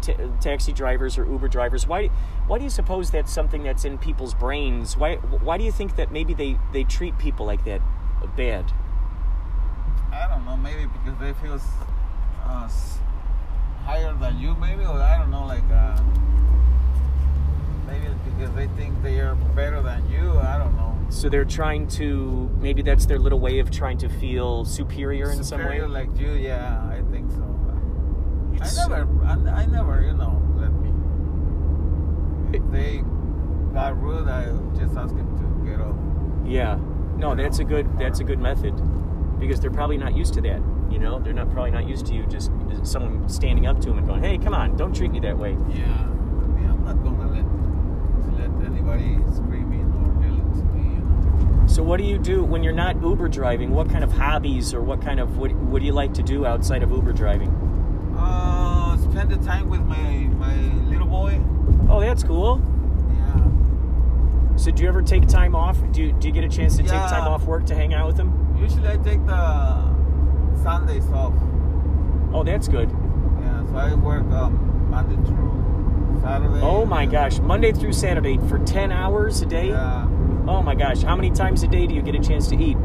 ta 0.00 0.14
taxi 0.40 0.72
drivers 0.72 1.18
or 1.18 1.26
Uber 1.26 1.48
drivers. 1.48 1.86
Why 1.86 2.08
why 2.46 2.58
do 2.58 2.64
you 2.64 2.70
suppose 2.70 3.10
that's 3.10 3.32
something 3.32 3.62
that's 3.62 3.84
in 3.84 3.98
people's 3.98 4.34
brains? 4.34 4.96
Why 4.96 5.16
why 5.16 5.58
do 5.58 5.64
you 5.64 5.72
think 5.72 5.96
that 5.96 6.10
maybe 6.10 6.34
they 6.34 6.58
they 6.72 6.84
treat 6.84 7.18
people 7.18 7.46
like 7.46 7.64
that 7.64 7.80
bad? 8.36 8.72
I 10.12 10.26
don't 10.28 10.44
know 10.44 10.56
maybe 10.56 10.86
because 10.86 11.18
they 11.20 11.32
feel 11.34 11.60
uh, 12.44 12.68
higher 13.84 14.14
than 14.14 14.38
you 14.38 14.54
maybe 14.56 14.84
or 14.84 15.00
I 15.00 15.18
don't 15.18 15.30
know 15.30 15.46
like 15.46 15.68
uh, 15.70 16.00
maybe 17.86 18.06
because 18.24 18.54
they 18.54 18.66
think 18.76 19.00
they 19.02 19.20
are 19.20 19.34
better 19.54 19.82
than 19.82 20.08
you 20.10 20.38
I 20.38 20.58
don't 20.58 20.74
know 20.76 20.96
So 21.08 21.28
they're 21.28 21.44
trying 21.44 21.86
to 22.00 22.50
maybe 22.60 22.82
that's 22.82 23.06
their 23.06 23.18
little 23.18 23.40
way 23.40 23.58
of 23.58 23.70
trying 23.70 23.98
to 23.98 24.08
feel 24.08 24.64
superior 24.64 25.30
in 25.30 25.42
some 25.44 25.58
way. 25.60 25.64
Superior 25.64 25.88
like 25.88 26.18
you 26.18 26.32
yeah 26.32 26.82
I 26.88 27.02
think 27.10 27.30
so 27.30 27.42
I 28.60 28.88
never 28.88 29.06
I, 29.24 29.62
I 29.62 29.66
never 29.66 30.02
you 30.02 30.14
know 30.14 30.42
let 30.56 30.72
me 30.72 30.90
if 32.56 32.62
they 32.72 33.02
got 33.74 34.00
rude 34.00 34.28
I 34.28 34.46
just 34.78 34.96
ask 34.96 35.14
them 35.14 35.28
to 35.38 35.70
get 35.70 35.80
off 35.80 35.96
Yeah. 36.46 36.78
No, 37.16 37.34
that's 37.34 37.58
a 37.60 37.64
good 37.64 37.86
that's 37.98 38.20
a 38.20 38.24
good 38.24 38.38
method 38.38 38.74
because 39.38 39.58
they're 39.60 39.70
probably 39.70 39.96
not 39.98 40.14
used 40.16 40.34
to 40.34 40.40
that. 40.42 40.60
You 40.90 40.98
know, 40.98 41.18
they're 41.18 41.32
not 41.32 41.50
probably 41.50 41.70
not 41.70 41.88
used 41.88 42.06
to 42.06 42.14
you 42.14 42.24
just 42.26 42.50
someone 42.82 43.26
standing 43.28 43.66
up 43.66 43.80
to 43.80 43.88
them 43.88 43.98
and 43.98 44.06
going, 44.06 44.22
"Hey, 44.22 44.36
come 44.38 44.54
on, 44.54 44.76
don't 44.76 44.94
treat 44.94 45.10
me 45.10 45.20
that 45.20 45.36
way." 45.36 45.52
yeah 45.70 45.76
yeah 45.76 46.72
I'm 46.72 46.84
not 46.84 47.02
gonna 47.02 47.26
let 47.26 47.44
let 47.44 47.44
anybody 48.76 49.16
screaming 49.34 49.90
or 50.04 50.12
yelling 50.22 51.62
me 51.64 51.68
So, 51.68 51.82
what 51.82 51.98
do 51.98 52.04
you 52.04 52.18
do 52.18 52.44
when 52.44 52.62
you're 52.62 52.72
not 52.72 53.00
Uber 53.00 53.28
driving? 53.28 53.70
What 53.70 53.88
kind 53.88 54.04
of 54.04 54.12
hobbies 54.12 54.74
or 54.74 54.82
what 54.82 55.00
kind 55.00 55.18
of 55.20 55.38
what, 55.38 55.52
what 55.52 55.80
do 55.80 55.86
you 55.86 55.92
like 55.92 56.12
to 56.14 56.22
do 56.22 56.44
outside 56.46 56.82
of 56.82 56.90
Uber 56.90 57.12
driving? 57.12 57.48
Uh, 58.16 58.96
spend 58.98 59.30
the 59.30 59.38
time 59.38 59.68
with 59.68 59.80
my 59.80 60.28
my 60.36 60.54
little 60.88 61.06
boy. 61.06 61.40
Oh, 61.88 62.00
that's 62.00 62.22
cool. 62.22 62.60
Yeah. 63.14 64.56
So, 64.56 64.70
do 64.70 64.82
you 64.82 64.88
ever 64.88 65.02
take 65.02 65.26
time 65.26 65.54
off? 65.54 65.78
Do 65.92 66.02
you, 66.02 66.12
do 66.12 66.28
you 66.28 66.34
get 66.34 66.44
a 66.44 66.48
chance 66.48 66.76
to 66.76 66.82
take 66.82 66.90
time 66.90 67.26
off 67.26 67.44
work 67.44 67.66
to 67.66 67.74
hang 67.74 67.94
out 67.94 68.06
with 68.06 68.16
them? 68.16 68.56
Usually 68.60 68.88
I 68.88 68.96
take 68.96 69.24
the 69.26 69.94
Sundays 70.62 71.08
off. 71.10 71.34
Oh, 72.32 72.42
that's 72.44 72.68
good. 72.68 72.90
Yeah, 72.90 73.66
so 73.68 73.76
I 73.76 73.94
work 73.94 74.24
um, 74.32 74.90
Monday 74.90 75.16
through 75.28 75.55
Saturday. 76.20 76.60
Oh 76.62 76.84
my 76.84 77.06
gosh, 77.06 77.38
Monday 77.40 77.72
through 77.72 77.92
Saturday 77.92 78.38
for 78.48 78.58
10 78.60 78.92
hours 78.92 79.42
a 79.42 79.46
day? 79.46 79.68
Yeah. 79.68 80.06
Oh 80.48 80.62
my 80.62 80.74
gosh, 80.74 81.02
how 81.02 81.16
many 81.16 81.30
times 81.30 81.62
a 81.62 81.68
day 81.68 81.86
do 81.86 81.94
you 81.94 82.02
get 82.02 82.14
a 82.14 82.20
chance 82.20 82.46
to 82.48 82.56
eat? 82.56 82.76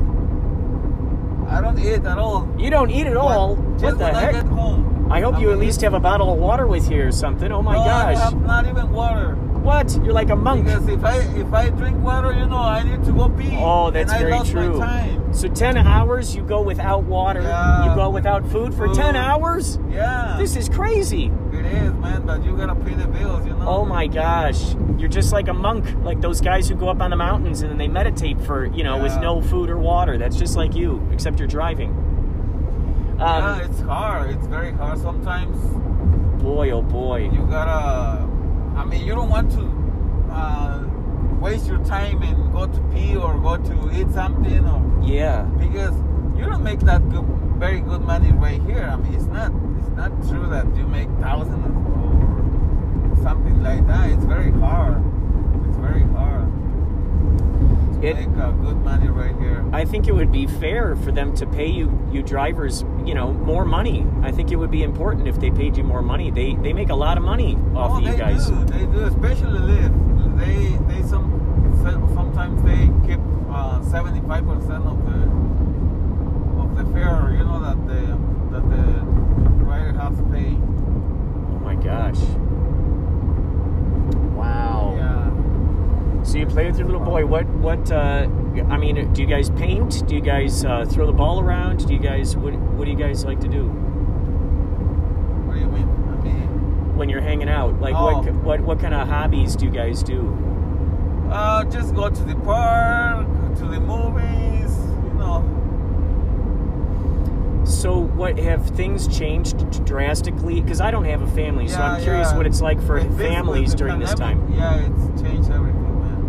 I 1.47 1.59
don't 1.61 1.77
eat 1.79 2.05
at 2.05 2.17
all. 2.17 2.47
You 2.57 2.69
don't 2.69 2.89
eat 2.89 3.07
at 3.07 3.17
all? 3.17 3.55
When- 3.55 3.81
What 3.81 3.97
the 3.97 4.05
I 4.05 4.19
heck? 4.19 4.33
get 4.33 4.45
home. 4.45 5.07
I 5.11 5.19
hope 5.21 5.35
I 5.35 5.39
you 5.41 5.51
at 5.51 5.57
least 5.59 5.81
have 5.81 5.93
a 5.93 5.99
bottle 5.99 6.31
of 6.31 6.39
water 6.39 6.65
with 6.67 6.89
you 6.89 7.01
or 7.03 7.11
something. 7.11 7.51
Oh 7.51 7.61
my 7.61 7.73
no, 7.73 7.81
I 7.81 8.13
gosh. 8.13 8.23
have 8.23 8.41
not 8.41 8.65
even 8.65 8.91
water. 8.91 9.35
What? 9.61 9.93
You're 10.03 10.13
like 10.13 10.29
a 10.29 10.35
monk. 10.35 10.63
Because 10.65 10.87
if 10.87 11.03
I 11.03 11.17
if 11.17 11.53
I 11.53 11.69
drink 11.69 12.01
water, 12.01 12.31
you 12.31 12.45
know, 12.45 12.57
I 12.57 12.81
need 12.83 13.03
to 13.03 13.11
go 13.11 13.27
pee. 13.29 13.55
Oh, 13.59 13.91
that's 13.91 14.11
and 14.11 14.19
I 14.19 14.23
very 14.23 14.31
lost 14.31 14.51
true. 14.51 14.79
My 14.79 14.85
time. 14.85 15.33
So 15.33 15.47
10 15.49 15.77
hours 15.77 16.33
you 16.35 16.43
go 16.43 16.61
without 16.61 17.03
water, 17.03 17.41
Yeah. 17.41 17.89
you 17.89 17.95
go 17.95 18.09
without 18.09 18.47
food 18.47 18.73
for 18.73 18.87
10 18.87 19.15
hours? 19.17 19.77
Yeah. 19.91 20.35
This 20.39 20.55
is 20.55 20.67
crazy. 20.69 21.31
It 21.65 21.73
is, 21.73 21.93
man. 21.93 22.25
But 22.25 22.43
you 22.43 22.55
gotta 22.57 22.75
pay 22.75 22.93
the 22.93 23.07
bills, 23.07 23.45
you 23.45 23.53
know. 23.53 23.67
Oh 23.67 23.85
my 23.85 24.07
gosh. 24.07 24.75
You're 24.97 25.09
just 25.09 25.31
like 25.33 25.47
a 25.47 25.53
monk, 25.53 25.85
like 26.03 26.21
those 26.21 26.41
guys 26.41 26.67
who 26.69 26.75
go 26.75 26.89
up 26.89 27.01
on 27.01 27.09
the 27.09 27.15
mountains 27.15 27.61
and 27.61 27.71
then 27.71 27.77
they 27.77 27.87
meditate 27.87 28.39
for, 28.41 28.65
you 28.65 28.83
know, 28.83 28.97
with 29.01 29.15
no 29.19 29.41
food 29.41 29.69
or 29.69 29.77
water. 29.77 30.17
That's 30.17 30.35
just 30.37 30.55
like 30.55 30.75
you, 30.75 31.07
except 31.11 31.39
you're 31.39 31.47
driving. 31.47 31.95
Yeah, 33.17 33.53
Um, 33.53 33.61
it's 33.61 33.81
hard. 33.81 34.31
It's 34.31 34.47
very 34.47 34.71
hard. 34.71 34.97
Sometimes 34.99 35.57
boy, 36.41 36.71
oh 36.71 36.81
boy. 36.81 37.29
you 37.31 37.45
gotta. 37.49 38.27
I 38.75 38.85
mean, 38.85 39.05
you 39.05 39.13
don't 39.13 39.29
want 39.29 39.51
to 39.51 39.63
uh, 40.33 40.83
waste 41.39 41.67
your 41.67 41.83
time 41.85 42.21
and 42.23 42.51
go 42.51 42.65
to 42.65 42.79
pee 42.93 43.15
or 43.15 43.37
go 43.39 43.57
to 43.57 43.99
eat 43.99 44.09
something, 44.11 44.65
or 44.65 44.81
Yeah. 45.05 45.43
because 45.59 45.93
you 46.37 46.45
don't 46.45 46.63
make 46.63 46.79
that 46.81 47.07
good, 47.09 47.25
very 47.61 47.79
good 47.79 48.01
money 48.01 48.31
right 48.31 48.59
here. 48.63 48.89
I 48.91 48.95
mean, 48.95 49.13
it's 49.13 49.25
not. 49.25 49.51
It's 49.77 49.89
not 49.89 50.09
true 50.27 50.49
that 50.49 50.65
you 50.75 50.87
make 50.87 51.07
thousands 51.21 51.63
or 51.95 53.21
something 53.21 53.61
like 53.61 53.85
that. 53.85 54.09
It's 54.09 54.25
very 54.25 54.51
hard. 54.51 55.03
It's 55.67 55.77
very 55.77 56.01
hard 56.17 56.47
to 58.01 58.07
It- 58.07 58.15
make 58.15 58.35
uh, 58.35 58.49
good 58.65 58.77
money 58.83 59.09
right 59.09 59.35
here. 59.37 59.63
I 59.71 59.85
think 59.85 60.07
it 60.07 60.15
would 60.15 60.31
be 60.31 60.47
fair 60.47 60.95
for 60.95 61.11
them 61.11 61.35
to 61.35 61.45
pay 61.45 61.67
you, 61.67 61.87
you 62.11 62.23
drivers, 62.23 62.83
you 63.05 63.13
know, 63.13 63.31
more 63.31 63.63
money. 63.63 64.07
I 64.23 64.31
think 64.31 64.51
it 64.51 64.55
would 64.55 64.71
be 64.71 64.81
important 64.81 65.27
if 65.27 65.39
they 65.39 65.51
paid 65.51 65.77
you 65.77 65.83
more 65.83 66.01
money. 66.01 66.31
They 66.31 66.55
they 66.55 66.73
make 66.73 66.89
a 66.89 66.95
lot 67.05 67.15
of 67.19 67.23
money 67.23 67.57
off 67.75 67.91
oh, 67.91 67.97
of 67.97 68.03
you 68.03 68.11
they 68.11 68.17
guys. 68.17 68.47
do. 68.49 68.65
They 68.65 68.85
do, 68.87 69.01
especially 69.03 69.59
Lyft. 69.59 69.95
They 70.39 70.77
they 70.89 71.01
some 71.07 71.27
sometimes 72.15 72.63
they 72.63 72.89
keep 73.07 73.21
uh, 73.51 73.83
seventy 73.83 74.21
five 74.27 74.45
percent 74.47 74.83
of 74.83 74.97
the 75.05 75.50
fare. 76.93 77.33
You 77.37 77.43
know 77.43 77.59
that 77.61 77.87
the 77.87 78.01
that 78.51 78.69
the 78.69 78.85
rider 79.65 79.93
has 79.93 80.17
to 80.17 80.23
pay. 80.23 80.55
Oh 80.55 81.59
my 81.63 81.75
gosh. 81.75 82.19
Wow. 84.35 84.95
Yeah. 84.97 86.23
So 86.23 86.37
you 86.37 86.45
play 86.45 86.65
with 86.67 86.77
your 86.77 86.87
little 86.87 87.01
boy. 87.03 87.25
What 87.25 87.47
what? 87.47 87.91
Uh, 87.91 88.27
I 88.69 88.77
mean, 88.77 89.11
do 89.13 89.21
you 89.21 89.27
guys 89.27 89.49
paint? 89.51 90.05
Do 90.07 90.15
you 90.15 90.21
guys 90.21 90.63
uh, 90.65 90.85
throw 90.85 91.05
the 91.05 91.11
ball 91.13 91.39
around? 91.39 91.85
Do 91.87 91.93
you 91.93 91.99
guys 91.99 92.35
what? 92.35 92.53
What 92.53 92.85
do 92.85 92.91
you 92.91 92.97
guys 92.97 93.23
like 93.25 93.39
to 93.41 93.47
do 93.47 93.67
What 95.45 95.53
do 95.55 95.59
you 95.59 95.67
mean? 95.67 95.87
I 96.09 96.23
mean, 96.23 96.95
when 96.97 97.09
you're 97.09 97.21
hanging 97.21 97.49
out? 97.49 97.79
Like 97.79 97.93
what 97.93 98.27
Oh. 98.27 98.31
what 98.43 98.61
what 98.61 98.79
kind 98.79 98.93
of 98.93 99.07
hobbies 99.07 99.55
do 99.55 99.65
you 99.65 99.71
guys 99.71 100.03
do? 100.03 100.37
uh, 101.31 101.63
just 101.65 101.95
go 101.95 102.09
to 102.09 102.23
the 102.23 102.35
park, 102.35 103.25
to 103.55 103.65
the 103.65 103.79
movies. 103.79 104.75
You 105.05 105.13
know. 105.17 105.45
So 107.71 107.97
what 107.99 108.37
have 108.37 108.67
things 108.71 109.07
changed 109.07 109.85
drastically? 109.85 110.61
Because 110.61 110.81
I 110.81 110.91
don't 110.91 111.05
have 111.05 111.21
a 111.21 111.27
family, 111.31 111.67
so 111.67 111.79
I'm 111.81 112.01
curious 112.03 112.29
yeah. 112.31 112.37
what 112.37 112.45
it's 112.45 112.61
like 112.61 112.79
for 112.81 112.95
With 112.95 113.17
families 113.17 113.73
during 113.73 113.97
this 113.99 114.13
time. 114.13 114.53
Yeah, 114.53 114.75
it's 114.75 115.21
changed 115.21 115.49
everything, 115.49 115.99
man. 115.99 116.19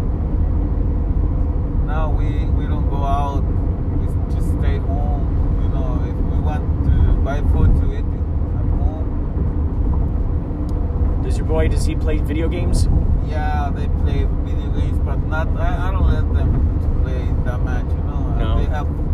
Now 1.86 2.10
we 2.10 2.24
we 2.56 2.64
don't 2.66 2.88
go 2.88 3.02
out. 3.04 3.42
We 3.42 4.06
just 4.34 4.48
stay 4.58 4.78
home. 4.78 5.28
You 5.62 5.68
know, 5.74 6.00
if 6.08 6.14
we 6.32 6.38
want 6.40 6.64
to 6.86 6.92
buy 7.22 7.40
food 7.52 7.74
to 7.82 7.86
eat 7.92 8.06
at 8.06 8.66
home, 8.78 9.06
Does 11.24 11.36
your 11.36 11.46
boy 11.46 11.68
does 11.68 11.84
he 11.84 11.94
play 11.96 12.18
video 12.18 12.48
games? 12.48 12.88
yeah, 13.28 13.70
they 13.74 13.88
play 14.02 14.26
video 14.44 14.70
games, 14.80 14.98
but 15.00 15.16
not. 15.26 15.48
I, 15.56 15.88
I 15.88 15.90
don't 15.92 16.06
let 16.08 16.32
them 16.34 16.78
to 16.80 16.88
play 17.02 17.24
that 17.44 17.60
much. 17.60 17.84
You 17.90 18.02
know, 18.04 18.34
No. 18.38 18.56
they 18.58 18.66
have 18.70 18.86
only 18.86 18.96
time. 18.96 19.08
Do 19.10 19.11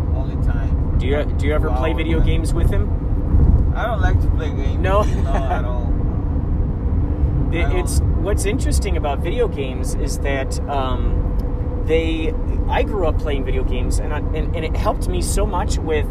you 1.09 1.25
do 1.37 1.47
you 1.47 1.53
ever 1.53 1.69
play 1.71 1.93
video 1.93 2.19
games 2.19 2.53
with 2.53 2.69
him? 2.69 3.73
I 3.75 3.85
don't 3.85 4.01
like 4.01 4.19
to 4.21 4.27
play 4.31 4.49
games. 4.49 4.79
No? 4.79 5.03
no, 5.03 5.29
at 5.33 5.65
all. 5.65 5.83
It- 7.51 7.65
I 7.65 7.69
don't- 7.69 7.77
it's 7.79 7.99
what's 8.25 8.45
interesting 8.45 8.97
about 8.97 9.19
video 9.19 9.47
games 9.47 9.95
is 9.95 10.19
that 10.19 10.59
um, 10.69 11.83
they. 11.85 12.33
I 12.69 12.83
grew 12.83 13.07
up 13.07 13.17
playing 13.17 13.45
video 13.45 13.63
games, 13.63 13.99
and, 13.99 14.13
I, 14.13 14.17
and 14.19 14.55
and 14.55 14.63
it 14.65 14.75
helped 14.75 15.07
me 15.07 15.21
so 15.21 15.45
much 15.45 15.77
with 15.79 16.05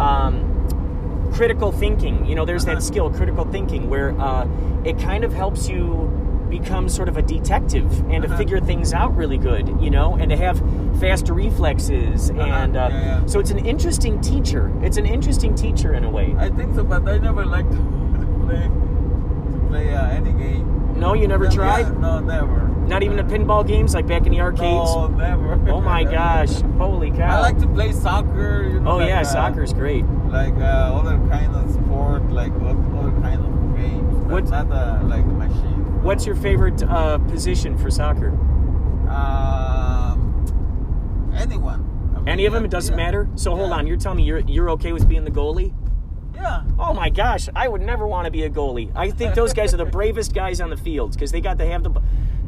um, 0.00 1.30
critical 1.34 1.70
thinking. 1.72 2.24
You 2.26 2.34
know, 2.34 2.44
there's 2.44 2.64
Uh-huh. 2.64 2.76
that 2.76 2.82
skill, 2.82 3.10
critical 3.10 3.44
thinking, 3.44 3.90
where 3.90 4.18
uh, 4.20 4.46
it 4.84 4.98
kind 4.98 5.24
of 5.24 5.32
helps 5.34 5.68
you 5.68 6.08
become 6.58 6.88
sort 6.88 7.08
of 7.08 7.16
a 7.16 7.22
detective 7.22 7.88
and 8.10 8.22
to 8.22 8.28
Uh-huh. 8.28 8.36
figure 8.36 8.60
things 8.60 8.92
out 8.92 9.16
really 9.16 9.38
good. 9.38 9.64
You 9.80 9.90
know, 9.90 10.16
and 10.20 10.30
to 10.30 10.36
have 10.36 10.60
faster 11.00 11.32
reflexes, 11.34 12.30
and 12.30 12.76
uh, 12.76 12.88
Yeah, 12.90 13.04
yeah. 13.04 13.26
so 13.26 13.40
it's 13.40 13.50
an 13.50 13.64
interesting 13.72 14.20
teacher. 14.20 14.70
It's 14.82 14.98
an 14.98 15.06
interesting 15.06 15.54
teacher 15.54 15.94
in 15.94 16.04
a 16.04 16.10
way. 16.10 16.34
I 16.38 16.48
think 16.50 16.74
so, 16.74 16.84
but 16.84 17.08
I 17.08 17.18
never 17.18 17.44
liked 17.46 17.70
to, 17.72 17.78
to 18.22 18.26
play 18.46 18.64
to 19.54 19.58
play 19.70 19.94
uh, 19.94 20.18
any 20.18 20.32
game. 20.32 20.66
no, 21.00 21.14
you 21.14 21.26
never 21.26 21.44
Yeah, 21.44 21.50
tried. 21.60 21.86
No, 22.00 22.20
never. 22.20 22.60
Not 22.92 23.02
even 23.02 23.16
the 23.16 23.22
pinball 23.34 23.64
games 23.66 23.94
like 23.94 24.06
back 24.06 24.26
in 24.26 24.32
the 24.32 24.40
arcades. 24.40 24.90
No, 24.94 25.06
never. 25.08 25.52
Oh 25.70 25.80
my 25.80 26.04
gosh! 26.18 26.60
Holy 26.78 27.10
cow! 27.12 27.38
I 27.38 27.40
like 27.40 27.58
to 27.60 27.68
play 27.68 27.92
soccer. 27.92 28.68
You 28.72 28.80
know, 28.80 28.90
Oh 28.92 28.96
like, 28.96 29.08
yeah, 29.08 29.20
uh, 29.20 29.24
soccer's 29.36 29.72
great. 29.72 30.04
Like 30.38 30.54
uh, 30.56 30.98
other 30.98 31.16
kind 31.30 31.54
of 31.56 31.64
sport, 31.72 32.22
like 32.30 32.52
other 33.00 33.12
kind 33.26 33.40
of 33.46 33.50
games. 33.80 34.14
But 34.28 34.32
What- 34.32 34.50
Not 34.50 34.70
uh, 34.70 35.00
like 35.14 35.24
machine. 35.26 35.71
What's 36.02 36.26
your 36.26 36.34
favorite 36.36 36.82
uh, 36.82 37.18
position 37.18 37.78
for 37.78 37.90
soccer? 37.90 38.28
Um, 39.08 41.32
anyone. 41.36 41.88
I 42.14 42.18
mean, 42.18 42.28
Any 42.28 42.46
of 42.46 42.52
them? 42.52 42.64
It 42.64 42.70
doesn't 42.70 42.96
yeah. 42.98 43.04
matter. 43.04 43.28
So 43.36 43.54
hold 43.54 43.72
on, 43.72 43.86
you're 43.86 43.96
telling 43.96 44.18
me 44.18 44.24
you're 44.24 44.40
you're 44.40 44.70
okay 44.70 44.92
with 44.92 45.08
being 45.08 45.24
the 45.24 45.30
goalie? 45.30 45.72
Yeah. 46.34 46.62
Oh 46.78 46.92
my 46.92 47.08
gosh, 47.08 47.48
I 47.54 47.68
would 47.68 47.82
never 47.82 48.06
want 48.06 48.24
to 48.24 48.30
be 48.30 48.42
a 48.44 48.50
goalie. 48.50 48.90
I 48.96 49.10
think 49.10 49.34
those 49.34 49.52
guys 49.52 49.72
are 49.74 49.76
the 49.76 49.84
bravest 49.98 50.34
guys 50.34 50.60
on 50.60 50.70
the 50.70 50.76
field 50.76 51.12
because 51.12 51.30
they 51.30 51.40
got 51.40 51.58
to 51.58 51.66
have 51.66 51.84
the, 51.84 51.90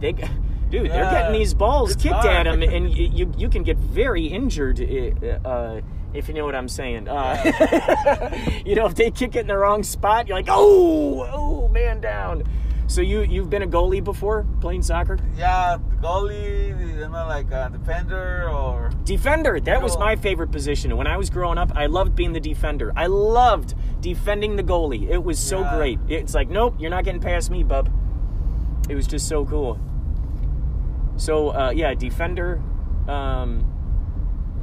they, 0.01 0.13
dude, 0.13 0.91
they're 0.91 1.11
getting 1.11 1.33
these 1.33 1.55
balls 1.55 1.93
It's 1.93 2.03
kicked 2.03 2.25
at 2.25 2.45
them, 2.45 2.63
and 2.63 2.93
you 2.97 3.33
you 3.37 3.49
can 3.49 3.63
get 3.63 3.77
very 3.77 4.27
injured. 4.27 4.81
uh, 4.81 5.49
Uh, 5.49 5.81
if 6.13 6.29
you 6.29 6.35
know 6.35 6.45
what 6.45 6.55
I'm 6.55 6.69
saying, 6.69 7.09
uh, 7.09 8.31
you 8.65 8.77
know, 8.77 8.87
if 8.87 8.95
they 8.95 9.11
kick 9.11 9.35
it 9.35 9.41
in 9.41 9.47
the 9.49 9.57
wrong 9.57 9.83
spot, 9.83 10.29
you're 10.29 10.37
like, 10.37 10.47
oh, 10.49 11.29
oh, 11.33 11.69
man 11.69 12.01
down. 12.01 12.45
So 12.87 13.01
you 13.01 13.23
you've 13.23 13.49
been 13.51 13.63
a 13.63 13.67
goalie 13.67 14.05
before 14.05 14.47
playing 14.61 14.83
soccer? 14.83 15.19
Yeah, 15.37 15.79
goalie, 16.03 16.69
you 16.79 17.01
know, 17.01 17.09
like 17.09 17.51
a 17.51 17.71
defender 17.73 18.49
or 18.51 18.91
Defender. 19.05 19.59
That 19.61 19.83
was 19.83 19.97
my 19.99 20.17
favorite 20.17 20.53
position. 20.53 20.95
When 20.97 21.07
I 21.07 21.17
was 21.17 21.31
growing 21.31 21.59
up, 21.59 21.73
I 21.75 21.87
loved 21.87 22.15
being 22.15 22.33
the 22.33 22.41
defender. 22.41 22.93
I 22.95 23.07
loved 23.07 23.75
defending 24.01 24.57
the 24.57 24.63
goalie. 24.63 25.09
It 25.09 25.23
was 25.25 25.39
so 25.39 25.61
Yeah. 25.61 25.77
great. 25.77 25.99
It's 26.09 26.35
like, 26.35 26.49
nope, 26.51 26.75
you're 26.79 26.91
not 26.91 27.05
getting 27.05 27.21
past 27.21 27.51
me, 27.51 27.63
bub. 27.63 27.89
It 28.89 28.95
was 28.95 29.07
just 29.07 29.29
so 29.29 29.45
cool. 29.47 29.79
So, 31.17 31.51
uh, 31.51 31.71
yeah, 31.75 31.95
defender. 31.95 32.61
Um, 33.09 33.65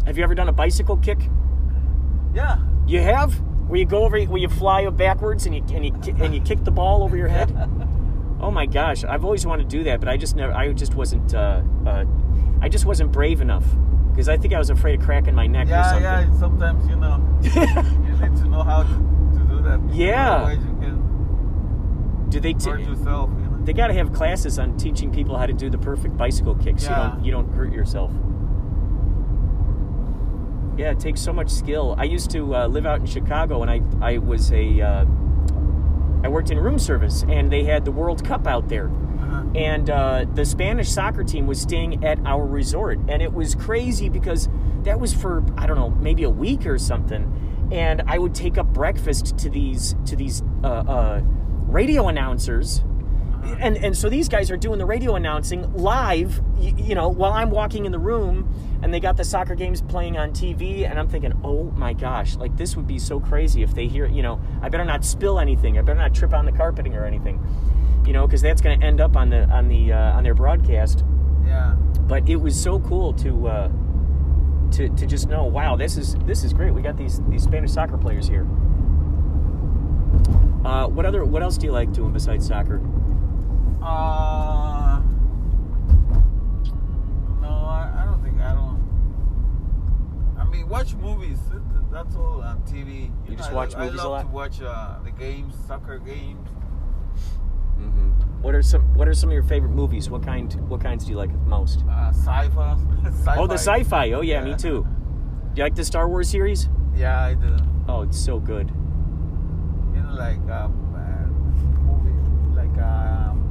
have 0.05 0.17
you 0.17 0.23
ever 0.23 0.35
done 0.35 0.47
a 0.49 0.53
bicycle 0.53 0.97
kick? 0.97 1.19
yeah. 2.33 2.57
You 2.87 3.01
have? 3.01 3.33
Where 3.67 3.79
you 3.79 3.85
go 3.85 4.03
over, 4.03 4.19
where 4.23 4.41
you 4.41 4.49
fly 4.49 4.87
backwards 4.89 5.45
and 5.45 5.55
you 5.55 5.63
and 5.75 5.85
you 5.85 5.93
and 6.19 6.35
you 6.35 6.41
kick 6.41 6.63
the 6.65 6.71
ball 6.71 7.03
over 7.03 7.15
your 7.15 7.27
head. 7.29 7.49
Oh 8.41 8.51
my 8.51 8.65
gosh, 8.65 9.03
I've 9.03 9.23
always 9.23 9.45
wanted 9.45 9.69
to 9.69 9.77
do 9.77 9.83
that, 9.85 9.99
but 9.99 10.09
I 10.09 10.17
just 10.17 10.35
never. 10.35 10.51
I 10.53 10.73
just 10.73 10.95
wasn't. 10.95 11.33
Uh, 11.33 11.61
uh, 11.85 12.05
I 12.61 12.69
just 12.69 12.85
wasn't 12.85 13.11
brave 13.11 13.39
enough 13.41 13.63
because 14.11 14.27
I 14.29 14.37
think 14.37 14.53
I 14.53 14.57
was 14.59 14.69
afraid 14.69 14.99
of 14.99 15.05
cracking 15.05 15.35
my 15.35 15.47
neck 15.47 15.67
or 15.67 15.71
Yeah, 15.71 15.83
something. 15.89 16.03
yeah. 16.03 16.39
Sometimes 16.39 16.87
you 16.89 16.95
know 16.95 17.39
you 17.41 18.29
need 18.29 18.37
to 18.37 18.49
know 18.49 18.63
how 18.63 18.83
to, 18.83 18.89
to 18.89 19.45
do 19.49 19.61
that. 19.63 19.79
Yeah. 19.93 20.35
Otherwise 20.35 20.57
you 20.57 20.77
can 20.81 22.29
Do 22.29 22.39
they? 22.39 22.53
T- 22.53 22.69
hurt 22.69 22.81
yourself. 22.81 23.29
You 23.37 23.45
know. 23.49 23.59
they 23.63 23.73
got 23.73 23.87
to 23.87 23.93
have 23.93 24.11
classes 24.13 24.57
on 24.59 24.75
teaching 24.77 25.11
people 25.11 25.37
how 25.37 25.45
to 25.45 25.53
do 25.53 25.69
the 25.69 25.77
perfect 25.77 26.17
bicycle 26.17 26.55
kicks. 26.55 26.83
Yeah. 26.83 26.89
You 26.89 27.11
don't. 27.13 27.25
You 27.25 27.31
don't 27.31 27.53
hurt 27.53 27.73
yourself. 27.73 28.11
Yeah, 30.77 30.91
it 30.91 30.99
takes 30.99 31.21
so 31.21 31.33
much 31.33 31.49
skill. 31.49 31.95
I 31.97 32.05
used 32.05 32.31
to 32.31 32.55
uh, 32.55 32.67
live 32.67 32.85
out 32.85 32.99
in 33.01 33.05
Chicago, 33.05 33.61
and 33.61 33.69
I 33.69 33.81
I 34.01 34.17
was 34.17 34.51
a 34.51 34.81
uh, 34.81 35.05
I 36.23 36.27
worked 36.27 36.49
in 36.51 36.59
room 36.59 36.79
service, 36.79 37.23
and 37.27 37.51
they 37.51 37.63
had 37.63 37.85
the 37.85 37.91
World 37.91 38.23
Cup 38.25 38.47
out 38.47 38.69
there. 38.69 38.89
Uh-huh. 39.21 39.43
and 39.55 39.89
uh, 39.89 40.25
the 40.33 40.43
Spanish 40.43 40.89
soccer 40.89 41.23
team 41.23 41.45
was 41.45 41.61
staying 41.61 42.03
at 42.03 42.19
our 42.25 42.43
resort, 42.45 42.99
and 43.07 43.21
it 43.21 43.31
was 43.31 43.53
crazy 43.53 44.09
because 44.09 44.49
that 44.83 44.99
was 44.99 45.13
for 45.13 45.43
I 45.57 45.67
don't 45.67 45.77
know 45.77 45.91
maybe 45.91 46.23
a 46.23 46.29
week 46.29 46.65
or 46.65 46.77
something, 46.79 47.69
and 47.71 48.01
I 48.07 48.17
would 48.17 48.33
take 48.33 48.57
up 48.57 48.67
breakfast 48.73 49.37
to 49.37 49.49
these 49.49 49.95
to 50.07 50.15
these 50.15 50.41
uh, 50.63 50.67
uh, 50.67 51.21
radio 51.67 52.07
announcers, 52.07 52.83
and 53.43 53.77
and 53.77 53.97
so 53.97 54.09
these 54.09 54.29
guys 54.29 54.51
are 54.51 54.57
doing 54.57 54.77
the 54.77 54.85
radio 54.85 55.15
announcing 55.15 55.71
live, 55.73 56.41
you, 56.59 56.73
you 56.77 56.95
know, 56.95 57.09
while 57.09 57.33
I'm 57.33 57.49
walking 57.49 57.85
in 57.85 57.91
the 57.91 57.99
room, 57.99 58.53
and 58.81 58.93
they 58.93 58.99
got 58.99 59.17
the 59.17 59.23
soccer 59.23 59.55
games 59.55 59.81
playing 59.81 60.17
on 60.17 60.31
TV, 60.31 60.89
and 60.89 60.99
I'm 60.99 61.07
thinking, 61.07 61.33
oh 61.43 61.65
my 61.71 61.93
gosh, 61.93 62.35
like 62.35 62.55
this 62.57 62.75
would 62.75 62.87
be 62.87 62.99
so 62.99 63.19
crazy 63.19 63.63
if 63.63 63.73
they 63.73 63.87
hear, 63.87 64.05
you 64.05 64.21
know, 64.21 64.39
I 64.61 64.69
better 64.69 64.85
not 64.85 65.05
spill 65.05 65.39
anything, 65.39 65.77
I 65.77 65.81
better 65.81 65.99
not 65.99 66.13
trip 66.13 66.33
on 66.33 66.45
the 66.45 66.51
carpeting 66.51 66.95
or 66.95 67.05
anything, 67.05 67.43
you 68.05 68.13
know, 68.13 68.25
because 68.27 68.41
that's 68.41 68.61
going 68.61 68.79
to 68.79 68.85
end 68.85 69.01
up 69.01 69.15
on 69.15 69.29
the 69.29 69.43
on 69.49 69.67
the 69.67 69.93
uh, 69.93 70.17
on 70.17 70.23
their 70.23 70.35
broadcast. 70.35 71.03
Yeah. 71.45 71.73
But 72.01 72.29
it 72.29 72.37
was 72.37 72.59
so 72.59 72.79
cool 72.79 73.13
to. 73.13 73.47
Uh, 73.47 73.71
to, 74.71 74.87
to 74.87 75.05
just 75.05 75.27
know, 75.27 75.43
wow, 75.43 75.75
this 75.75 75.97
is 75.97 76.15
this 76.25 76.45
is 76.45 76.53
great. 76.53 76.73
We 76.73 76.81
got 76.81 76.95
these 76.95 77.19
these 77.27 77.43
Spanish 77.43 77.73
soccer 77.73 77.97
players 77.97 78.25
here. 78.25 78.47
Uh, 80.63 80.87
what 80.87 81.05
other 81.05 81.25
what 81.25 81.41
else 81.43 81.57
do 81.57 81.65
you 81.65 81.73
like 81.73 81.91
doing 81.91 82.13
besides 82.13 82.47
soccer? 82.47 82.79
Uh, 83.81 85.01
no, 87.41 87.47
I, 87.49 87.91
I 88.01 88.05
don't 88.05 88.23
think 88.23 88.39
I 88.39 88.53
don't. 88.53 88.79
I 90.39 90.43
mean, 90.45 90.69
watch 90.69 90.93
movies. 90.95 91.39
That's 91.91 92.15
all 92.15 92.41
on 92.41 92.61
TV. 92.61 93.11
You 93.29 93.35
just 93.35 93.51
watch 93.51 93.75
I, 93.75 93.85
movies 93.85 93.99
I 93.99 94.03
a 94.03 94.07
love 94.07 94.11
lot? 94.11 94.21
to 94.21 94.27
watch 94.27 94.61
uh, 94.61 94.99
the 95.03 95.11
games, 95.11 95.53
soccer 95.67 95.97
games. 95.99 96.47
Mm-hmm. 97.79 98.09
What 98.41 98.55
are 98.55 98.61
some 98.61 98.81
What 98.95 99.07
are 99.07 99.13
some 99.13 99.29
of 99.29 99.33
your 99.33 99.43
favorite 99.43 99.71
movies? 99.71 100.09
What 100.09 100.23
kind 100.23 100.51
What 100.69 100.81
kinds 100.81 101.03
do 101.05 101.11
you 101.11 101.17
like 101.17 101.31
most? 101.45 101.83
Uh, 101.89 102.09
sci-fi. 102.09 102.77
sci-fi. 103.05 103.35
Oh, 103.37 103.47
the 103.47 103.57
sci-fi. 103.57 104.11
Oh 104.13 104.21
yeah, 104.21 104.43
me 104.43 104.55
too. 104.55 104.85
Do 105.53 105.59
you 105.59 105.63
like 105.63 105.75
the 105.75 105.83
Star 105.83 106.07
Wars 106.07 106.29
series? 106.29 106.69
Yeah, 106.95 107.21
I 107.21 107.33
do. 107.33 107.57
Oh, 107.87 108.03
it's 108.03 108.17
so 108.19 108.39
good. 108.39 108.69
You 108.69 110.01
know, 110.01 110.13
like 110.13 110.39
um, 110.49 110.73
uh, 110.95 111.27
movie, 111.83 112.15
like 112.55 112.77
um, 112.81 113.41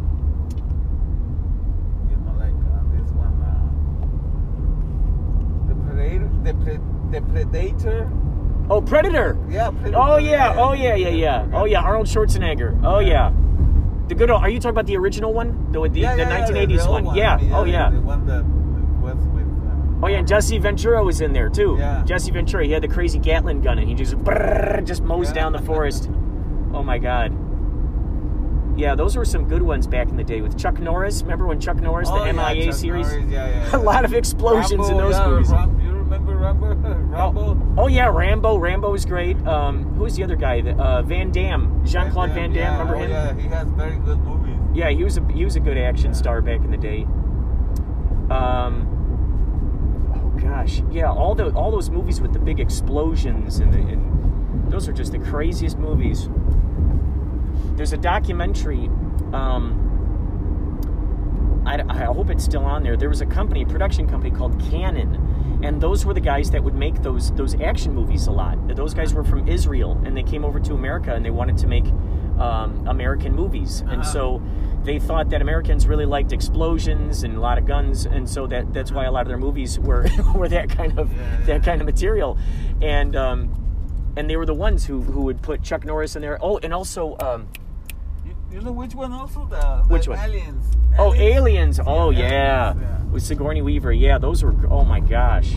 you 2.09 2.16
know, 2.16 2.33
like 2.39 2.55
uh, 2.55 2.83
this 2.97 3.11
one, 3.12 3.43
uh, 3.45 3.68
the 5.68 5.74
Predator, 6.01 6.30
the 6.42 6.55
pre- 6.55 6.80
the 7.11 7.20
Predator. 7.26 8.11
Oh, 8.70 8.80
Predator. 8.80 9.36
Yeah, 9.51 9.70
Predator. 9.70 9.98
Oh 9.98 10.16
yeah. 10.16 10.55
Oh 10.57 10.72
yeah. 10.72 10.94
Yeah 10.94 11.09
yeah. 11.09 11.46
Oh 11.53 11.64
yeah. 11.64 11.80
Arnold 11.82 12.07
Schwarzenegger. 12.07 12.80
Oh 12.84 13.01
yeah. 13.01 13.32
The 14.09 14.14
good. 14.14 14.30
old- 14.30 14.42
Are 14.42 14.48
you 14.51 14.59
talking 14.59 14.70
about 14.70 14.86
the 14.86 14.96
original 14.96 15.32
one? 15.34 15.70
The 15.72 15.80
the, 15.88 16.01
Yeah, 16.01 16.16
the 16.16 16.22
yeah, 16.22 16.38
yeah, 16.38 16.46
1980s 16.66 16.76
the 16.76 16.88
old 16.88 17.05
one? 17.05 17.14
Yeah. 17.16 17.38
Oh 17.53 17.64
yeah. 17.64 17.90
The 17.90 18.01
one 18.01 18.26
that 18.26 18.44
was 19.01 19.26
with. 19.28 19.42
Uh, 19.44 19.46
Oh 20.03 20.07
yeah, 20.09 20.18
and 20.18 20.26
Jesse 20.28 20.59
Ventura 20.59 21.05
was 21.05 21.20
in 21.20 21.32
there 21.34 21.51
too. 21.51 21.76
Yeah. 21.78 22.03
Jesse 22.07 22.30
Ventura, 22.30 22.64
he 22.64 22.72
had 22.72 22.82
the 22.82 22.88
crazy 22.88 23.18
Gatling 23.18 23.61
gun, 23.61 23.78
and 23.78 23.86
he 23.86 23.94
just 23.94 24.16
brrrr, 24.16 24.82
just 24.86 25.03
mows 25.03 25.30
down 25.32 25.53
the 25.53 25.61
forest. 25.61 26.09
Oh 26.72 26.82
my 26.82 26.96
god. 26.98 27.36
Yeah, 28.78 28.94
those 28.94 29.14
were 29.14 29.26
some 29.26 29.46
good 29.46 29.61
ones 29.61 29.86
back 29.86 30.09
in 30.09 30.16
the 30.16 30.24
day 30.24 30.40
with 30.40 30.57
Chuck 30.59 30.78
Norris. 30.80 31.20
Remember 31.22 31.46
when 31.46 31.61
Chuck 31.61 31.76
Norris, 31.76 32.09
oh, 32.11 32.24
the 32.24 32.32
MIA 32.32 32.66
Chuck 32.66 32.74
series? 32.74 33.09
Norris, 33.09 33.26
yeah, 33.30 33.48
yeah, 33.48 33.70
A 33.76 33.78
lot 33.78 34.07
of 34.07 34.14
explosions 34.14 34.88
in 34.88 34.96
those 34.96 35.18
movies. 35.26 35.51
Ram- 35.51 35.68
you 35.68 35.76
remember 35.76 35.80
Rambo? 36.41 36.74
Rambo? 36.74 37.74
Oh 37.76 37.86
yeah, 37.86 38.09
Rambo. 38.09 38.57
Rambo 38.57 38.95
is 38.95 39.05
great. 39.05 39.36
Um, 39.47 39.84
who 39.95 40.05
was 40.05 40.16
the 40.16 40.24
other 40.24 40.36
guy? 40.36 40.61
Uh, 40.61 41.03
Van 41.03 41.30
Damme, 41.30 41.84
Jean 41.84 42.11
Claude 42.11 42.30
Van 42.30 42.53
Damme. 42.53 42.57
yeah, 42.57 42.78
Remember 42.78 42.97
oh. 42.97 43.07
Yeah, 43.07 43.34
he 43.34 43.49
has 43.49 43.68
very 43.70 43.99
good 43.99 44.18
movies. 44.20 44.57
Yeah, 44.74 44.91
he 44.91 45.05
was 45.05 45.16
a 45.18 45.26
he 45.32 45.45
was 45.45 45.57
a 45.57 45.61
good 45.61 45.76
action 45.78 46.14
star 46.14 46.41
back 46.41 46.61
in 46.61 46.70
the 46.70 46.76
day. 46.76 47.03
Um, 48.30 48.86
oh 50.14 50.41
gosh, 50.41 50.82
yeah, 50.91 51.11
all 51.11 51.34
the 51.34 51.53
all 51.53 51.70
those 51.70 51.91
movies 51.91 52.20
with 52.20 52.32
the 52.32 52.38
big 52.38 52.61
explosions 52.61 53.59
and, 53.59 53.72
the, 53.72 53.78
and 53.78 54.70
those 54.72 54.88
are 54.88 54.93
just 54.93 55.12
the 55.12 55.18
craziest 55.18 55.78
movies. 55.78 56.28
There's 57.76 57.93
a 57.93 57.99
documentary. 57.99 58.86
Um, 59.32 59.86
I, 61.66 61.82
I 61.88 62.05
hope 62.05 62.30
it's 62.30 62.45
still 62.45 62.64
on 62.64 62.82
there. 62.82 62.97
There 62.97 63.09
was 63.09 63.20
a 63.20 63.26
company, 63.26 63.62
a 63.62 63.66
production 63.66 64.09
company 64.09 64.34
called 64.34 64.59
Cannon, 64.70 65.14
and 65.63 65.81
those 65.81 66.07
were 66.07 66.15
the 66.15 66.21
guys 66.21 66.51
that 66.51 66.63
would 66.63 66.75
make 66.75 67.03
those 67.03 67.33
those 67.33 67.55
action 67.61 67.95
movies 67.95 68.27
a 68.27 68.33
lot. 68.33 68.57
Those 68.77 68.95
guys 68.95 69.13
were 69.13 69.25
from 69.25 69.49
Israel, 69.49 70.01
and 70.05 70.17
they 70.17 70.23
came 70.23 70.45
over 70.45 70.61
to 70.61 70.75
America, 70.75 71.15
and 71.15 71.25
they 71.25 71.31
wanted 71.31 71.59
to 71.59 71.67
make 71.67 71.85
um, 72.39 72.87
American 72.87 73.35
movies, 73.35 73.83
and 73.87 74.05
so 74.05 74.43
they 74.85 74.99
thought 74.99 75.29
that 75.31 75.43
Americans 75.43 75.87
really 75.87 76.07
liked 76.07 76.33
explosions 76.33 77.23
and 77.23 77.37
a 77.37 77.41
lot 77.41 77.59
of 77.59 77.67
guns, 77.67 78.07
and 78.07 78.29
so 78.29 78.47
that 78.47 78.73
that's 78.73 78.93
why 78.93 79.05
a 79.05 79.13
lot 79.13 79.23
of 79.23 79.29
their 79.29 79.39
movies 79.39 79.79
were 79.79 80.07
were 80.35 80.49
that 80.49 80.71
kind 80.71 80.99
of 80.99 81.11
that 81.47 81.63
kind 81.63 81.81
of 81.81 81.87
material, 81.87 82.39
and 82.81 83.15
um, 83.15 84.13
and 84.17 84.29
they 84.31 84.37
were 84.37 84.47
the 84.47 84.55
ones 84.55 84.87
who 84.87 85.03
who 85.03 85.23
would 85.23 85.43
put 85.43 85.63
Chuck 85.63 85.85
Norris 85.85 86.17
in 86.17 86.23
there. 86.23 86.39
Oh, 86.41 86.59
and 86.59 86.73
also. 86.73 87.17
Um, 87.19 87.49
You, 88.53 88.61
know 88.61 88.72
which 88.72 88.94
one 88.94 89.12
also? 89.12 89.46
The, 89.46 89.84
Which 89.88 90.09
one? 90.09 90.18
Aliens. 90.18 90.64
Oh, 90.98 91.14
Aliens. 91.14 91.80
Oh, 91.86 92.11
Yeah, 92.11 92.28
yeah. 92.28 92.70
Aliens, 92.70 92.82
yeah. 92.82 93.05
With 93.05 93.22
Sigourney 93.22 93.62
Weaver. 93.62 93.92
Yeah, 93.92 94.18
those 94.18 94.42
were, 94.42 94.55
oh 94.68 94.84
my 94.84 95.01
gosh. 95.01 95.55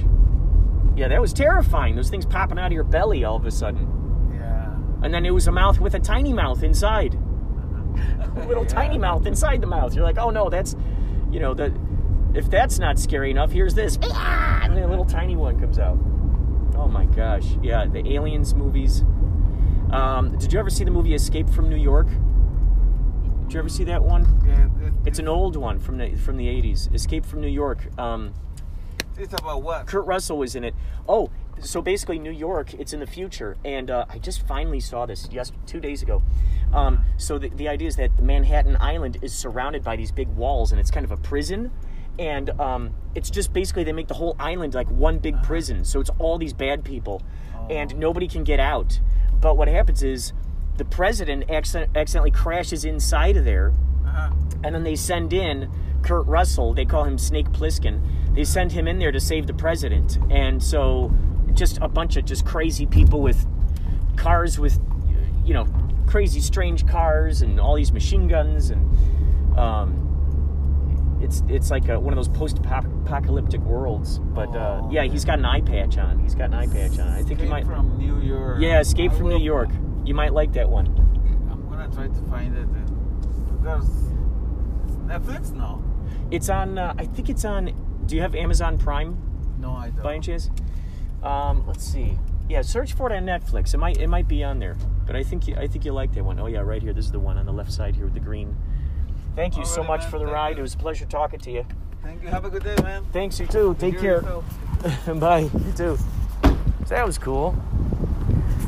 Yeah, 0.96 1.08
that 1.08 1.20
was 1.20 1.34
terrifying. 1.34 1.96
Those 1.96 2.10
things 2.10 2.26
popping 2.26 2.60
out 2.60 2.68
of 2.68 2.72
your 2.72 2.84
belly 2.84 3.24
all 3.24 3.36
of 3.36 3.46
a 3.46 3.52
sudden. 3.52 4.32
Yeah. 4.36 4.76
And 5.04 5.14
then 5.14 5.26
it 5.26 5.32
was 5.32 5.48
a 5.48 5.52
mouth 5.52 5.80
with 5.80 5.96
a 5.96 6.00
tiny 6.00 6.34
mouth 6.34 6.62
inside. 6.62 7.16
a 8.36 8.46
little 8.48 8.66
tiny 8.66 8.98
mouth 8.98 9.26
inside 9.26 9.62
the 9.62 9.68
mouth. 9.68 9.96
You're 9.96 10.04
like, 10.04 10.18
oh 10.18 10.30
no, 10.30 10.50
that's, 10.50 10.76
you 11.32 11.40
know, 11.40 11.54
the, 11.54 11.74
if 12.34 12.50
that's 12.50 12.80
not 12.80 13.00
scary 13.00 13.32
enough, 13.32 13.52
here's 13.52 13.74
this. 13.74 13.98
And 14.02 14.76
then 14.76 14.84
a 14.84 14.88
little 14.88 15.06
tiny 15.06 15.36
one 15.36 15.60
comes 15.60 15.80
out. 15.80 15.98
Oh 16.76 16.88
my 16.88 17.06
gosh. 17.06 17.46
Yeah, 17.62 17.86
the 17.86 18.08
Aliens 18.14 18.54
movies. 18.54 19.04
Um, 19.92 20.36
did 20.40 20.52
you 20.54 20.60
ever 20.60 20.70
see 20.70 20.84
the 20.84 20.92
movie 20.92 21.14
Escape 21.14 21.50
from 21.50 21.70
New 21.70 21.76
York? 21.78 22.08
Did 23.44 23.54
you 23.54 23.60
ever 23.60 23.70
see 23.70 23.84
that 23.86 24.04
one? 24.04 24.42
Yeah, 24.46 24.88
it, 24.88 24.94
It's 25.06 25.20
an 25.20 25.28
old 25.28 25.56
one 25.56 25.80
from 25.80 25.98
the 25.98 26.16
from 26.16 26.38
the 26.38 26.48
80s. 26.48 26.94
Escape 26.94 27.26
from 27.26 27.42
New 27.42 27.48
York. 27.48 27.88
Um, 28.00 28.34
it's 29.18 29.34
about 29.34 29.62
what? 29.62 29.86
Kurt 29.86 30.06
Russell 30.06 30.38
was 30.38 30.56
in 30.56 30.64
it. 30.64 30.74
Oh, 31.08 31.30
so 31.60 31.82
basically 31.82 32.18
New 32.20 32.32
York. 32.32 32.74
It's 32.74 32.94
in 32.94 33.00
the 33.00 33.06
future, 33.06 33.58
and 33.64 33.92
uh, 33.92 34.06
I 34.10 34.18
just 34.18 34.48
finally 34.48 34.80
saw 34.80 35.06
this 35.06 35.28
yes 35.32 35.52
two 35.68 35.80
days 35.80 36.02
ago. 36.02 36.24
Um, 36.74 37.06
so 37.18 37.38
the, 37.38 37.50
the 37.50 37.68
idea 37.68 37.88
is 37.88 37.96
that 37.98 38.20
Manhattan 38.20 38.78
Island 38.80 39.18
is 39.22 39.34
surrounded 39.36 39.84
by 39.84 39.96
these 39.96 40.12
big 40.12 40.30
walls, 40.30 40.72
and 40.72 40.80
it's 40.80 40.90
kind 40.90 41.06
of 41.06 41.12
a 41.12 41.18
prison. 41.18 41.72
And 42.18 42.50
um, 42.60 42.94
it's 43.16 43.30
just 43.30 43.54
basically 43.54 43.84
they 43.84 43.94
make 43.94 44.08
the 44.08 44.14
whole 44.14 44.36
island 44.40 44.74
like 44.74 44.90
one 44.90 45.20
big 45.20 45.42
prison. 45.44 45.84
So 45.84 46.00
it's 46.00 46.12
all 46.18 46.38
these 46.38 46.54
bad 46.54 46.84
people, 46.84 47.22
and 47.70 47.96
nobody 47.98 48.28
can 48.28 48.44
get 48.44 48.60
out. 48.60 49.00
But 49.40 49.58
what 49.58 49.68
happens 49.68 50.02
is 50.02 50.34
the 50.78 50.86
president 50.86 51.50
accident- 51.50 51.92
accidentally 51.96 52.32
crashes 52.32 52.84
inside 52.86 53.38
of 53.38 53.46
there, 53.46 53.74
Uh-huh. 54.06 54.30
and 54.64 54.74
then 54.76 54.84
they 54.84 54.96
send 54.96 55.34
in 55.34 55.70
Kurt 56.02 56.26
Russell. 56.28 56.74
They 56.74 56.86
call 56.86 57.04
him 57.04 57.18
Snake 57.18 57.52
Plissken. 57.52 58.02
They 58.34 58.44
send 58.44 58.72
him 58.72 58.88
in 58.88 59.00
there 59.00 59.12
to 59.12 59.20
save 59.20 59.48
the 59.48 59.54
president, 59.54 60.18
and 60.30 60.62
so 60.62 61.12
just 61.54 61.78
a 61.82 61.88
bunch 61.88 62.18
of 62.18 62.26
just 62.26 62.46
crazy 62.46 62.86
people 62.86 63.22
with 63.22 63.46
cars 64.16 64.58
with, 64.60 64.80
you 65.46 65.54
know, 65.54 65.68
crazy 66.08 66.40
strange 66.40 66.86
cars 66.88 67.42
and 67.42 67.60
all 67.60 67.76
these 67.76 67.92
machine 67.94 68.28
guns 68.28 68.70
and. 68.72 69.58
Um, 69.58 70.00
it's, 71.22 71.42
it's 71.48 71.72
like 71.72 71.88
a, 71.88 71.98
one 71.98 72.12
of 72.12 72.18
those 72.18 72.28
post-apocalyptic 72.28 73.62
worlds, 73.62 74.20
but 74.20 74.50
uh, 74.54 74.82
Oh, 74.84 74.90
yeah, 74.92 75.04
he's 75.04 75.24
got 75.24 75.40
an 75.40 75.46
eye 75.46 75.62
patch 75.62 75.98
on. 75.98 76.20
He's 76.20 76.36
got 76.36 76.46
an 76.46 76.56
eye 76.56 76.68
patch 76.68 77.00
on. 77.00 77.08
I 77.08 77.22
think 77.22 77.40
Escape 77.40 77.50
might. 77.50 77.66
from 77.66 77.98
New 77.98 78.20
York. 78.20 78.58
Yeah, 78.60 78.82
Escape 78.82 79.12
I 79.12 79.16
from 79.16 79.28
New 79.30 79.36
will- 79.36 79.42
York. 79.42 79.70
You 80.06 80.14
might 80.14 80.34
like 80.34 80.54
that 80.54 80.70
one. 80.70 80.88
I'm 81.52 81.70
gonna 81.70 81.88
try 81.94 82.08
to 82.08 82.30
find 82.30 82.56
it. 82.58 82.68
There's 83.64 83.86
Netflix? 85.06 85.52
No. 85.54 85.84
It's 86.32 86.50
on. 86.50 86.78
Uh, 86.78 86.94
I 86.98 87.06
think 87.06 87.30
it's 87.30 87.46
on. 87.46 87.72
Do 88.06 88.16
you 88.16 88.22
have 88.22 88.36
Amazon 88.36 88.78
Prime 88.78 89.18
No, 89.60 89.72
I 89.74 89.90
don't. 89.90 90.04
by 90.04 90.14
any 90.16 90.22
chance? 90.22 90.50
Um, 91.22 91.66
let's 91.68 91.84
see. 91.86 92.18
Yeah, 92.50 92.62
search 92.62 92.94
for 92.94 93.10
it 93.12 93.16
on 93.16 93.24
Netflix. 93.26 93.74
It 93.74 93.78
might. 93.78 93.98
It 93.98 94.08
might 94.08 94.28
be 94.28 94.44
on 94.44 94.60
there. 94.60 94.76
But 95.06 95.16
I 95.16 95.24
think. 95.24 95.48
You, 95.48 95.56
I 95.56 95.68
think 95.68 95.86
you 95.86 95.94
like 95.94 96.14
that 96.14 96.24
one. 96.26 96.40
Oh 96.40 96.48
yeah, 96.48 96.60
right 96.60 96.82
here. 96.82 96.94
This 96.94 97.06
is 97.06 97.12
the 97.12 97.20
one 97.20 97.38
on 97.38 97.46
the 97.46 97.54
left 97.54 97.72
side 97.72 97.96
here 97.96 98.06
with 98.06 98.14
the 98.14 98.20
green. 98.20 98.56
Thank 99.36 99.58
you 99.58 99.66
so 99.66 99.84
much 99.84 100.02
man. 100.02 100.12
for 100.12 100.20
the 100.20 100.26
Thank 100.26 100.36
ride. 100.36 100.50
you. 100.56 100.60
It 100.60 100.64
was 100.64 100.74
a 100.76 100.78
pleasure 100.78 101.06
talking 101.06 101.40
to 101.40 101.52
you. 101.52 101.66
Thank 102.04 102.22
you. 102.22 102.28
Have 102.30 102.44
a 102.46 102.50
good 102.50 102.64
day, 102.64 102.76
man. 102.84 103.06
Thanks 103.14 103.40
you 103.40 103.48
too. 103.48 103.76
Take 103.80 104.00
care. 104.00 104.18
yourself. 104.22 104.46
Bye. 105.20 105.40
You 105.40 105.72
too. 105.76 105.98
So 106.86 106.90
that 106.90 107.06
was 107.06 107.18
cool. 107.18 107.56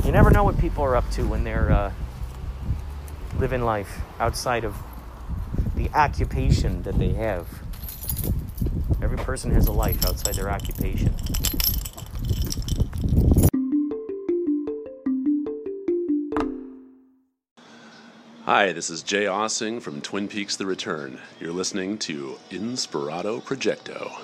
You 0.05 0.11
never 0.11 0.29
know 0.29 0.43
what 0.43 0.59
people 0.59 0.83
are 0.83 0.95
up 0.95 1.09
to 1.13 1.23
when 1.23 1.43
they're 1.43 1.71
uh, 1.71 1.91
living 3.39 3.63
life 3.63 4.01
outside 4.19 4.63
of 4.63 4.77
the 5.75 5.89
occupation 5.95 6.83
that 6.83 6.99
they 6.99 7.09
have. 7.13 7.47
Every 9.01 9.17
person 9.17 9.49
has 9.49 9.65
a 9.65 9.71
life 9.71 10.05
outside 10.05 10.35
their 10.35 10.51
occupation. 10.51 11.11
Hi, 18.43 18.73
this 18.73 18.91
is 18.91 19.01
Jay 19.01 19.23
Aaseng 19.23 19.81
from 19.81 20.01
Twin 20.01 20.27
Peaks 20.27 20.55
The 20.55 20.67
Return. 20.67 21.19
You're 21.39 21.51
listening 21.51 21.97
to 21.97 22.37
Inspirato 22.51 23.41
Projecto. 23.41 24.21